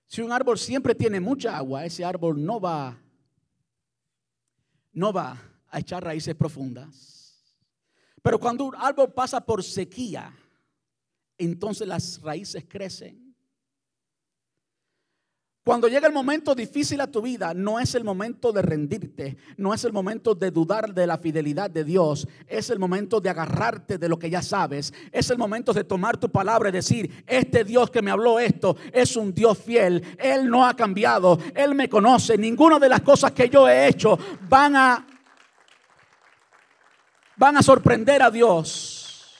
Si 0.06 0.22
un 0.22 0.32
árbol 0.32 0.58
siempre 0.58 0.94
tiene 0.94 1.20
mucha 1.20 1.56
agua, 1.56 1.84
ese 1.84 2.02
árbol 2.02 2.42
no 2.42 2.58
va, 2.58 2.98
no 4.92 5.12
va 5.12 5.38
a 5.68 5.78
echar 5.78 6.02
raíces 6.02 6.34
profundas. 6.34 7.54
Pero 8.22 8.40
cuando 8.40 8.64
un 8.64 8.74
árbol 8.74 9.12
pasa 9.12 9.44
por 9.44 9.62
sequía, 9.62 10.34
entonces 11.44 11.86
las 11.86 12.20
raíces 12.22 12.64
crecen. 12.68 13.30
Cuando 15.62 15.88
llega 15.88 16.08
el 16.08 16.14
momento 16.14 16.54
difícil 16.54 17.02
a 17.02 17.06
tu 17.06 17.20
vida, 17.20 17.52
no 17.52 17.78
es 17.78 17.94
el 17.94 18.02
momento 18.02 18.50
de 18.50 18.62
rendirte, 18.62 19.36
no 19.58 19.74
es 19.74 19.84
el 19.84 19.92
momento 19.92 20.34
de 20.34 20.50
dudar 20.50 20.94
de 20.94 21.06
la 21.06 21.18
fidelidad 21.18 21.70
de 21.70 21.84
Dios, 21.84 22.26
es 22.48 22.70
el 22.70 22.78
momento 22.78 23.20
de 23.20 23.28
agarrarte 23.28 23.98
de 23.98 24.08
lo 24.08 24.18
que 24.18 24.30
ya 24.30 24.40
sabes, 24.40 24.92
es 25.12 25.30
el 25.30 25.36
momento 25.36 25.74
de 25.74 25.84
tomar 25.84 26.16
tu 26.16 26.30
palabra 26.30 26.70
y 26.70 26.72
decir, 26.72 27.24
este 27.26 27.62
Dios 27.62 27.90
que 27.90 28.00
me 28.00 28.10
habló 28.10 28.40
esto 28.40 28.74
es 28.90 29.14
un 29.16 29.34
Dios 29.34 29.58
fiel, 29.58 30.02
Él 30.18 30.48
no 30.48 30.66
ha 30.66 30.74
cambiado, 30.74 31.38
Él 31.54 31.74
me 31.74 31.90
conoce, 31.90 32.38
ninguna 32.38 32.78
de 32.78 32.88
las 32.88 33.02
cosas 33.02 33.32
que 33.32 33.50
yo 33.50 33.68
he 33.68 33.86
hecho 33.86 34.18
van 34.48 34.74
a, 34.74 35.06
van 37.36 37.58
a 37.58 37.62
sorprender 37.62 38.22
a 38.22 38.30
Dios. 38.30 39.36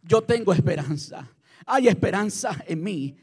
Yo 0.00 0.22
tengo 0.22 0.52
esperanza, 0.52 1.28
hay 1.66 1.88
esperanza 1.88 2.64
en 2.66 2.82
mí 2.82 3.18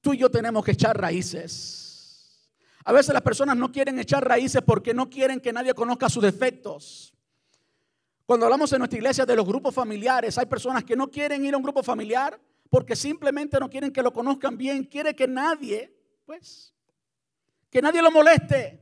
tú 0.00 0.14
y 0.14 0.18
yo 0.18 0.30
tenemos 0.30 0.64
que 0.64 0.72
echar 0.72 0.98
raíces. 0.98 2.50
A 2.84 2.92
veces 2.92 3.12
las 3.12 3.22
personas 3.22 3.56
no 3.56 3.70
quieren 3.70 3.98
echar 3.98 4.26
raíces 4.26 4.62
porque 4.62 4.94
no 4.94 5.10
quieren 5.10 5.40
que 5.40 5.52
nadie 5.52 5.74
conozca 5.74 6.08
sus 6.08 6.22
defectos. 6.22 7.12
Cuando 8.24 8.46
hablamos 8.46 8.72
en 8.72 8.78
nuestra 8.78 8.98
iglesia 8.98 9.26
de 9.26 9.36
los 9.36 9.46
grupos 9.46 9.74
familiares, 9.74 10.38
hay 10.38 10.46
personas 10.46 10.84
que 10.84 10.96
no 10.96 11.10
quieren 11.10 11.44
ir 11.44 11.54
a 11.54 11.56
un 11.56 11.62
grupo 11.62 11.82
familiar 11.82 12.40
porque 12.70 12.96
simplemente 12.96 13.58
no 13.58 13.68
quieren 13.68 13.92
que 13.92 14.02
lo 14.02 14.12
conozcan 14.12 14.56
bien. 14.56 14.84
Quiere 14.84 15.14
que 15.14 15.26
nadie, 15.26 15.94
pues, 16.24 16.74
que 17.70 17.82
nadie 17.82 18.02
lo 18.02 18.10
moleste. 18.10 18.80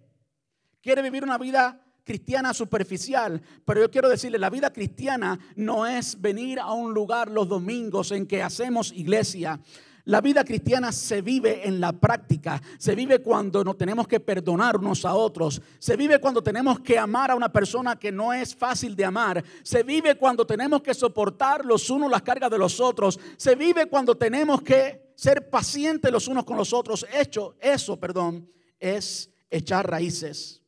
Quiere 0.81 1.03
vivir 1.03 1.25
una 1.25 1.39
vida 1.39 1.85
cristiana 2.07 2.55
superficial, 2.55 3.43
pero 3.65 3.81
yo 3.81 3.91
quiero 3.91 4.09
decirle, 4.09 4.39
la 4.39 4.49
vida 4.49 4.73
cristiana 4.73 5.39
no 5.57 5.87
es 5.87 6.19
venir 6.21 6.61
a 6.61 6.73
un 6.73 6.95
lugar 6.95 7.29
los 7.31 7.49
domingos 7.49 8.13
en 8.13 8.27
que 8.27 8.43
hacemos 8.43 8.93
iglesia. 8.93 9.61
La 10.05 10.21
vida 10.21 10.45
cristiana 10.45 10.93
se 10.93 11.21
vive 11.21 11.67
en 11.67 11.81
la 11.81 11.93
práctica, 11.93 12.63
se 12.79 12.95
vive 12.95 13.19
cuando 13.19 13.65
nos 13.65 13.77
tenemos 13.77 14.07
que 14.07 14.21
perdonar 14.21 14.77
unos 14.77 15.05
a 15.05 15.15
otros, 15.15 15.61
se 15.81 15.97
vive 15.97 16.21
cuando 16.21 16.45
tenemos 16.45 16.79
que 16.79 16.97
amar 16.97 17.33
a 17.33 17.35
una 17.35 17.53
persona 17.53 17.99
que 17.99 18.13
no 18.13 18.33
es 18.33 18.55
fácil 18.55 18.95
de 18.95 19.05
amar, 19.05 19.43
se 19.65 19.83
vive 19.83 20.15
cuando 20.15 20.47
tenemos 20.47 20.83
que 20.83 20.95
soportar 20.95 21.65
los 21.65 21.91
unos 21.91 22.09
las 22.09 22.23
cargas 22.23 22.53
de 22.53 22.59
los 22.59 22.79
otros, 22.79 23.19
se 23.37 23.57
vive 23.57 23.87
cuando 23.87 24.17
tenemos 24.17 24.63
que 24.63 25.13
ser 25.17 25.51
pacientes 25.51 26.13
los 26.13 26.29
unos 26.29 26.45
con 26.45 26.57
los 26.57 26.73
otros. 26.73 27.05
Hecho, 27.13 27.57
eso, 27.59 27.99
perdón, 27.99 28.49
es 28.79 29.29
echar 29.51 29.91
raíces. 29.91 30.63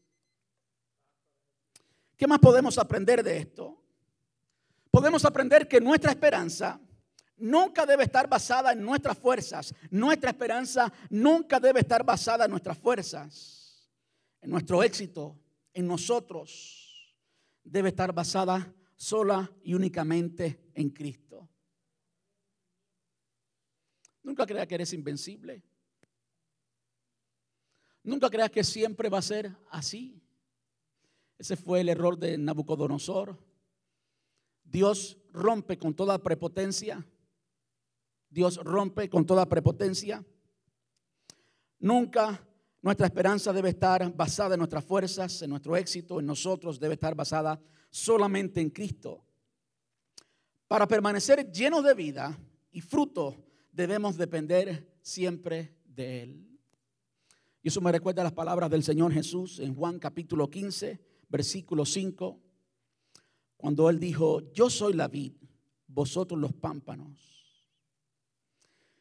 ¿Qué 2.18 2.26
más 2.26 2.40
podemos 2.40 2.76
aprender 2.78 3.22
de 3.22 3.38
esto? 3.38 3.80
Podemos 4.90 5.24
aprender 5.24 5.68
que 5.68 5.80
nuestra 5.80 6.10
esperanza 6.10 6.80
nunca 7.36 7.86
debe 7.86 8.02
estar 8.02 8.28
basada 8.28 8.72
en 8.72 8.82
nuestras 8.82 9.16
fuerzas. 9.16 9.72
Nuestra 9.88 10.30
esperanza 10.30 10.92
nunca 11.10 11.60
debe 11.60 11.78
estar 11.78 12.04
basada 12.04 12.46
en 12.46 12.50
nuestras 12.50 12.76
fuerzas, 12.76 13.88
en 14.40 14.50
nuestro 14.50 14.82
éxito, 14.82 15.38
en 15.72 15.86
nosotros. 15.86 17.14
Debe 17.62 17.90
estar 17.90 18.12
basada 18.12 18.74
sola 18.96 19.48
y 19.62 19.74
únicamente 19.74 20.70
en 20.74 20.90
Cristo. 20.90 21.48
Nunca 24.24 24.44
creas 24.44 24.66
que 24.66 24.74
eres 24.74 24.92
invencible. 24.92 25.62
Nunca 28.02 28.28
creas 28.28 28.50
que 28.50 28.64
siempre 28.64 29.08
va 29.08 29.18
a 29.18 29.22
ser 29.22 29.54
así. 29.70 30.20
Ese 31.38 31.56
fue 31.56 31.80
el 31.80 31.88
error 31.88 32.18
de 32.18 32.36
Nabucodonosor. 32.36 33.38
Dios 34.64 35.18
rompe 35.32 35.78
con 35.78 35.94
toda 35.94 36.18
prepotencia 36.18 37.06
Dios 38.30 38.56
rompe 38.62 39.08
con 39.08 39.24
toda 39.24 39.48
prepotencia. 39.48 40.24
Nunca 41.80 42.44
nuestra 42.82 43.06
esperanza 43.06 43.52
debe 43.52 43.70
estar 43.70 44.14
basada 44.14 44.54
en 44.54 44.58
nuestras 44.58 44.84
fuerzas, 44.84 45.42
en 45.42 45.50
nuestro 45.50 45.76
éxito, 45.76 46.20
en 46.20 46.26
nosotros, 46.26 46.78
debe 46.78 46.94
estar 46.94 47.14
basada 47.14 47.60
solamente 47.90 48.60
en 48.60 48.70
Cristo. 48.70 49.24
Para 50.66 50.86
permanecer 50.86 51.50
llenos 51.50 51.82
de 51.82 51.94
vida 51.94 52.38
y 52.70 52.80
fruto, 52.80 53.34
debemos 53.72 54.16
depender 54.16 54.98
siempre 55.00 55.74
de 55.86 56.22
Él. 56.22 56.44
Y 57.62 57.68
eso 57.68 57.80
me 57.80 57.90
recuerda 57.90 58.22
las 58.22 58.32
palabras 58.32 58.70
del 58.70 58.84
Señor 58.84 59.12
Jesús 59.12 59.58
en 59.58 59.74
Juan 59.74 59.98
capítulo 59.98 60.48
15, 60.50 61.00
versículo 61.28 61.84
5, 61.84 62.40
cuando 63.56 63.90
Él 63.90 63.98
dijo, 63.98 64.52
yo 64.52 64.70
soy 64.70 64.94
la 64.94 65.08
vid, 65.08 65.32
vosotros 65.86 66.40
los 66.40 66.52
pámpanos. 66.52 67.28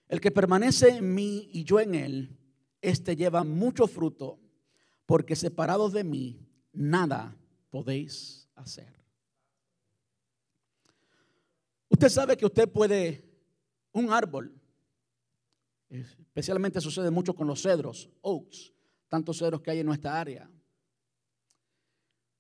El 0.08 0.22
que 0.22 0.32
permanece 0.32 0.90
en 0.90 1.14
mí 1.14 1.50
y 1.52 1.64
yo 1.64 1.80
en 1.80 1.94
él, 1.96 2.38
este 2.82 3.16
lleva 3.16 3.44
mucho 3.44 3.88
fruto, 3.88 4.40
porque 5.06 5.36
separados 5.36 5.92
de 5.94 6.04
mí, 6.04 6.40
nada 6.72 7.38
podéis 7.70 8.48
hacer. 8.56 8.98
Usted 11.90 12.10
sabe 12.10 12.38
que 12.38 12.46
usted 12.46 12.70
puede, 12.70 13.24
un 13.92 14.12
árbol, 14.12 14.54
especialmente 15.90 16.82
sucede 16.82 17.12
mucho 17.12 17.34
con 17.34 17.48
los 17.48 17.62
cedros, 17.62 18.10
oaks, 18.22 18.74
tantos 19.10 19.38
cedros 19.38 19.62
que 19.62 19.72
hay 19.72 19.80
en 19.80 19.86
nuestra 19.86 20.20
área. 20.20 20.50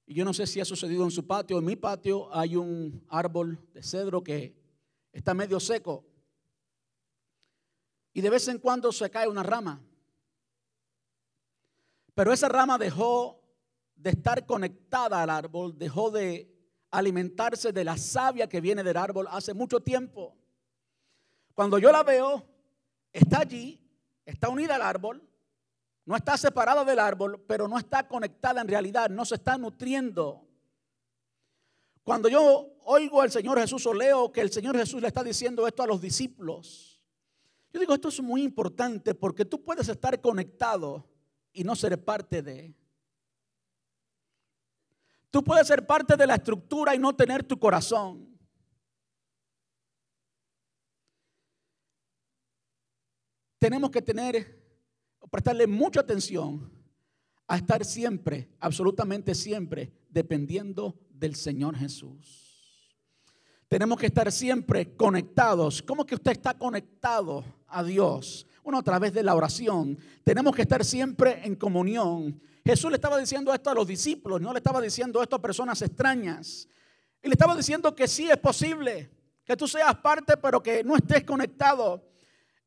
Y 0.08 0.16
yo 0.16 0.26
no 0.26 0.34
sé 0.34 0.48
si 0.48 0.60
ha 0.60 0.66
sucedido 0.66 1.04
en 1.04 1.12
su 1.12 1.28
patio. 1.28 1.60
En 1.60 1.66
mi 1.66 1.76
patio 1.76 2.34
hay 2.34 2.56
un 2.56 3.06
árbol 3.10 3.60
de 3.74 3.84
cedro 3.84 4.24
que 4.24 4.56
está 5.12 5.34
medio 5.34 5.60
seco 5.60 6.06
y 8.18 8.22
de 8.22 8.32
vez 8.32 8.48
en 8.48 8.58
cuando 8.58 8.92
se 8.92 9.12
cae 9.12 9.28
una 9.28 9.44
rama. 9.44 9.80
Pero 12.16 12.34
esa 12.34 12.50
rama 12.50 12.80
dejó 12.80 13.44
de 13.96 14.10
estar 14.10 14.44
conectada 14.48 15.22
al 15.22 15.30
árbol, 15.30 15.78
dejó 15.78 16.10
de 16.10 16.52
alimentarse 16.90 17.72
de 17.72 17.84
la 17.84 17.96
savia 17.96 18.50
que 18.50 18.60
viene 18.60 18.84
del 18.84 18.98
árbol 18.98 19.28
hace 19.30 19.54
mucho 19.54 19.82
tiempo. 19.82 20.36
Cuando 21.54 21.78
yo 21.78 21.92
la 21.92 22.02
veo, 22.02 22.44
está 23.12 23.42
allí, 23.42 23.80
está 24.26 24.50
unida 24.50 24.78
al 24.78 24.82
árbol, 24.82 25.27
no 26.08 26.16
está 26.16 26.38
separada 26.38 26.86
del 26.86 27.00
árbol, 27.00 27.44
pero 27.46 27.68
no 27.68 27.78
está 27.78 28.08
conectada 28.08 28.62
en 28.62 28.70
realidad, 28.70 29.10
no 29.10 29.26
se 29.26 29.36
está 29.36 29.58
nutriendo. 29.58 30.48
Cuando 32.02 32.30
yo 32.30 32.78
oigo 32.86 33.22
al 33.22 33.30
Señor 33.30 33.60
Jesús 33.60 33.86
o 33.86 33.94
leo 33.94 34.32
que 34.32 34.40
el 34.40 34.50
Señor 34.50 34.78
Jesús 34.78 35.02
le 35.02 35.10
está 35.10 35.22
diciendo 35.22 35.68
esto 35.68 35.84
a 35.84 35.88
los 35.88 36.00
discípulos, 36.00 37.02
yo 37.74 37.82
digo, 37.82 37.94
esto 37.94 38.08
es 38.08 38.22
muy 38.22 38.42
importante 38.42 39.16
porque 39.16 39.44
tú 39.44 39.62
puedes 39.62 39.90
estar 39.90 40.22
conectado 40.22 41.06
y 41.52 41.66
no 41.66 41.76
ser 41.76 42.02
parte 42.02 42.42
de. 42.42 42.74
Tú 45.30 45.44
puedes 45.44 45.68
ser 45.68 45.86
parte 45.86 46.16
de 46.16 46.26
la 46.26 46.36
estructura 46.36 46.96
y 46.96 47.00
no 47.00 47.14
tener 47.14 47.44
tu 47.44 47.60
corazón. 47.60 48.40
Tenemos 53.60 53.92
que 53.92 54.02
tener, 54.02 54.57
prestarle 55.30 55.68
mucha 55.68 56.02
atención 56.02 56.72
a 57.48 57.58
estar 57.58 57.84
siempre, 57.86 58.50
absolutamente 58.60 59.34
siempre, 59.34 59.92
dependiendo 60.10 60.96
del 61.10 61.36
Señor 61.36 61.76
Jesús. 61.76 62.48
Tenemos 63.68 63.98
que 64.00 64.08
estar 64.08 64.32
siempre 64.32 64.96
conectados. 64.96 65.82
¿Cómo 65.82 66.06
que 66.06 66.16
usted 66.16 66.32
está 66.32 66.58
conectado 66.58 67.44
a 67.68 67.84
Dios? 67.84 68.48
Bueno, 68.64 68.80
a 68.80 68.84
través 68.84 69.14
de 69.14 69.24
la 69.24 69.36
oración. 69.36 69.98
Tenemos 70.24 70.56
que 70.56 70.62
estar 70.62 70.84
siempre 70.86 71.46
en 71.46 71.56
comunión. 71.56 72.42
Jesús 72.66 72.90
le 72.90 72.96
estaba 72.96 73.18
diciendo 73.18 73.54
esto 73.54 73.70
a 73.70 73.74
los 73.74 73.88
discípulos, 73.88 74.42
no 74.42 74.52
le 74.52 74.60
estaba 74.60 74.82
diciendo 74.82 75.22
esto 75.22 75.38
a 75.38 75.42
personas 75.42 75.82
extrañas. 75.82 76.68
Y 77.22 77.28
le 77.28 77.34
estaba 77.34 77.56
diciendo 77.56 77.96
que 77.96 78.08
sí 78.08 78.30
es 78.30 78.38
posible, 78.38 79.10
que 79.46 79.56
tú 79.58 79.68
seas 79.68 79.96
parte, 79.96 80.38
pero 80.38 80.62
que 80.62 80.84
no 80.84 80.96
estés 80.96 81.24
conectado. 81.24 82.04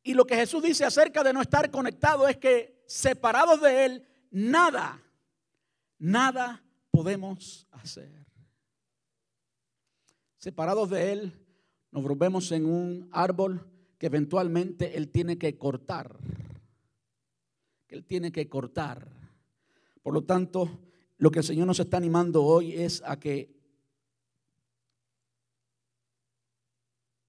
Y 0.03 0.15
lo 0.15 0.25
que 0.25 0.37
Jesús 0.37 0.63
dice 0.63 0.85
acerca 0.85 1.23
de 1.23 1.33
no 1.33 1.43
estar 1.43 1.71
conectado 1.71 2.27
es 2.29 2.37
que 2.39 2.83
separados 2.87 3.61
de 3.61 3.85
Él, 3.85 4.07
nada, 4.31 5.03
nada 5.99 6.65
podemos 6.91 7.67
hacer 7.71 8.21
separados 10.41 10.89
de 10.89 11.13
Él, 11.13 11.33
nos 11.93 12.03
volvemos 12.03 12.51
en 12.51 12.65
un 12.65 13.09
árbol 13.13 13.67
que 13.99 14.07
eventualmente 14.07 14.97
Él 14.97 15.11
tiene 15.11 15.39
que 15.39 15.57
cortar. 15.59 16.19
Que 17.87 17.95
Él 17.95 18.05
tiene 18.07 18.33
que 18.33 18.49
cortar. 18.49 19.07
Por 20.03 20.15
lo 20.15 20.25
tanto, 20.25 20.81
lo 21.19 21.31
que 21.31 21.41
el 21.41 21.45
Señor 21.45 21.67
nos 21.67 21.79
está 21.79 21.99
animando 21.99 22.43
hoy 22.43 22.73
es 22.73 23.03
a 23.05 23.19
que, 23.21 23.55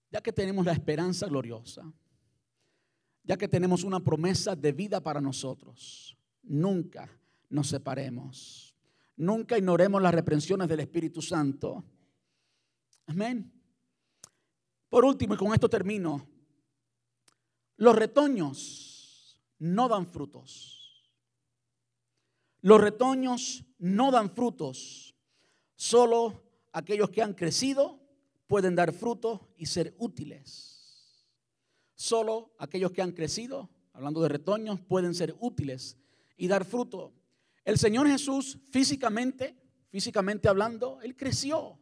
ya 0.09 0.21
que 0.21 0.31
tenemos 0.31 0.65
la 0.65 0.71
esperanza 0.71 1.27
gloriosa, 1.27 1.91
ya 3.23 3.37
que 3.37 3.47
tenemos 3.47 3.83
una 3.83 3.99
promesa 3.99 4.55
de 4.55 4.71
vida 4.71 5.01
para 5.01 5.21
nosotros, 5.21 6.17
nunca 6.43 7.09
nos 7.49 7.67
separemos. 7.67 8.75
Nunca 9.17 9.57
ignoremos 9.57 10.01
las 10.01 10.13
reprensiones 10.13 10.67
del 10.67 10.79
Espíritu 10.79 11.21
Santo. 11.21 11.83
Amén. 13.05 13.51
Por 14.89 15.05
último, 15.05 15.35
y 15.35 15.37
con 15.37 15.53
esto 15.53 15.69
termino, 15.69 16.27
los 17.77 17.95
retoños 17.95 19.39
no 19.59 19.87
dan 19.87 20.07
frutos. 20.07 21.11
Los 22.61 22.81
retoños 22.81 23.63
no 23.79 24.11
dan 24.11 24.29
frutos. 24.29 25.15
Solo 25.75 26.43
aquellos 26.71 27.09
que 27.09 27.21
han 27.21 27.33
crecido 27.33 27.99
pueden 28.47 28.75
dar 28.75 28.91
frutos 28.93 29.41
y 29.57 29.65
ser 29.65 29.95
útiles. 29.97 30.80
Solo 32.01 32.51
aquellos 32.57 32.91
que 32.91 33.03
han 33.03 33.11
crecido, 33.11 33.69
hablando 33.93 34.23
de 34.23 34.29
retoños, 34.29 34.81
pueden 34.81 35.13
ser 35.13 35.35
útiles 35.39 35.99
y 36.35 36.47
dar 36.47 36.65
fruto. 36.65 37.13
El 37.63 37.77
Señor 37.77 38.07
Jesús 38.07 38.57
físicamente, 38.71 39.55
físicamente 39.87 40.49
hablando, 40.49 40.99
Él 41.03 41.15
creció. 41.15 41.79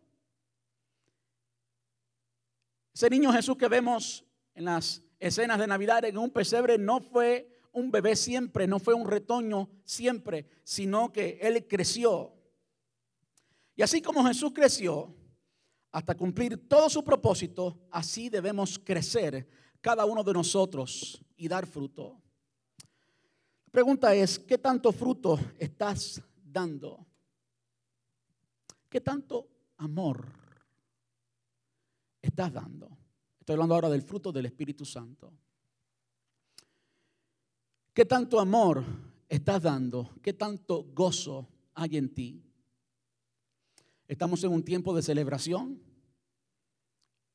Ese 2.94 3.10
niño 3.10 3.32
Jesús 3.32 3.56
que 3.56 3.70
vemos 3.70 4.26
en 4.56 4.66
las 4.66 5.02
escenas 5.20 5.58
de 5.58 5.68
Navidad 5.68 6.04
en 6.04 6.18
un 6.18 6.32
pesebre 6.32 6.78
no 6.78 7.00
fue 7.00 7.58
un 7.72 7.90
bebé 7.90 8.18
siempre, 8.18 8.68
no 8.68 8.80
fue 8.80 8.96
un 8.96 9.08
retoño 9.08 9.70
siempre, 9.86 10.50
sino 10.66 11.14
que 11.14 11.40
Él 11.42 11.66
creció. 11.66 12.36
Y 13.74 13.84
así 13.84 14.02
como 14.02 14.26
Jesús 14.26 14.52
creció 14.54 15.16
hasta 15.94 16.14
cumplir 16.14 16.68
todo 16.68 16.90
su 16.90 17.06
propósito, 17.06 17.88
así 17.90 18.28
debemos 18.28 18.78
crecer 18.78 19.48
cada 19.82 20.06
uno 20.06 20.24
de 20.24 20.34
nosotros 20.34 21.24
y 21.38 21.48
dar 21.48 21.66
fruto. 21.66 22.22
La 23.66 23.72
pregunta 23.72 24.14
es, 24.16 24.40
¿qué 24.40 24.58
tanto 24.58 24.92
fruto 24.92 25.40
estás 25.58 26.22
dando? 26.44 27.06
¿Qué 28.90 29.00
tanto 29.02 29.48
amor 29.78 30.28
estás 32.22 32.52
dando? 32.52 32.98
Estoy 33.40 33.54
hablando 33.54 33.76
ahora 33.76 33.90
del 33.90 34.02
fruto 34.02 34.32
del 34.32 34.48
Espíritu 34.48 34.86
Santo. 34.86 35.34
¿Qué 37.94 38.06
tanto 38.06 38.40
amor 38.40 38.84
estás 39.28 39.62
dando? 39.62 40.16
¿Qué 40.22 40.34
tanto 40.34 40.86
gozo 40.94 41.48
hay 41.74 41.98
en 41.98 42.14
ti? 42.14 42.44
Estamos 44.08 44.44
en 44.44 44.52
un 44.52 44.64
tiempo 44.64 44.96
de 44.96 45.04
celebración. 45.04 45.80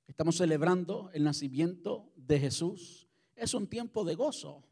Estamos 0.07 0.37
celebrando 0.37 1.11
el 1.13 1.23
nacimiento 1.23 2.13
de 2.27 2.39
Jesús. 2.41 3.09
Es 3.37 3.55
un 3.55 3.67
tiempo 3.67 4.05
de 4.05 4.15
gozo. 4.15 4.63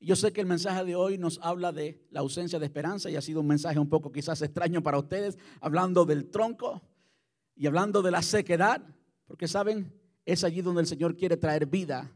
Yo 0.00 0.16
sé 0.16 0.32
que 0.32 0.40
el 0.40 0.46
mensaje 0.46 0.84
de 0.84 0.96
hoy 0.96 1.16
nos 1.16 1.38
habla 1.42 1.70
de 1.70 2.04
la 2.10 2.20
ausencia 2.20 2.58
de 2.58 2.66
esperanza 2.66 3.08
y 3.08 3.16
ha 3.16 3.20
sido 3.20 3.40
un 3.40 3.46
mensaje 3.46 3.78
un 3.78 3.88
poco 3.88 4.10
quizás 4.10 4.42
extraño 4.42 4.82
para 4.82 4.98
ustedes, 4.98 5.38
hablando 5.60 6.04
del 6.04 6.28
tronco 6.28 6.82
y 7.54 7.66
hablando 7.66 8.02
de 8.02 8.10
la 8.10 8.20
sequedad, 8.20 8.82
porque 9.26 9.46
saben, 9.46 9.92
es 10.24 10.42
allí 10.42 10.60
donde 10.60 10.80
el 10.80 10.88
Señor 10.88 11.16
quiere 11.16 11.36
traer 11.36 11.66
vida. 11.66 12.10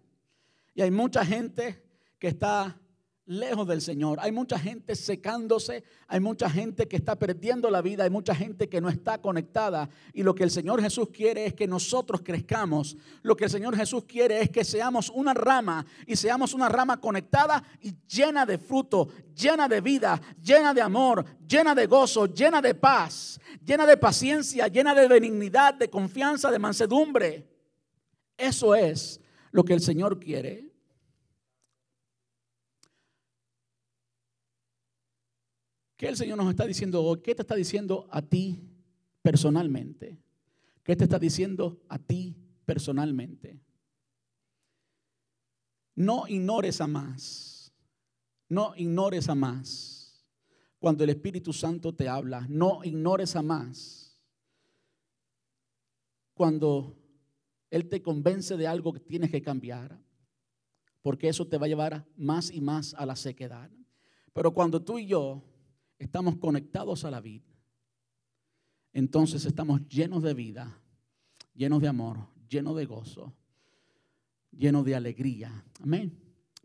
Y 0.75 0.83
hay 0.83 0.91
mucha 0.91 1.25
gente 1.25 1.83
que 2.19 2.29
está 2.29 2.81
lejos 3.27 3.67
del 3.67 3.83
Señor. 3.83 4.19
Hay 4.21 4.33
mucha 4.33 4.59
gente 4.59 4.95
secándose, 4.95 5.85
hay 6.07 6.21
mucha 6.21 6.49
gente 6.49 6.87
que 6.87 6.97
está 6.97 7.17
perdiendo 7.17 7.71
la 7.71 7.83
vida, 7.83 8.05
hay 8.05 8.11
mucha 8.11 8.35
gente 8.35 8.69
que 8.69 8.81
no 8.81 8.89
está 8.89 9.21
conectada. 9.21 9.89
Y 10.13 10.23
lo 10.23 10.35
que 10.35 10.45
el 10.45 10.51
Señor 10.51 10.81
Jesús 10.81 11.09
quiere 11.13 11.47
es 11.47 11.55
que 11.55 11.67
nosotros 11.67 12.23
crezcamos. 12.25 12.97
Lo 13.23 13.37
que 13.37 13.45
el 13.45 13.51
Señor 13.51 13.77
Jesús 13.77 14.05
quiere 14.05 14.41
es 14.41 14.51
que 14.51 14.65
seamos 14.65 15.11
una 15.11 15.35
rama 15.35 15.85
y 16.07 16.17
seamos 16.17 16.55
una 16.55 16.69
rama 16.69 17.01
conectada 17.01 17.63
y 17.81 17.95
llena 18.07 18.47
de 18.47 18.59
fruto, 18.59 19.09
llena 19.35 19.69
de 19.69 19.81
vida, 19.81 20.21
llena 20.41 20.73
de 20.73 20.81
amor, 20.81 21.25
llena 21.47 21.75
de 21.75 21.87
gozo, 21.87 22.27
llena 22.27 22.63
de 22.63 22.75
paz, 22.75 23.41
llena 23.65 23.87
de 23.87 23.97
paciencia, 23.97 24.69
llena 24.69 24.95
de 24.95 25.09
benignidad, 25.09 25.75
de 25.75 25.91
confianza, 25.91 26.51
de 26.51 26.59
mansedumbre. 26.59 27.49
Eso 28.39 28.75
es 28.75 29.21
lo 29.51 29.65
que 29.65 29.75
el 29.75 29.81
Señor 29.81 30.21
quiere. 30.21 30.76
¿Qué 35.97 36.09
el 36.09 36.17
Señor 36.17 36.37
nos 36.37 36.51
está 36.51 36.67
diciendo 36.67 37.03
hoy? 37.03 37.21
¿Qué 37.21 37.35
te 37.35 37.43
está 37.43 37.55
diciendo 37.55 38.07
a 38.11 38.21
ti 38.21 38.61
personalmente? 39.23 40.19
¿Qué 40.83 40.95
te 40.95 41.05
está 41.05 41.19
diciendo 41.19 41.81
a 41.89 41.99
ti 41.99 42.37
personalmente? 42.67 43.59
No 45.95 46.29
ignores 46.29 46.81
a 46.83 46.87
más. 46.87 47.73
No 48.49 48.75
ignores 48.77 49.29
a 49.31 49.35
más. 49.35 50.23
Cuando 50.79 51.03
el 51.03 51.11
Espíritu 51.11 51.55
Santo 51.55 51.95
te 51.95 52.09
habla, 52.09 52.47
no 52.49 52.85
ignores 52.85 53.35
a 53.35 53.43
más. 53.43 54.21
Cuando 56.35 56.99
Él 57.71 57.89
te 57.89 58.03
convence 58.03 58.59
de 58.59 58.67
algo 58.67 58.93
que 58.93 59.01
tienes 59.01 59.31
que 59.31 59.41
cambiar, 59.41 59.99
porque 61.01 61.29
eso 61.29 61.47
te 61.47 61.57
va 61.57 61.65
a 61.65 61.69
llevar 61.69 62.07
más 62.17 62.51
y 62.51 62.61
más 62.61 62.93
a 62.93 63.07
la 63.07 63.17
sequedad. 63.17 63.71
Pero 64.35 64.53
cuando 64.53 64.83
tú 64.83 64.99
y 64.99 65.07
yo 65.07 65.43
estamos 65.99 66.37
conectados 66.37 67.05
a 67.05 67.11
la 67.11 67.21
vida, 67.21 67.47
entonces 68.93 69.45
estamos 69.45 69.87
llenos 69.89 70.23
de 70.23 70.35
vida, 70.35 70.81
llenos 71.55 71.83
de 71.83 71.89
amor, 71.89 72.29
llenos 72.49 72.77
de 72.77 72.87
gozo, 72.87 73.35
llenos 74.51 74.85
de 74.85 74.95
alegría. 74.95 75.65
Amén. 75.83 76.19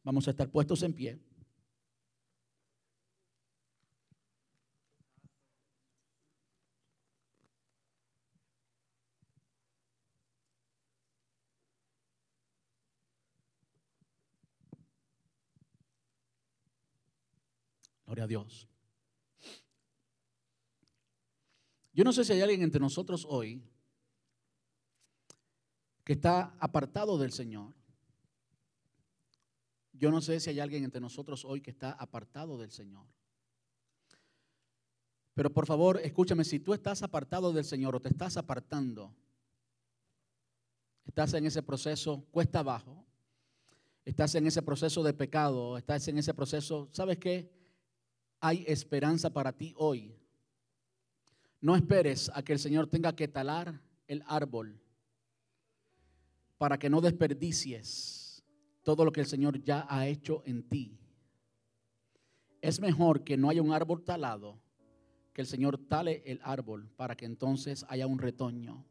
Vamos 0.03 0.27
a 0.27 0.31
estar 0.31 0.49
puestos 0.49 0.81
en 0.83 0.93
pie. 0.93 1.19
Gloria 18.05 18.23
a 18.25 18.27
Dios. 18.27 18.67
Yo 21.93 22.03
no 22.03 22.13
sé 22.13 22.23
si 22.23 22.33
hay 22.33 22.41
alguien 22.41 22.61
entre 22.61 22.79
nosotros 22.79 23.25
hoy 23.27 23.61
que 26.03 26.13
está 26.13 26.55
apartado 26.59 27.17
del 27.17 27.31
Señor. 27.31 27.73
Yo 29.93 30.09
no 30.09 30.21
sé 30.21 30.39
si 30.39 30.49
hay 30.49 30.59
alguien 30.59 30.83
entre 30.83 31.01
nosotros 31.01 31.45
hoy 31.45 31.61
que 31.61 31.71
está 31.71 31.91
apartado 31.91 32.57
del 32.57 32.71
Señor. 32.71 33.05
Pero 35.33 35.53
por 35.53 35.65
favor, 35.65 35.99
escúchame, 36.03 36.43
si 36.43 36.59
tú 36.59 36.73
estás 36.73 37.03
apartado 37.03 37.53
del 37.53 37.65
Señor 37.65 37.95
o 37.95 38.01
te 38.01 38.09
estás 38.09 38.37
apartando, 38.37 39.15
estás 41.05 41.33
en 41.33 41.45
ese 41.45 41.61
proceso 41.63 42.25
cuesta 42.31 42.59
abajo, 42.59 43.05
estás 44.05 44.35
en 44.35 44.47
ese 44.47 44.61
proceso 44.61 45.03
de 45.03 45.13
pecado, 45.13 45.77
estás 45.77 46.07
en 46.07 46.17
ese 46.17 46.33
proceso, 46.33 46.89
¿sabes 46.91 47.17
qué? 47.17 47.51
Hay 48.39 48.63
esperanza 48.67 49.31
para 49.31 49.51
ti 49.53 49.73
hoy. 49.77 50.20
No 51.61 51.75
esperes 51.75 52.31
a 52.33 52.41
que 52.41 52.53
el 52.53 52.59
Señor 52.59 52.87
tenga 52.87 53.15
que 53.15 53.27
talar 53.27 53.79
el 54.07 54.23
árbol 54.25 54.81
para 56.57 56.79
que 56.79 56.89
no 56.89 57.01
desperdicies 57.01 58.43
todo 58.83 59.05
lo 59.05 59.11
que 59.11 59.21
el 59.21 59.27
Señor 59.27 59.61
ya 59.61 59.85
ha 59.87 60.07
hecho 60.07 60.41
en 60.45 60.67
ti. 60.67 60.97
Es 62.61 62.81
mejor 62.81 63.23
que 63.23 63.37
no 63.37 63.47
haya 63.47 63.61
un 63.61 63.73
árbol 63.73 64.03
talado, 64.03 64.59
que 65.33 65.41
el 65.41 65.47
Señor 65.47 65.77
tale 65.77 66.23
el 66.25 66.39
árbol 66.43 66.89
para 66.95 67.15
que 67.15 67.25
entonces 67.25 67.85
haya 67.89 68.07
un 68.07 68.17
retoño. 68.17 68.83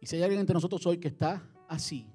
Y 0.00 0.06
si 0.06 0.16
hay 0.16 0.22
alguien 0.22 0.40
entre 0.40 0.54
nosotros 0.54 0.84
hoy 0.86 0.96
que 0.98 1.08
está 1.08 1.46
así, 1.68 2.06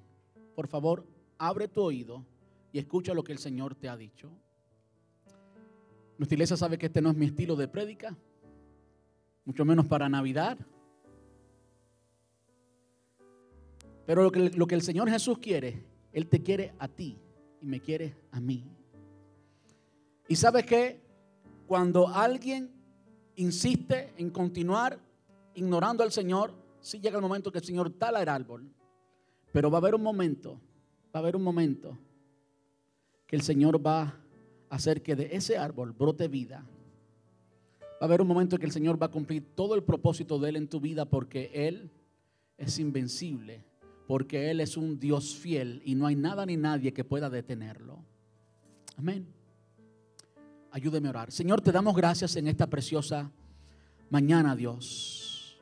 por 0.56 0.66
favor, 0.66 1.06
abre 1.38 1.68
tu 1.68 1.80
oído 1.80 2.26
y 2.72 2.80
escucha 2.80 3.14
lo 3.14 3.22
que 3.22 3.32
el 3.32 3.38
Señor 3.38 3.76
te 3.76 3.88
ha 3.88 3.96
dicho. 3.96 4.30
Nuestra 6.18 6.34
iglesia 6.34 6.56
sabe 6.56 6.76
que 6.76 6.86
este 6.86 7.00
no 7.00 7.10
es 7.10 7.16
mi 7.16 7.26
estilo 7.26 7.54
de 7.54 7.68
prédica 7.68 8.16
mucho 9.44 9.64
menos 9.64 9.86
para 9.86 10.08
Navidad. 10.08 10.58
Pero 14.06 14.22
lo 14.22 14.32
que, 14.32 14.50
lo 14.50 14.66
que 14.66 14.74
el 14.74 14.82
Señor 14.82 15.08
Jesús 15.08 15.38
quiere, 15.38 15.84
Él 16.12 16.28
te 16.28 16.42
quiere 16.42 16.74
a 16.78 16.88
ti 16.88 17.18
y 17.60 17.66
me 17.66 17.80
quiere 17.80 18.16
a 18.30 18.40
mí. 18.40 18.64
Y 20.28 20.36
sabes 20.36 20.66
que 20.66 21.00
cuando 21.66 22.08
alguien 22.08 22.70
insiste 23.36 24.12
en 24.16 24.30
continuar 24.30 24.98
ignorando 25.54 26.02
al 26.02 26.12
Señor, 26.12 26.54
sí 26.80 27.00
llega 27.00 27.16
el 27.16 27.22
momento 27.22 27.52
que 27.52 27.58
el 27.58 27.64
Señor 27.64 27.90
tala 27.90 28.22
el 28.22 28.28
árbol. 28.28 28.70
Pero 29.52 29.70
va 29.70 29.78
a 29.78 29.80
haber 29.80 29.94
un 29.94 30.02
momento, 30.02 30.60
va 31.14 31.18
a 31.18 31.18
haber 31.18 31.36
un 31.36 31.42
momento 31.42 31.98
que 33.26 33.36
el 33.36 33.42
Señor 33.42 33.84
va 33.84 34.22
hacer 34.72 35.02
que 35.02 35.14
de 35.14 35.28
ese 35.36 35.58
árbol 35.58 35.92
brote 35.92 36.28
vida. 36.28 36.64
Va 38.02 38.06
a 38.06 38.08
haber 38.08 38.22
un 38.22 38.26
momento 38.26 38.56
en 38.56 38.60
que 38.60 38.66
el 38.66 38.72
Señor 38.72 39.00
va 39.00 39.06
a 39.06 39.10
cumplir 39.12 39.54
todo 39.54 39.76
el 39.76 39.84
propósito 39.84 40.40
de 40.40 40.48
Él 40.48 40.56
en 40.56 40.66
tu 40.66 40.80
vida 40.80 41.04
porque 41.04 41.52
Él 41.54 41.88
es 42.58 42.80
invencible, 42.80 43.64
porque 44.08 44.50
Él 44.50 44.60
es 44.60 44.76
un 44.76 44.98
Dios 44.98 45.36
fiel 45.36 45.80
y 45.84 45.94
no 45.94 46.08
hay 46.08 46.16
nada 46.16 46.44
ni 46.44 46.56
nadie 46.56 46.92
que 46.92 47.04
pueda 47.04 47.30
detenerlo. 47.30 48.00
Amén. 48.96 49.24
Ayúdeme 50.72 51.06
a 51.06 51.10
orar. 51.10 51.30
Señor, 51.30 51.60
te 51.60 51.70
damos 51.70 51.94
gracias 51.94 52.34
en 52.34 52.48
esta 52.48 52.66
preciosa 52.66 53.30
mañana, 54.10 54.56
Dios. 54.56 55.60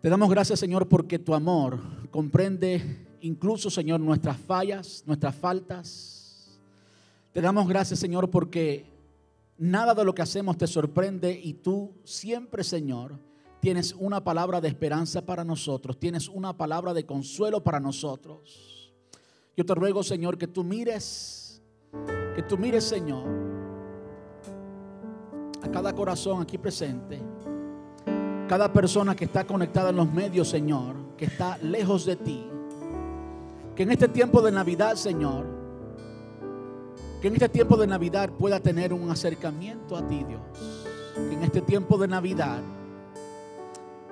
Te 0.00 0.08
damos 0.08 0.28
gracias, 0.28 0.58
Señor, 0.58 0.88
porque 0.88 1.20
tu 1.20 1.34
amor 1.34 1.78
comprende 2.10 3.06
incluso, 3.20 3.70
Señor, 3.70 4.00
nuestras 4.00 4.38
fallas, 4.38 5.04
nuestras 5.06 5.36
faltas. 5.36 6.58
Te 7.32 7.40
damos 7.40 7.68
gracias, 7.68 8.00
Señor, 8.00 8.28
porque 8.28 8.91
nada 9.62 9.94
de 9.94 10.04
lo 10.04 10.12
que 10.12 10.22
hacemos 10.22 10.58
te 10.58 10.66
sorprende 10.66 11.38
y 11.40 11.54
tú 11.54 11.92
siempre, 12.02 12.64
Señor, 12.64 13.16
tienes 13.60 13.94
una 13.96 14.24
palabra 14.24 14.60
de 14.60 14.66
esperanza 14.66 15.24
para 15.24 15.44
nosotros, 15.44 16.00
tienes 16.00 16.28
una 16.28 16.56
palabra 16.56 16.92
de 16.92 17.06
consuelo 17.06 17.62
para 17.62 17.78
nosotros. 17.78 18.92
Yo 19.56 19.64
te 19.64 19.72
ruego, 19.76 20.02
Señor, 20.02 20.36
que 20.36 20.48
tú 20.48 20.64
mires, 20.64 21.62
que 22.34 22.42
tú 22.42 22.58
mires, 22.58 22.82
Señor, 22.82 23.24
a 25.62 25.70
cada 25.70 25.94
corazón 25.94 26.42
aquí 26.42 26.58
presente, 26.58 27.22
cada 28.48 28.72
persona 28.72 29.14
que 29.14 29.26
está 29.26 29.46
conectada 29.46 29.90
en 29.90 29.96
los 29.96 30.12
medios, 30.12 30.48
Señor, 30.48 30.96
que 31.16 31.26
está 31.26 31.56
lejos 31.58 32.04
de 32.04 32.16
ti. 32.16 32.48
Que 33.76 33.84
en 33.84 33.92
este 33.92 34.08
tiempo 34.08 34.42
de 34.42 34.50
Navidad, 34.50 34.96
Señor, 34.96 35.46
que 37.22 37.28
en 37.28 37.34
este 37.34 37.48
tiempo 37.48 37.76
de 37.76 37.86
Navidad 37.86 38.30
pueda 38.30 38.58
tener 38.58 38.92
un 38.92 39.08
acercamiento 39.08 39.96
a 39.96 40.04
ti, 40.08 40.24
Dios. 40.24 40.40
Que 41.14 41.34
en 41.34 41.44
este 41.44 41.60
tiempo 41.60 41.96
de 41.96 42.08
Navidad 42.08 42.60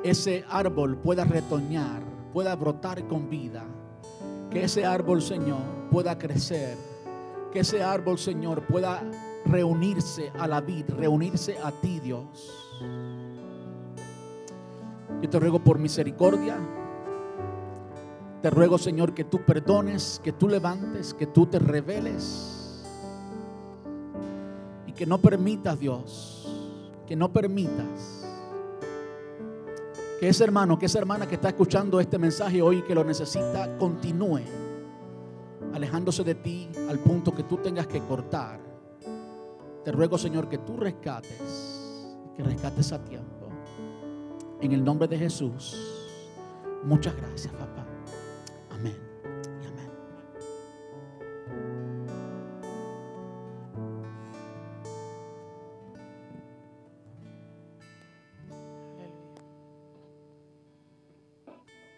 ese 0.04 0.44
árbol 0.48 0.96
pueda 0.96 1.24
retoñar, 1.24 2.02
pueda 2.32 2.54
brotar 2.54 3.04
con 3.08 3.28
vida. 3.28 3.64
Que 4.48 4.62
ese 4.62 4.86
árbol, 4.86 5.20
Señor, 5.22 5.58
pueda 5.90 6.16
crecer. 6.18 6.78
Que 7.52 7.60
ese 7.60 7.82
árbol, 7.82 8.16
Señor, 8.16 8.64
pueda 8.68 9.02
reunirse 9.44 10.30
a 10.38 10.46
la 10.46 10.60
vid, 10.60 10.84
reunirse 10.96 11.58
a 11.58 11.72
ti, 11.72 11.98
Dios. 11.98 12.78
Yo 15.20 15.28
te 15.28 15.40
ruego 15.40 15.58
por 15.58 15.80
misericordia. 15.80 16.58
Te 18.40 18.50
ruego, 18.50 18.78
Señor, 18.78 19.14
que 19.14 19.24
tú 19.24 19.44
perdones, 19.44 20.20
que 20.22 20.32
tú 20.32 20.46
levantes, 20.46 21.12
que 21.12 21.26
tú 21.26 21.46
te 21.46 21.58
reveles. 21.58 22.59
Que 25.00 25.06
no 25.06 25.16
permitas, 25.16 25.80
Dios, 25.80 26.46
que 27.06 27.16
no 27.16 27.32
permitas 27.32 28.22
que 30.20 30.28
ese 30.28 30.44
hermano, 30.44 30.78
que 30.78 30.84
esa 30.84 30.98
hermana 30.98 31.26
que 31.26 31.36
está 31.36 31.48
escuchando 31.48 31.98
este 32.00 32.18
mensaje 32.18 32.60
hoy 32.60 32.82
que 32.82 32.94
lo 32.94 33.02
necesita, 33.02 33.78
continúe 33.78 34.42
alejándose 35.72 36.22
de 36.22 36.34
ti 36.34 36.68
al 36.90 36.98
punto 36.98 37.32
que 37.34 37.44
tú 37.44 37.56
tengas 37.56 37.86
que 37.86 38.00
cortar. 38.00 38.60
Te 39.82 39.90
ruego, 39.90 40.18
Señor, 40.18 40.50
que 40.50 40.58
tú 40.58 40.76
rescates, 40.76 42.06
que 42.36 42.42
rescates 42.42 42.92
a 42.92 43.02
tiempo. 43.02 43.48
En 44.60 44.72
el 44.72 44.84
nombre 44.84 45.08
de 45.08 45.16
Jesús, 45.16 45.78
muchas 46.84 47.16
gracias, 47.16 47.54
papá. 47.54 47.89